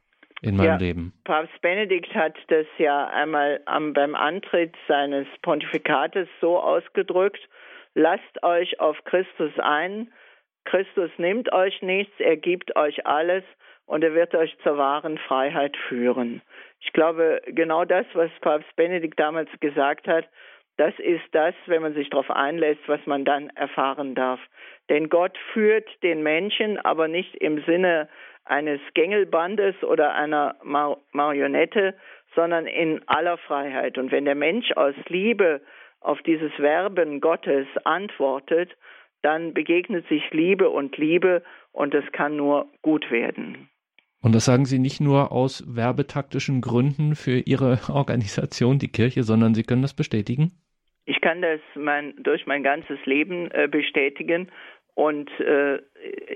In 0.45 0.57
meinem 0.57 0.65
ja, 0.65 0.75
Leben. 0.77 1.13
Papst 1.23 1.61
Benedikt 1.61 2.13
hat 2.13 2.35
das 2.47 2.65
ja 2.77 3.07
einmal 3.07 3.61
am, 3.65 3.93
beim 3.93 4.15
Antritt 4.15 4.75
seines 4.87 5.27
Pontifikates 5.41 6.27
so 6.41 6.59
ausgedrückt, 6.59 7.47
lasst 7.93 8.43
euch 8.43 8.79
auf 8.79 9.03
Christus 9.05 9.51
ein, 9.59 10.11
Christus 10.65 11.11
nimmt 11.17 11.51
euch 11.53 11.81
nichts, 11.81 12.13
er 12.19 12.37
gibt 12.37 12.75
euch 12.75 13.05
alles 13.05 13.43
und 13.85 14.03
er 14.03 14.13
wird 14.13 14.33
euch 14.33 14.57
zur 14.63 14.77
wahren 14.77 15.17
Freiheit 15.19 15.77
führen. 15.87 16.41
Ich 16.79 16.91
glaube, 16.93 17.41
genau 17.47 17.85
das, 17.85 18.05
was 18.13 18.31
Papst 18.41 18.75
Benedikt 18.75 19.19
damals 19.19 19.49
gesagt 19.59 20.07
hat, 20.07 20.27
das 20.77 20.93
ist 20.99 21.23
das, 21.31 21.53
wenn 21.67 21.81
man 21.81 21.93
sich 21.93 22.09
darauf 22.09 22.29
einlässt, 22.29 22.81
was 22.87 22.99
man 23.05 23.23
dann 23.23 23.49
erfahren 23.51 24.13
darf. 24.13 24.39
Denn 24.89 25.09
Gott 25.09 25.37
führt 25.53 25.87
den 26.03 26.21
Menschen, 26.21 26.77
aber 26.79 27.07
nicht 27.07 27.35
im 27.35 27.63
Sinne 27.63 28.09
eines 28.45 28.79
Gängelbandes 28.93 29.75
oder 29.83 30.13
einer 30.13 30.55
Mar 30.63 30.97
Marionette, 31.11 31.95
sondern 32.35 32.67
in 32.67 33.01
aller 33.07 33.37
Freiheit. 33.37 33.97
Und 33.97 34.11
wenn 34.11 34.25
der 34.25 34.35
Mensch 34.35 34.71
aus 34.73 34.95
Liebe 35.07 35.61
auf 35.99 36.21
dieses 36.21 36.51
Werben 36.59 37.21
Gottes 37.21 37.67
antwortet, 37.83 38.75
dann 39.21 39.53
begegnet 39.53 40.07
sich 40.07 40.23
Liebe 40.31 40.69
und 40.69 40.97
Liebe 40.97 41.41
und 41.71 41.93
es 41.95 42.05
kann 42.11 42.35
nur 42.35 42.67
gut 42.83 43.09
werden. 43.09 43.69
Und 44.21 44.33
das 44.33 44.45
sagen 44.45 44.65
Sie 44.65 44.79
nicht 44.79 45.01
nur 45.01 45.31
aus 45.31 45.63
werbetaktischen 45.67 46.61
Gründen 46.61 47.15
für 47.15 47.39
Ihre 47.39 47.79
Organisation, 47.93 48.79
die 48.79 48.91
Kirche, 48.91 49.23
sondern 49.23 49.55
Sie 49.55 49.63
können 49.63 49.81
das 49.81 49.95
bestätigen? 49.95 50.51
Ich 51.05 51.21
kann 51.21 51.41
das 51.41 51.59
mein, 51.75 52.15
durch 52.23 52.47
mein 52.47 52.63
ganzes 52.63 52.97
Leben 53.05 53.51
äh, 53.51 53.67
bestätigen. 53.69 54.51
Und 54.95 55.29
äh, 55.39 55.79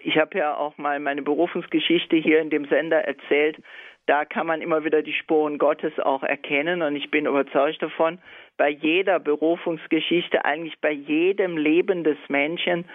ich 0.04 0.18
habe 0.18 0.38
ja 0.38 0.56
auch 0.56 0.78
mal 0.78 1.00
meine 1.00 1.22
Berufungsgeschichte 1.22 2.18
hier 2.18 2.40
in 2.42 2.50
dem 2.50 2.66
Sender 2.66 3.00
erzählt. 3.00 3.58
Da 4.06 4.26
kann 4.26 4.48
man 4.48 4.62
immer 4.62 4.84
wieder 4.84 5.02
die 5.02 5.14
Spuren 5.14 5.58
Gottes 5.58 5.98
auch 6.00 6.24
erkennen. 6.24 6.82
Und 6.82 6.96
ich 6.96 7.10
bin 7.10 7.26
überzeugt 7.26 7.82
davon, 7.82 8.20
bei 8.58 8.70
jeder 8.70 9.20
Berufungsgeschichte, 9.20 10.44
eigentlich 10.44 10.80
bei 10.82 10.92
jedem 10.92 11.58
Leben 11.58 12.04
des 12.04 12.18
Menschen, 12.28 12.86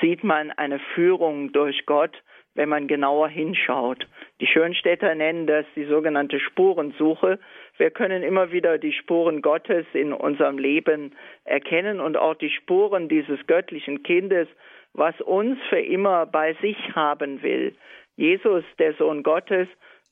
sieht 0.00 0.24
man 0.24 0.50
eine 0.50 0.80
Führung 0.94 1.52
durch 1.52 1.86
Gott 1.86 2.22
wenn 2.54 2.68
man 2.68 2.86
genauer 2.86 3.28
hinschaut. 3.28 4.06
Die 4.40 4.46
Schönstädter 4.46 5.14
nennen 5.14 5.46
das 5.46 5.64
die 5.74 5.84
sogenannte 5.84 6.38
Spurensuche. 6.38 7.38
Wir 7.78 7.90
können 7.90 8.22
immer 8.22 8.52
wieder 8.52 8.78
die 8.78 8.92
Spuren 8.92 9.40
Gottes 9.40 9.86
in 9.94 10.12
unserem 10.12 10.58
Leben 10.58 11.14
erkennen 11.44 12.00
und 12.00 12.16
auch 12.16 12.34
die 12.34 12.50
Spuren 12.50 13.08
dieses 13.08 13.46
göttlichen 13.46 14.02
Kindes, 14.02 14.48
was 14.94 15.18
uns 15.20 15.58
für 15.68 15.80
immer 15.80 16.26
bei 16.26 16.54
sich 16.54 16.76
haben 16.94 17.42
will. 17.42 17.74
Jesus, 18.16 18.64
der 18.78 18.94
Sohn 18.94 19.22
Gottes, 19.22 19.68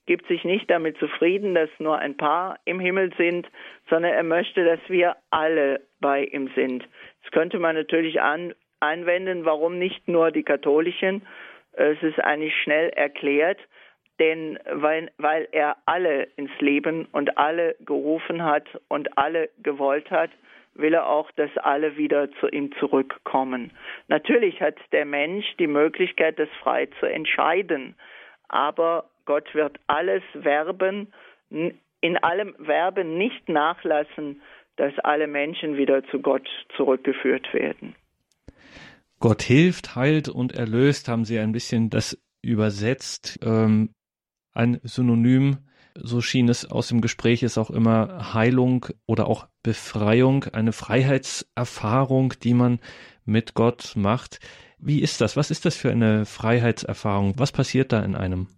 gibt 0.06 0.26
sich 0.26 0.44
nicht 0.44 0.68
damit 0.70 0.98
zufrieden, 0.98 1.54
dass 1.54 1.70
nur 1.78 1.98
ein 1.98 2.16
paar 2.16 2.58
im 2.64 2.80
Himmel 2.80 3.12
sind, 3.16 3.46
sondern 3.88 4.12
er 4.12 4.22
möchte, 4.22 4.64
dass 4.64 4.80
wir 4.88 5.16
alle 5.30 5.82
bei 6.00 6.24
ihm 6.24 6.50
sind. 6.54 6.88
Das 7.22 7.30
könnte 7.32 7.58
man 7.58 7.76
natürlich 7.76 8.20
an, 8.20 8.54
einwenden, 8.80 9.44
warum 9.44 9.78
nicht 9.78 10.08
nur 10.08 10.30
die 10.30 10.42
Katholischen, 10.42 11.22
es 11.72 12.02
ist 12.02 12.18
eigentlich 12.18 12.54
schnell 12.62 12.88
erklärt, 12.90 13.58
denn 14.18 14.58
weil, 14.70 15.10
weil 15.18 15.48
er 15.52 15.76
alle 15.86 16.24
ins 16.36 16.50
Leben 16.60 17.06
und 17.12 17.38
alle 17.38 17.76
gerufen 17.80 18.42
hat 18.42 18.64
und 18.88 19.16
alle 19.16 19.50
gewollt 19.62 20.10
hat, 20.10 20.30
will 20.74 20.94
er 20.94 21.08
auch, 21.08 21.30
dass 21.32 21.50
alle 21.58 21.96
wieder 21.96 22.30
zu 22.40 22.48
ihm 22.48 22.72
zurückkommen. 22.78 23.72
Natürlich 24.08 24.60
hat 24.60 24.76
der 24.92 25.04
Mensch 25.04 25.46
die 25.58 25.66
Möglichkeit, 25.66 26.38
das 26.38 26.48
frei 26.62 26.86
zu 26.98 27.06
entscheiden, 27.06 27.96
aber 28.48 29.10
Gott 29.24 29.54
wird 29.54 29.78
alles 29.86 30.22
werben, 30.34 31.12
in 31.50 32.16
allem 32.18 32.54
Werben 32.58 33.18
nicht 33.18 33.48
nachlassen, 33.48 34.40
dass 34.76 34.98
alle 35.00 35.26
Menschen 35.26 35.76
wieder 35.76 36.02
zu 36.04 36.20
Gott 36.20 36.48
zurückgeführt 36.76 37.52
werden. 37.52 37.94
Gott 39.18 39.42
hilft, 39.42 39.96
heilt 39.96 40.28
und 40.28 40.52
erlöst, 40.52 41.08
haben 41.08 41.24
sie 41.24 41.38
ein 41.38 41.52
bisschen 41.52 41.90
das 41.90 42.18
übersetzt. 42.42 43.38
Ähm, 43.44 43.90
ein 44.52 44.80
Synonym, 44.82 45.58
so 46.02 46.20
schien 46.20 46.48
es 46.48 46.70
aus 46.70 46.88
dem 46.88 47.00
Gespräch, 47.00 47.42
ist 47.42 47.58
auch 47.58 47.70
immer 47.70 48.32
Heilung 48.34 48.86
oder 49.06 49.26
auch 49.26 49.46
Befreiung, 49.62 50.44
eine 50.52 50.72
Freiheitserfahrung, 50.72 52.34
die 52.42 52.54
man 52.54 52.80
mit 53.24 53.54
Gott 53.54 53.92
macht. 53.96 54.40
Wie 54.78 55.02
ist 55.02 55.20
das? 55.20 55.36
Was 55.36 55.50
ist 55.50 55.64
das 55.64 55.76
für 55.76 55.90
eine 55.90 56.24
Freiheitserfahrung? 56.24 57.34
Was 57.36 57.52
passiert 57.52 57.92
da 57.92 58.02
in 58.02 58.14
einem? 58.14 58.48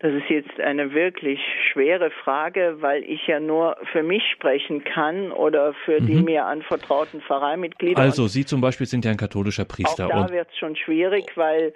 Das 0.00 0.12
ist 0.12 0.28
jetzt 0.28 0.60
eine 0.60 0.92
wirklich 0.92 1.40
schwere 1.72 2.10
Frage, 2.10 2.76
weil 2.80 3.04
ich 3.04 3.26
ja 3.26 3.40
nur 3.40 3.76
für 3.92 4.02
mich 4.02 4.22
sprechen 4.34 4.84
kann 4.84 5.32
oder 5.32 5.72
für 5.84 6.00
mhm. 6.00 6.06
die 6.06 6.22
mir 6.22 6.44
anvertrauten 6.44 7.22
Pfarreimitglieder. 7.22 8.02
Also 8.02 8.26
Sie 8.26 8.44
zum 8.44 8.60
Beispiel 8.60 8.86
sind 8.86 9.04
ja 9.04 9.12
ein 9.12 9.16
katholischer 9.16 9.64
Priester. 9.64 10.06
Auch 10.06 10.26
da 10.26 10.30
wird 10.30 10.48
es 10.50 10.58
schon 10.58 10.76
schwierig, 10.76 11.36
weil 11.36 11.72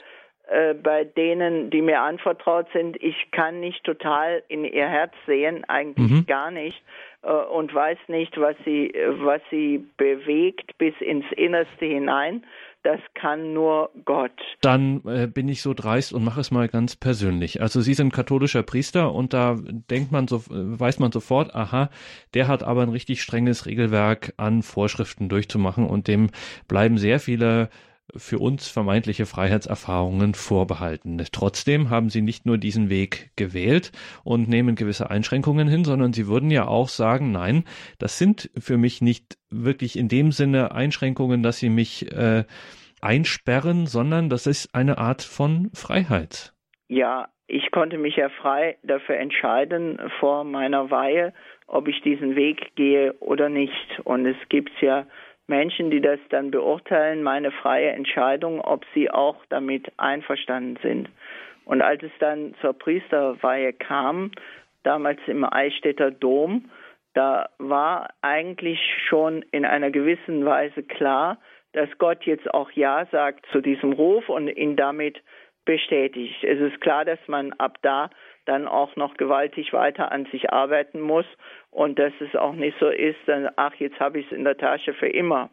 äh, 0.49 0.75
bei 0.75 1.05
denen, 1.05 1.71
die 1.71 1.83
mir 1.83 2.01
anvertraut 2.01 2.67
sind, 2.73 2.97
ich 3.03 3.31
kann 3.33 3.61
nicht 3.61 3.85
total 3.85 4.43
in 4.49 4.65
ihr 4.65 4.89
Herz 4.89 5.13
sehen, 5.27 5.65
eigentlich 5.69 6.11
mhm. 6.11 6.27
gar 6.27 6.51
nicht 6.51 6.83
äh, 7.23 7.31
und 7.31 7.75
weiß 7.75 7.99
nicht, 8.09 8.39
was 8.39 8.57
sie, 8.65 8.93
was 9.21 9.43
sie 9.51 9.85
bewegt 9.97 10.77
bis 10.79 10.95
ins 11.01 11.27
Innerste 11.37 11.85
hinein. 11.85 12.45
Das 12.85 13.01
kann 13.15 13.53
nur 13.53 13.91
Gott. 14.05 14.33
Dann 14.63 15.03
äh, 15.05 15.27
bin 15.27 15.49
ich 15.49 15.61
so 15.61 15.75
dreist 15.75 16.13
und 16.15 16.25
mache 16.25 16.41
es 16.41 16.51
mal 16.51 16.69
ganz 16.69 16.95
persönlich. 16.95 17.61
Also 17.61 17.81
Sie 17.81 17.93
sind 17.93 18.13
katholischer 18.13 18.63
Priester 18.63 19.13
und 19.13 19.35
da 19.35 19.57
denkt 19.91 20.13
man 20.13 20.29
so, 20.29 20.37
äh, 20.37 20.81
weiß 20.81 21.01
man 21.01 21.13
sofort, 21.13 21.55
aha, 21.55 21.91
der 22.35 22.49
hat 22.49 22.63
aber 22.63 22.83
ein 22.83 22.89
richtig 22.89 23.21
strenges 23.21 23.67
Regelwerk 23.67 24.33
an 24.37 24.63
Vorschriften 24.63 25.29
durchzumachen 25.29 25.87
und 25.87 26.09
dem 26.09 26.31
bleiben 26.69 26.97
sehr 26.99 27.19
viele 27.21 27.69
für 28.17 28.39
uns 28.39 28.69
vermeintliche 28.69 29.27
Freiheitserfahrungen 29.27 30.35
vorbehalten. 30.35 31.23
Trotzdem 31.33 31.91
haben 31.91 32.09
sie 32.09 32.23
nicht 32.23 32.47
nur 32.47 32.59
diesen 32.59 32.91
Weg 32.91 33.31
gewählt 33.37 33.93
und 34.25 34.49
nehmen 34.49 34.75
gewisse 34.75 35.11
Einschränkungen 35.11 35.69
hin, 35.69 35.85
sondern 35.85 36.13
sie 36.13 36.27
würden 36.27 36.51
ja 36.51 36.67
auch 36.67 36.89
sagen, 36.89 37.33
nein, 37.33 37.65
das 37.99 38.19
sind 38.19 38.51
für 38.59 38.79
mich 38.79 39.03
nicht 39.03 39.39
wirklich 39.51 39.99
in 39.99 40.09
dem 40.09 40.33
Sinne 40.33 40.73
Einschränkungen, 40.73 41.43
dass 41.43 41.59
sie 41.59 41.71
mich 41.71 42.11
äh, 42.13 42.45
einsperren, 43.01 43.87
sondern 43.87 44.29
das 44.29 44.47
ist 44.47 44.75
eine 44.75 44.99
Art 44.99 45.23
von 45.23 45.71
Freiheit. 45.75 46.53
Ja, 46.89 47.29
ich 47.47 47.71
konnte 47.71 47.99
mich 47.99 48.17
ja 48.17 48.29
frei 48.29 48.77
dafür 48.83 49.17
entscheiden 49.17 49.99
vor 50.21 50.45
meiner 50.45 50.91
Weihe, 50.91 51.33
ob 51.67 51.89
ich 51.89 52.01
diesen 52.03 52.37
Weg 52.37 52.75
gehe 52.77 53.15
oder 53.21 53.49
nicht. 53.49 54.01
Und 54.05 54.27
es 54.27 54.37
gibt 54.49 54.71
ja 54.81 55.07
Menschen, 55.49 55.91
die 55.91 56.01
das 56.01 56.21
dann 56.29 56.51
beurteilen, 56.51 57.23
meine 57.23 57.51
freie 57.51 57.91
Entscheidung, 57.91 58.61
ob 58.61 58.85
sie 58.95 59.11
auch 59.11 59.37
damit 59.49 59.91
einverstanden 59.97 60.79
sind. 60.83 61.09
Und 61.65 61.83
als 61.83 62.03
es 62.03 62.13
dann 62.21 62.55
zur 62.61 62.73
Priesterweihe 62.73 63.73
kam, 63.73 64.31
damals 64.85 65.19
im 65.27 65.45
Eichstätter 65.45 66.11
Dom, 66.11 66.71
da 67.15 67.49
war 67.59 68.11
eigentlich 68.23 68.79
schon 69.09 69.43
in 69.51 69.65
einer 69.65 69.91
gewissen 69.91 70.45
Weise 70.45 70.83
klar, 70.83 71.39
dass 71.73 71.89
Gott 71.99 72.25
jetzt 72.25 72.53
auch 72.55 72.71
Ja 72.73 73.07
sagt 73.11 73.47
zu 73.53 73.61
diesem 73.61 73.93
Ruf 73.93 74.29
und 74.29 74.49
ihn 74.49 74.77
damit 74.77 75.21
bestätigt. 75.69 76.43
Es 76.43 76.59
ist 76.61 76.81
klar, 76.81 77.05
dass 77.05 77.19
man 77.27 77.53
ab 77.59 77.77
da 77.83 78.09
dann 78.47 78.67
auch 78.67 78.97
noch 78.97 79.19
gewaltig 79.19 79.75
weiter 79.75 80.11
an 80.11 80.25
sich 80.33 80.51
arbeiten 80.51 80.99
muss 80.99 81.27
und 81.71 81.99
dass 81.99 82.15
es 82.21 82.35
auch 82.35 82.55
nicht 82.55 82.79
so 82.81 82.89
ist, 82.89 83.19
dann, 83.27 83.51
ach, 83.57 83.75
jetzt 83.75 84.01
habe 84.01 84.19
ich 84.19 84.25
es 84.25 84.33
in 84.33 84.45
der 84.45 84.57
Tasche 84.57 84.95
für 84.95 85.09
immer. 85.09 85.51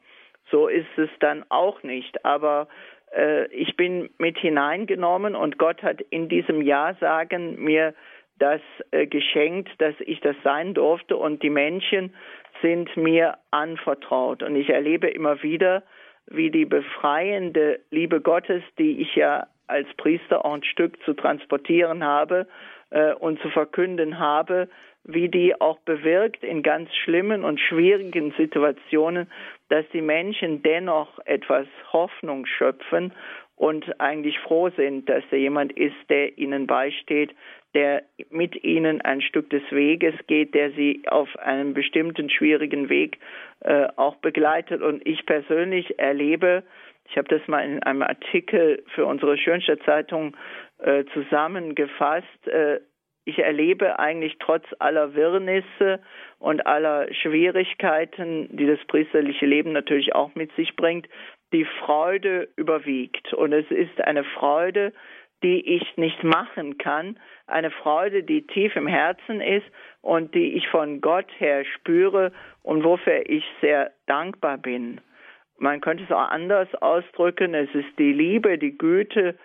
So 0.49 0.69
ist 0.69 0.97
es 0.97 1.09
dann 1.19 1.43
auch 1.49 1.83
nicht. 1.83 2.23
Aber 2.23 2.69
äh, 3.13 3.47
ich 3.47 3.75
bin 3.75 4.09
mit 4.17 4.37
hineingenommen 4.37 5.35
und 5.35 5.57
Gott 5.57 5.83
hat 5.83 5.99
in 6.11 6.29
diesem 6.29 6.61
Ja 6.61 6.93
sagen 7.01 7.61
mir 7.61 7.93
das 8.39 8.61
äh, 8.91 9.07
geschenkt, 9.07 9.69
dass 9.79 9.95
ich 9.99 10.21
das 10.21 10.37
sein 10.45 10.73
durfte 10.73 11.17
und 11.17 11.43
die 11.43 11.49
Menschen 11.49 12.13
sind 12.61 12.95
mir 12.95 13.37
anvertraut. 13.51 14.43
Und 14.43 14.55
ich 14.55 14.69
erlebe 14.69 15.09
immer 15.09 15.43
wieder, 15.43 15.83
wie 16.27 16.51
die 16.51 16.65
befreiende 16.65 17.81
Liebe 17.91 18.21
Gottes, 18.21 18.63
die 18.77 19.01
ich 19.01 19.13
ja 19.15 19.47
als 19.67 19.87
Priester 19.97 20.45
auch 20.45 20.53
ein 20.53 20.63
Stück 20.63 21.01
zu 21.03 21.13
transportieren 21.13 22.03
habe 22.03 22.47
äh, 22.89 23.13
und 23.13 23.39
zu 23.41 23.49
verkünden 23.49 24.19
habe, 24.19 24.69
wie 25.03 25.29
die 25.29 25.59
auch 25.61 25.79
bewirkt 25.79 26.43
in 26.43 26.63
ganz 26.63 26.89
schlimmen 26.95 27.43
und 27.43 27.59
schwierigen 27.59 28.33
Situationen, 28.37 29.29
dass 29.69 29.85
die 29.93 30.01
Menschen 30.01 30.63
dennoch 30.63 31.19
etwas 31.25 31.67
Hoffnung 31.93 32.45
schöpfen 32.45 33.13
und 33.55 34.01
eigentlich 34.01 34.39
froh 34.39 34.69
sind, 34.75 35.07
dass 35.07 35.23
da 35.29 35.37
jemand 35.37 35.71
ist, 35.73 35.95
der 36.09 36.37
ihnen 36.37 36.67
beisteht, 36.67 37.33
der 37.73 38.03
mit 38.29 38.63
ihnen 38.63 39.01
ein 39.01 39.21
Stück 39.21 39.49
des 39.49 39.63
Weges 39.69 40.15
geht, 40.27 40.53
der 40.53 40.71
sie 40.71 41.03
auf 41.07 41.37
einem 41.37 41.73
bestimmten 41.73 42.29
schwierigen 42.29 42.89
Weg 42.89 43.19
äh, 43.61 43.87
auch 43.95 44.15
begleitet. 44.15 44.81
Und 44.81 45.05
ich 45.05 45.25
persönlich 45.25 45.99
erlebe, 45.99 46.63
ich 47.07 47.17
habe 47.17 47.27
das 47.27 47.47
mal 47.47 47.63
in 47.63 47.81
einem 47.83 48.01
Artikel 48.01 48.83
für 48.93 49.05
unsere 49.05 49.37
Schönstadt 49.37 49.79
Zeitung 49.85 50.35
äh, 50.79 51.05
zusammengefasst, 51.13 52.47
äh, 52.47 52.79
ich 53.25 53.39
erlebe 53.39 53.97
eigentlich 53.97 54.37
trotz 54.39 54.63
aller 54.77 55.15
Wirrnisse 55.15 55.99
und 56.37 56.67
aller 56.67 57.11
Schwierigkeiten, 57.11 58.55
die 58.55 58.67
das 58.67 58.79
priesterliche 58.87 59.47
Leben 59.47 59.73
natürlich 59.73 60.13
auch 60.13 60.35
mit 60.35 60.55
sich 60.55 60.75
bringt, 60.75 61.09
die 61.51 61.65
Freude 61.65 62.49
überwiegt. 62.55 63.33
Und 63.33 63.51
es 63.51 63.69
ist 63.71 63.99
eine 64.01 64.23
Freude, 64.23 64.93
die 65.41 65.75
ich 65.75 65.97
nicht 65.97 66.23
machen 66.23 66.77
kann, 66.77 67.19
eine 67.47 67.71
Freude, 67.71 68.23
die 68.23 68.45
tief 68.45 68.75
im 68.75 68.87
Herzen 68.87 69.41
ist 69.41 69.65
und 70.01 70.35
die 70.35 70.53
ich 70.53 70.67
von 70.67 71.01
Gott 71.01 71.27
her 71.39 71.65
spüre 71.65 72.31
und 72.61 72.83
wofür 72.83 73.27
ich 73.27 73.43
sehr 73.59 73.91
dankbar 74.05 74.57
bin. 74.59 75.01
Man 75.57 75.81
könnte 75.81 76.03
es 76.03 76.11
auch 76.11 76.29
anders 76.29 76.73
ausdrücken. 76.75 77.53
Es 77.53 77.73
ist 77.73 77.97
die 77.97 78.13
Liebe, 78.13 78.57
die 78.57 78.77
Güte, 78.77 79.35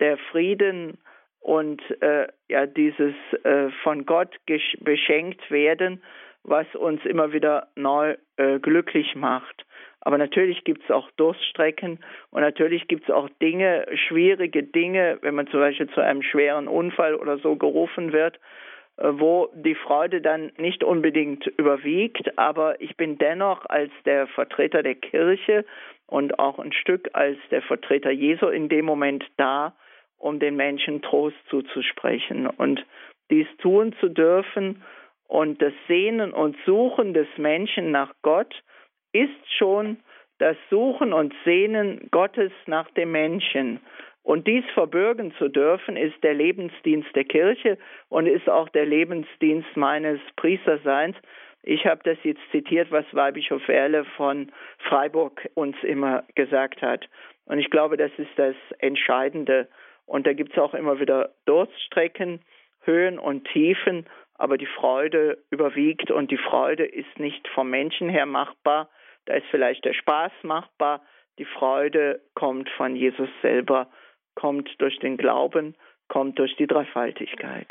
der 0.00 0.18
Frieden 0.30 0.98
und 1.40 1.82
äh, 2.02 2.28
ja 2.48 2.66
dieses 2.66 3.14
äh, 3.44 3.70
von 3.82 4.04
Gott 4.04 4.34
beschenkt 4.80 5.50
werden, 5.50 6.02
was 6.42 6.66
uns 6.74 7.04
immer 7.04 7.32
wieder 7.32 7.68
neu 7.76 8.16
äh, 8.36 8.58
glücklich 8.58 9.14
macht. 9.14 9.64
Aber 10.02 10.16
natürlich 10.16 10.64
gibt 10.64 10.84
es 10.84 10.90
auch 10.90 11.10
Durststrecken 11.12 11.98
und 12.30 12.40
natürlich 12.40 12.88
gibt 12.88 13.04
es 13.04 13.10
auch 13.14 13.28
Dinge, 13.42 13.86
schwierige 14.08 14.62
Dinge, 14.62 15.18
wenn 15.20 15.34
man 15.34 15.46
zum 15.48 15.60
Beispiel 15.60 15.90
zu 15.90 16.00
einem 16.00 16.22
schweren 16.22 16.68
Unfall 16.68 17.14
oder 17.14 17.38
so 17.38 17.56
gerufen 17.56 18.12
wird, 18.12 18.40
wo 19.00 19.48
die 19.54 19.74
Freude 19.74 20.20
dann 20.20 20.52
nicht 20.58 20.84
unbedingt 20.84 21.46
überwiegt. 21.46 22.38
Aber 22.38 22.80
ich 22.80 22.96
bin 22.96 23.18
dennoch 23.18 23.64
als 23.66 23.90
der 24.04 24.26
Vertreter 24.28 24.82
der 24.82 24.94
Kirche 24.94 25.64
und 26.06 26.38
auch 26.38 26.58
ein 26.58 26.72
Stück 26.72 27.10
als 27.14 27.38
der 27.50 27.62
Vertreter 27.62 28.10
Jesu 28.10 28.48
in 28.48 28.68
dem 28.68 28.84
Moment 28.84 29.24
da, 29.36 29.74
um 30.18 30.38
den 30.38 30.56
Menschen 30.56 31.02
Trost 31.02 31.36
zuzusprechen. 31.48 32.46
Und 32.46 32.84
dies 33.30 33.46
tun 33.58 33.94
zu 34.00 34.08
dürfen 34.08 34.82
und 35.28 35.62
das 35.62 35.72
Sehnen 35.86 36.32
und 36.32 36.56
Suchen 36.66 37.14
des 37.14 37.28
Menschen 37.38 37.90
nach 37.92 38.12
Gott 38.22 38.54
ist 39.12 39.52
schon 39.56 39.98
das 40.38 40.56
Suchen 40.70 41.12
und 41.12 41.34
Sehnen 41.44 42.08
Gottes 42.10 42.50
nach 42.66 42.90
dem 42.92 43.12
Menschen. 43.12 43.80
Und 44.30 44.46
dies 44.46 44.64
verbürgen 44.74 45.34
zu 45.38 45.48
dürfen, 45.48 45.96
ist 45.96 46.22
der 46.22 46.34
Lebensdienst 46.34 47.08
der 47.16 47.24
Kirche 47.24 47.78
und 48.10 48.26
ist 48.26 48.48
auch 48.48 48.68
der 48.68 48.86
Lebensdienst 48.86 49.76
meines 49.76 50.20
Priesterseins. 50.36 51.16
Ich 51.64 51.84
habe 51.84 52.02
das 52.04 52.16
jetzt 52.22 52.40
zitiert, 52.52 52.92
was 52.92 53.04
Weihbischof 53.10 53.66
Erle 53.66 54.04
von 54.16 54.52
Freiburg 54.88 55.48
uns 55.54 55.76
immer 55.82 56.22
gesagt 56.36 56.80
hat. 56.80 57.08
Und 57.46 57.58
ich 57.58 57.70
glaube, 57.70 57.96
das 57.96 58.12
ist 58.18 58.30
das 58.36 58.54
Entscheidende. 58.78 59.66
Und 60.06 60.28
da 60.28 60.32
gibt 60.32 60.52
es 60.52 60.58
auch 60.58 60.74
immer 60.74 61.00
wieder 61.00 61.34
Durststrecken, 61.46 62.40
Höhen 62.82 63.18
und 63.18 63.48
Tiefen, 63.48 64.06
aber 64.34 64.58
die 64.58 64.66
Freude 64.78 65.38
überwiegt 65.50 66.12
und 66.12 66.30
die 66.30 66.38
Freude 66.38 66.84
ist 66.84 67.18
nicht 67.18 67.48
vom 67.48 67.68
Menschen 67.68 68.08
her 68.08 68.26
machbar, 68.26 68.90
da 69.24 69.34
ist 69.34 69.46
vielleicht 69.50 69.84
der 69.84 69.92
Spaß 69.92 70.30
machbar, 70.44 71.02
die 71.38 71.46
Freude 71.46 72.20
kommt 72.34 72.70
von 72.70 72.94
Jesus 72.94 73.28
selber, 73.42 73.88
kommt 74.40 74.70
durch 74.78 74.98
den 75.00 75.18
Glauben, 75.18 75.74
kommt 76.08 76.38
durch 76.38 76.56
die 76.56 76.66
Dreifaltigkeit. 76.66 77.68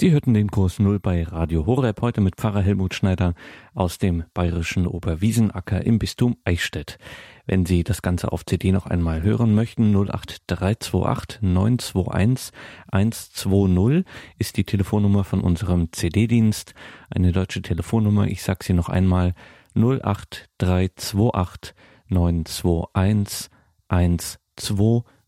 Sie 0.00 0.12
hörten 0.12 0.32
den 0.32 0.50
Kurs 0.50 0.78
Null 0.78 0.98
bei 0.98 1.24
Radio 1.24 1.66
Horeb 1.66 2.00
heute 2.00 2.22
mit 2.22 2.36
Pfarrer 2.36 2.62
Helmut 2.62 2.94
Schneider 2.94 3.34
aus 3.74 3.98
dem 3.98 4.24
bayerischen 4.32 4.86
Oberwiesenacker 4.86 5.84
im 5.84 5.98
Bistum 5.98 6.38
Eichstätt. 6.42 6.96
Wenn 7.44 7.66
Sie 7.66 7.84
das 7.84 8.00
Ganze 8.00 8.32
auf 8.32 8.46
CD 8.46 8.72
noch 8.72 8.86
einmal 8.86 9.22
hören 9.22 9.54
möchten, 9.54 9.94
08328 9.94 11.42
921 11.42 12.50
120 12.90 14.06
ist 14.38 14.56
die 14.56 14.64
Telefonnummer 14.64 15.22
von 15.22 15.42
unserem 15.42 15.92
CD-Dienst. 15.92 16.72
Eine 17.10 17.32
deutsche 17.32 17.60
Telefonnummer, 17.60 18.26
ich 18.26 18.42
sage 18.42 18.64
sie 18.64 18.72
noch 18.72 18.88
einmal, 18.88 19.34
08328 19.74 21.74
921 22.08 23.50
120 23.90 24.40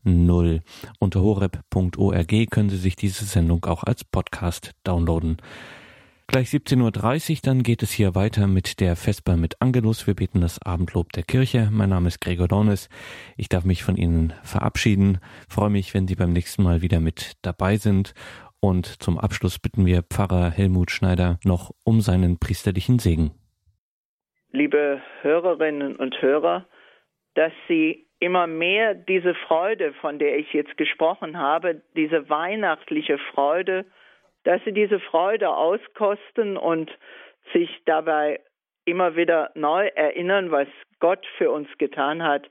0. 0.05 0.61
Unter 0.99 1.23
horeb.org 1.23 2.51
können 2.51 2.71
Sie 2.71 2.77
sich 2.77 2.97
diese 2.97 3.25
Sendung 3.25 3.65
auch 3.65 3.85
als 3.85 4.05
Podcast 4.05 4.73
downloaden. 4.85 5.39
Gleich 6.33 6.49
17.30 6.49 7.31
Uhr, 7.31 7.39
dann 7.43 7.63
geht 7.63 7.83
es 7.83 7.93
hier 7.93 8.15
weiter 8.15 8.47
mit 8.47 8.81
der 8.81 8.97
Vesper 8.97 9.37
mit 9.37 9.61
Angelus. 9.61 10.07
Wir 10.07 10.15
beten 10.15 10.41
das 10.41 10.63
Abendlob 10.63 11.13
der 11.13 11.25
Kirche. 11.25 11.69
Mein 11.71 11.91
Name 11.91 12.09
ist 12.09 12.21
Gregor 12.21 12.49
Dornes. 12.49 12.89
Ich 13.37 13.51
darf 13.51 13.65
mich 13.65 13.85
von 13.85 13.97
Ihnen 13.97 14.33
verabschieden. 14.43 15.19
Freue 15.49 15.69
mich, 15.69 15.93
wenn 15.93 16.09
Sie 16.09 16.15
beim 16.15 16.33
nächsten 16.33 16.63
Mal 16.63 16.81
wieder 16.81 17.01
mit 17.01 17.33
dabei 17.43 17.77
sind. 17.77 18.15
Und 18.61 18.87
zum 18.87 19.19
Abschluss 19.19 19.59
bitten 19.59 19.85
wir 19.85 20.05
Pfarrer 20.05 20.51
Helmut 20.51 20.91
Schneider 20.91 21.39
noch 21.45 21.73
um 21.85 22.01
seinen 22.01 22.39
priesterlichen 22.39 22.99
Segen. 22.99 23.33
Liebe 24.53 25.03
Hörerinnen 25.21 25.97
und 25.97 26.23
Hörer, 26.23 26.67
dass 27.35 27.53
Sie 27.69 28.07
immer 28.23 28.47
mehr 28.47 28.95
diese 28.95 29.35
Freude, 29.35 29.93
von 29.95 30.21
der 30.21 30.39
ich 30.39 30.53
jetzt 30.53 30.77
gesprochen 30.77 31.39
habe, 31.39 31.83
diese 31.97 32.31
weihnachtliche 32.31 33.19
Freude, 33.19 33.85
dass 34.45 34.63
sie 34.65 34.73
diese 34.73 35.01
Freude 35.01 35.51
auskosten 35.51 36.57
und 36.57 36.89
sich 37.53 37.69
dabei 37.85 38.39
immer 38.85 39.17
wieder 39.17 39.51
neu 39.57 39.89
erinnern, 39.89 40.53
was 40.53 40.69
Gott 41.01 41.27
für 41.37 41.51
uns 41.51 41.69
getan 41.79 42.23
hat. 42.23 42.49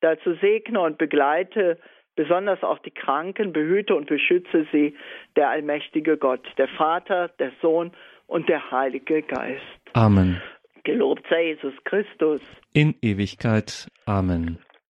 Dazu 0.00 0.34
segne 0.42 0.80
und 0.80 0.98
begleite 0.98 1.78
besonders 2.16 2.62
auch 2.62 2.78
die 2.80 2.90
Kranken, 2.90 3.54
behüte 3.54 3.94
und 3.94 4.06
beschütze 4.06 4.66
sie 4.72 4.94
der 5.36 5.48
allmächtige 5.48 6.18
Gott, 6.18 6.46
der 6.58 6.68
Vater, 6.68 7.28
der 7.38 7.52
Sohn 7.62 7.92
und 8.26 8.50
der 8.50 8.70
Heilige 8.70 9.22
Geist. 9.22 9.62
Amen. 9.94 10.42
Gelobt 10.84 11.24
sei 11.30 11.46
Jesus 11.46 11.72
Christus. 11.84 12.42
In 12.74 12.94
Ewigkeit. 13.00 13.88
Amen. 14.04 14.58